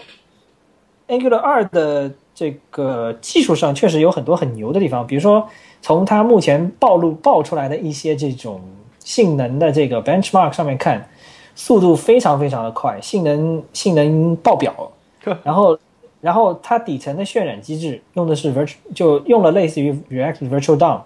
[1.08, 5.48] Angular 二的这个技术上确实有很多很牛的地方，比如说
[5.84, 8.60] 从它目前暴露爆出来的一些这种
[8.98, 11.08] 性能的这个 benchmark 上面看，
[11.56, 14.92] 速度非常非常的快，性能性能爆表，
[15.44, 15.78] 然后。
[16.20, 21.02] 然后它底层的渲染机制用的是 virtual，就用了类似于 React Virtual DOM，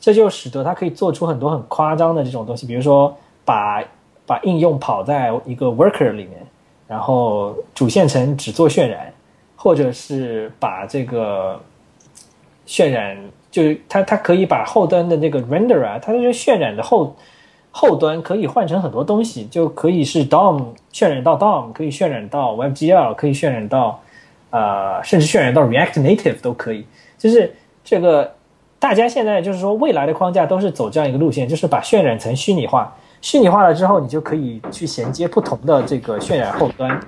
[0.00, 3.14] 这就使得它可以做出很多很夸张的这种东西，比如说
[3.44, 3.84] 把
[4.24, 6.46] 把应用跑在一个 worker 里面，
[6.88, 9.12] 然后主线程只做渲染，
[9.56, 11.60] 或者是把这个
[12.66, 13.14] 渲染，
[13.50, 17.14] 就是它它可以把后端的那个 render 啊，它这个渲染的后
[17.70, 20.64] 后端可以换成很多东西，就可以是 DOM
[20.94, 24.00] 渲染到 DOM，可以渲染到 WebGL，可以渲染到。
[24.56, 26.86] 呃，甚至渲染到 React Native 都可以，
[27.18, 27.54] 就是
[27.84, 28.34] 这个，
[28.78, 36.98] 大家现在就是说，未来的框架都是走这样一个路线，就是把渲染层虚拟化，虚拟化了之后，你就可以去衔接不同的这个渲染后端，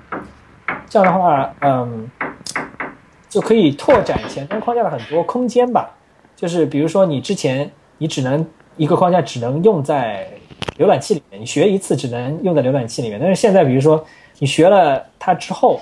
[0.91, 2.11] 这样的话，嗯，
[3.31, 5.89] 就可以拓展前端框架的很多空间吧。
[6.37, 8.47] 就是比如说，你之前你只能
[8.77, 10.29] 一个框架只能用在
[10.77, 14.05] 浏览器里面，你学一次只能用在浏览器里面，但是现在比如说
[14.39, 15.81] 你学了它之后。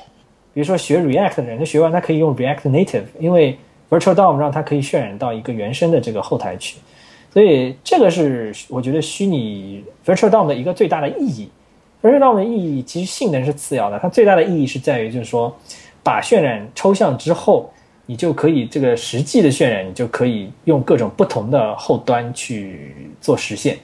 [0.57, 3.59] 比如说学 React 的人，他学完他可以用 React Native，因为
[3.91, 6.79] Virtual DOM 让他可以渲染到一个原生的这个后台去，
[7.31, 11.51] 所以这个是我觉得虚拟 Virtual DOM 的一个最大的意义。
[12.03, 15.55] Virtual DOM 的意义其实性能是次要的，它最大的意义是在于就是说，
[16.03, 17.71] 把渲染抽象之后，
[18.07, 23.77] 你就可以这个实际的渲染，你就可以用各种不同的后端去做实现。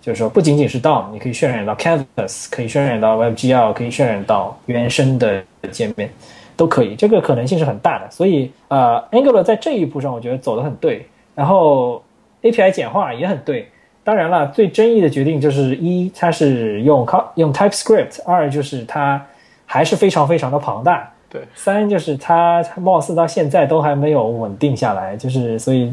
[0.00, 6.10] 就是说，不仅仅是 DOM，你可以渲染到 Canvas，可以渲染到 WebGL，可以渲染到原生的界面，
[6.56, 6.96] 都可以。
[6.96, 8.10] 这个可能性是很大的。
[8.10, 11.06] 所以，呃，Angular 在这一步上，我觉得走得很对。
[11.34, 12.02] 然后
[12.40, 13.68] API 简化也很对。
[14.02, 19.22] 当然了，最争议的决定就是一，它是用用 TypeScript；二就是它
[19.66, 21.12] 还是非常非常的庞大。
[21.28, 21.42] 对。
[21.54, 25.92] 三就是它貌似到现在都还没有稳定下来，就是所以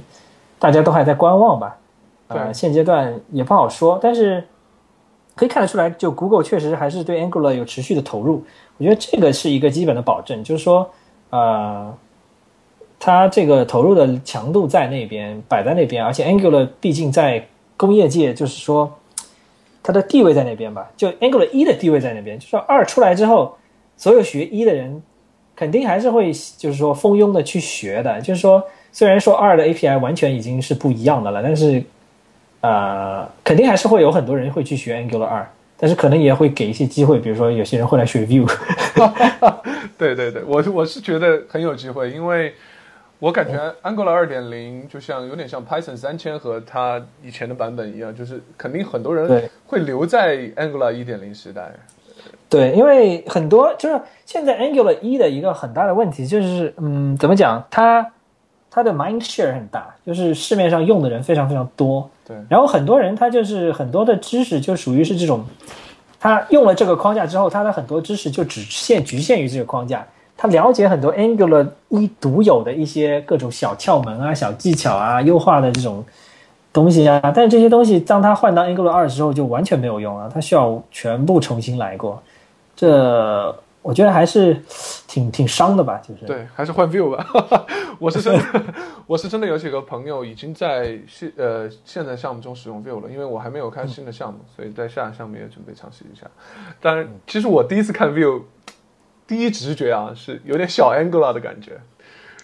[0.58, 1.76] 大家都还在观望吧。
[2.28, 4.44] 呃，现阶段也不好说，但是
[5.34, 8.44] 可以看得出来，就 Google 确实还是对 Angular 有持续的投入。
[8.78, 10.90] 我觉得这个是一个基本的保证，就是说，
[11.30, 11.96] 呃，
[13.00, 17.48] 它这个投入的强度在那边摆在那边，而且 Angular 毕竟在
[17.78, 18.92] 工业界，就是说
[19.82, 20.92] 它的地位在那边吧。
[20.98, 23.56] 就 Angular 一的地位在那边，就说二出来之后，
[23.96, 25.02] 所有学一的人
[25.56, 28.20] 肯定还是会就是说蜂拥的去学的。
[28.20, 31.84] 就是说，虽然说二的 API 完全已经是不一样的了，但是。
[32.62, 35.48] 呃，肯定还是会有很多人会去学 Angular 二，
[35.78, 38.48] 但是可能也会给一些机会，比如说有些人会来学 Vue。
[39.98, 42.54] 对对对，我我是觉得很有机会，因为
[43.20, 51.72] 我感觉 Angular 二点零就像有点像 Python 三千和它以前的版本一样，就是肯定很多人会留在 Angular 一点零时代。
[52.50, 57.64] 对，因为很多就是现在 Angular 一的一个很大的问题就是，嗯，怎么讲？
[57.70, 58.06] 它
[58.78, 62.08] 它的 mind share 很大，就是市面上用的人非常非常多。
[62.28, 65.44] 对，然后很多人他就是很多的知识就属于是这种，
[66.20, 70.06] 他用了这个框架之后，他的很多知识就只限局限于这个框架。
[70.38, 76.06] 他了解很多 Angular 一独有的一些各种小窍门啊、小技巧啊、优化的这种
[76.72, 82.22] 东西啊，但是这些东西当他换到 Angular 二之后就完全没有用了，他需要全部重新来过。
[82.76, 83.56] 这。
[83.82, 84.62] 我觉得还是
[85.08, 87.26] 挺挺伤的吧，就是对，还是换 view 吧。
[88.00, 88.64] 我是真的，
[89.08, 96.28] 我是真的有几个朋友已经在现呃现在项目中使用 view 了，因为我还没有开新的项目，所以在下项目也准备尝试一下。
[96.82, 98.42] 当然，其实我第一次看 view，
[99.26, 101.80] 第一直觉啊是有点小 Angular 的感觉。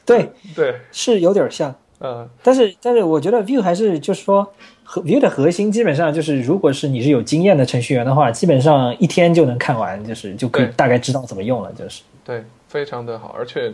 [0.06, 1.76] 对对，是有点像。
[2.00, 4.54] 嗯，但是但是我觉得 view 还是就是说。
[4.94, 13.36] 核 Vue 的核心基本上就是，如果是你是有经验的程序员的话，基本上一天就能看完，就是就可以大概知道怎么用了，就是对，非常的好。
[13.36, 13.74] 而且，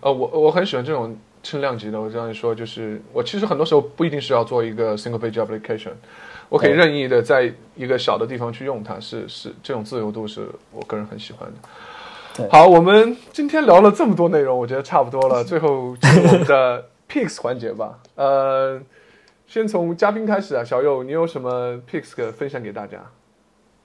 [0.00, 2.00] 呃，我我很喜欢这种轻量级的。
[2.00, 5.92] 我这样说，就是我其实很多时候不一定是要做一个 single page application，
[6.48, 12.48] 我可以任意的在一个小的地方去用它，是是这种自由度是我个人很喜欢的。
[12.50, 15.44] 好，我们今天聊了这么多内容，我觉得差不多了。
[15.44, 18.80] 最后进入我们的 picks 环节吧，呃。
[19.48, 22.98] 先从嘉宾开始啊，小右，你有什么 picks 分享给大家？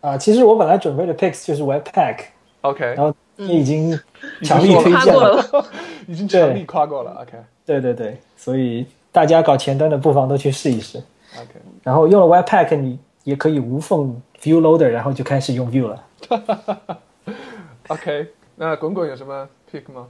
[0.02, 3.98] 啊，其实我本来准备的 picks 就是 Webpack，OK，然后你已经
[4.42, 5.66] 强力推荐了，
[6.06, 11.02] 已经 强力夸过了，OK，对对对，所以大家搞前端的不妨都去试一试
[11.38, 16.06] ，OK，然后用了 Webpack，你也可以无缝 View Loader，然后就开始用 View 了，
[17.88, 18.28] OK，
[18.58, 20.08] 那滚滚有什么 pick 吗？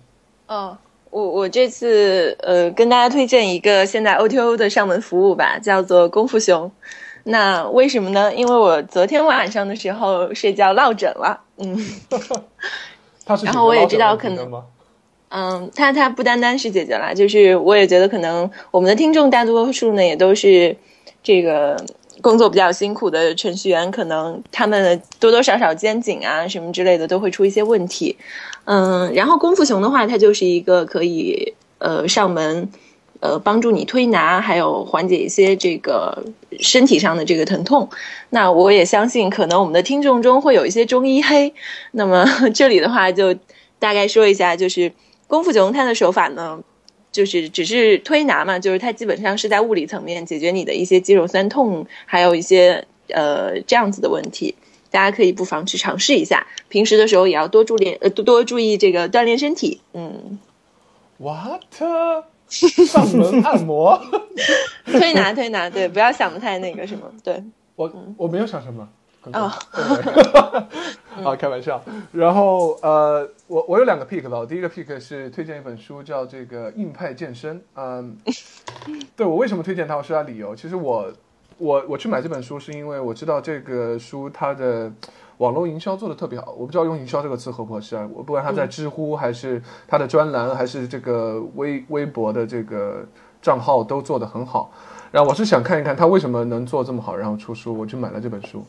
[0.48, 0.76] 哦。
[1.14, 6.72] 我我这次呃跟大家推荐一个现在 O T O 的上门服务吧，叫做功夫熊。
[7.24, 8.34] 那为什么呢？
[8.34, 11.78] 因为我昨天晚上的时候睡觉落枕了，嗯。
[13.44, 14.64] 然后我也知道可能，
[15.30, 20.76] 嗯，它它不单单是解决了，就是我也觉得可能我们的听众大多数呢也都是
[21.22, 21.78] 这个。
[22.24, 28.16] 工作比较辛苦的程序员，可能他们多多少少肩颈啊什么之类的都会出一些问题，
[28.64, 32.70] 嗯，然后功夫熊的话，它就是一个可以呃上门
[33.20, 36.24] 呃帮助你推拿，还有缓解一些这个
[36.62, 37.90] 身体上的这个疼痛。
[38.30, 41.54] 那我也相信，可能我们的听众中会有一些中医黑。
[41.92, 43.36] 那么这里的话，就
[43.80, 44.94] 大概说一下，就是
[45.28, 46.62] 功夫熊它的手法呢。
[47.14, 54.54] 就是只是推拿嘛，就是它基本上是在物理层面解决你的一些肌肉酸痛，还有一些呃这样子的问题。
[54.92, 59.82] 大家可以不妨去尝试一下，平时的时候也要多注意呃多多注意这个锻炼身体。
[59.94, 60.38] 嗯
[61.18, 61.62] ，what
[62.48, 64.00] 上门按摩？
[64.86, 67.42] 推拿推拿，对，不要想的太那个什么，对
[67.76, 68.88] 我我没有想什么。
[69.32, 69.54] 啊，
[71.24, 71.82] 啊，开玩笑。
[72.12, 74.46] 然后呃，我我有两个 pick 了。
[74.46, 77.62] 第一个 pick 是推荐一本书，叫这个硬派健身。
[77.76, 78.18] 嗯，
[79.16, 79.96] 对我为什么推荐它？
[79.96, 80.56] 我说下理由。
[80.56, 81.12] 其实我
[81.58, 84.92] 我我去买这本书，是因为我知道这个书它的
[85.38, 86.52] 网络营销做的特别好。
[86.52, 88.08] 我不知道用营销这个词合不合适啊。
[88.14, 93.06] 我不管它在知乎还是它的专栏，还是这个微微博的这个
[93.42, 94.72] 账号都做得很好。
[95.12, 98.66] 然后我是想看一看它为什么能做这么好，然后出书，我就买了这本书。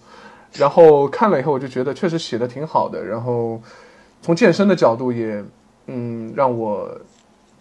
[0.59, 3.05] 然后看了以后，我就觉得确实写的挺好的。
[3.05, 3.61] 然后
[4.23, 5.45] 从健身的角度也
[5.87, 6.89] 嗯，让我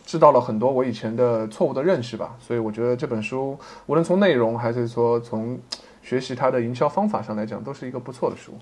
[0.05, 2.35] 知道了很多我以前的错误的认识吧。
[2.39, 3.57] 所以我觉得这本书
[3.87, 5.59] 无论从内容还是说从
[6.01, 8.53] 学习它的营销方法上来讲，都是一个不错的书，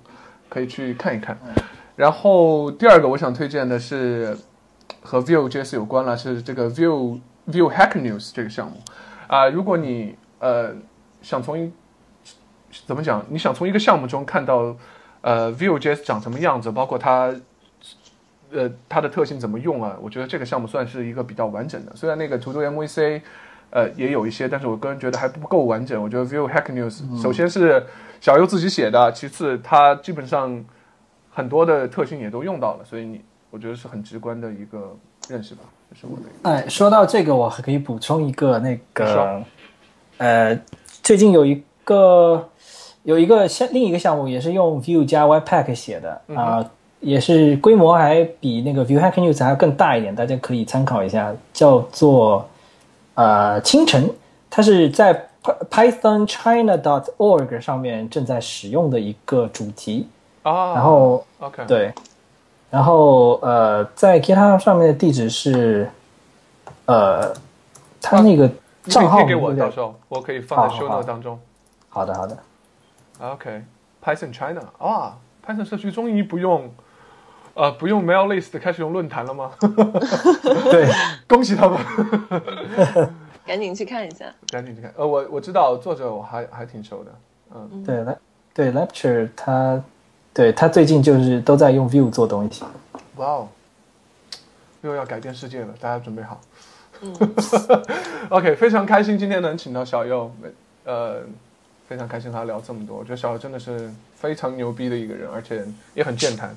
[0.49, 1.37] 可以去看一看。
[1.95, 4.37] 然后第二个我想推荐的是
[5.01, 8.77] 和 View JS 有关了，是这个 View View Hack News 这个项目
[9.27, 10.73] 啊、如果你呃
[11.21, 11.71] 想从
[12.85, 14.75] 怎么讲，你想从一个项目中看到
[15.21, 17.33] 呃 Vue.js 长什么样子，包括它
[18.51, 21.91] 呃它的特性怎么用啊，我觉得这个项目算是一个比较完整的。
[21.95, 23.21] 虽然那个 To Do MVC
[23.69, 26.01] 呃也有一些，但是我个人觉得还不够完整。
[26.01, 27.85] 我觉得 Vue Hack News、首先是
[28.19, 30.63] 小优自己写的，其次它基本上
[31.29, 34.93] 很多的特性也都用到了，所以你我觉得是很直观的一个
[35.29, 36.49] 认识吧，这是我的。
[36.49, 39.43] 哎，说到这个，我还可以补充一个那你个说，
[40.17, 40.59] 呃，
[41.01, 42.49] 最近有一个
[43.03, 46.63] 有一个项另一个项目也是用 Vue 加 Webpack 写的啊、
[46.99, 52.47] 也是规模还比那个 Vue Hack News 还要更大一点，大家可以参考一下，叫做
[53.15, 54.07] 呃清晨，
[54.49, 55.13] 它是在
[55.43, 60.07] Py- Python China dot org 上面正在使用的一个主题，
[60.43, 61.91] 啊，然后 OK，，对，
[62.69, 65.89] 然后呃，在 GitHub 上面的地址是，
[66.85, 67.33] 呃，
[67.99, 68.47] 他那个
[68.83, 71.39] 账号给我，到时候我可以放在好好 show note 当中。
[71.89, 72.37] 好的好的，
[73.21, 76.69] OK，Python China 啊，Python 社区终于不用，
[77.53, 79.51] 呃，不用 mail list 开始用论坛了吗？
[80.71, 80.89] 对，
[81.27, 81.77] 恭喜他们，
[83.45, 84.25] 赶紧去看一下。
[84.51, 84.91] 赶紧去看。
[84.97, 87.11] 呃，我我知道作者，我还还挺熟的。
[87.53, 88.17] 嗯，对来
[88.53, 89.83] 对 Lecture 他
[90.33, 92.63] 对他最近就是都在用 View 做东西，
[93.17, 93.47] 哇哦，
[94.81, 96.39] 又要改变世界了，大家准备好。
[97.01, 97.13] 嗯
[98.29, 100.31] OK，非常开心今天能请到小右，
[100.85, 101.21] 呃，
[101.91, 102.97] 非常开心和他聊这么多。
[102.97, 105.61] 我觉得小何真的是非常牛逼的一个人，而且
[105.93, 106.55] 也很健谈。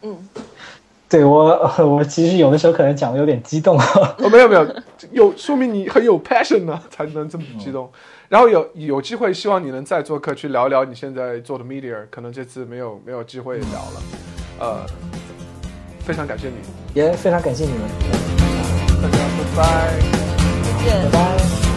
[0.00, 0.26] 嗯，
[1.06, 1.48] 对我
[1.84, 4.66] 我其实有的时候可能讲的有点激动，哦，没有没有，
[5.10, 7.92] 有说明你很有 passion 呢、才能这么激动。
[8.30, 14.02] 然后有有机会，希望你能再做客去聊聊你现在做的 media，可能这次没有没有机会聊了。
[14.60, 14.86] 呃，
[16.06, 16.54] 非常感谢你，
[16.94, 17.80] 也非常感谢你们，
[19.02, 19.98] 大家拜拜。
[20.62, 21.36] 再见拜。
[21.36, 21.69] 拜。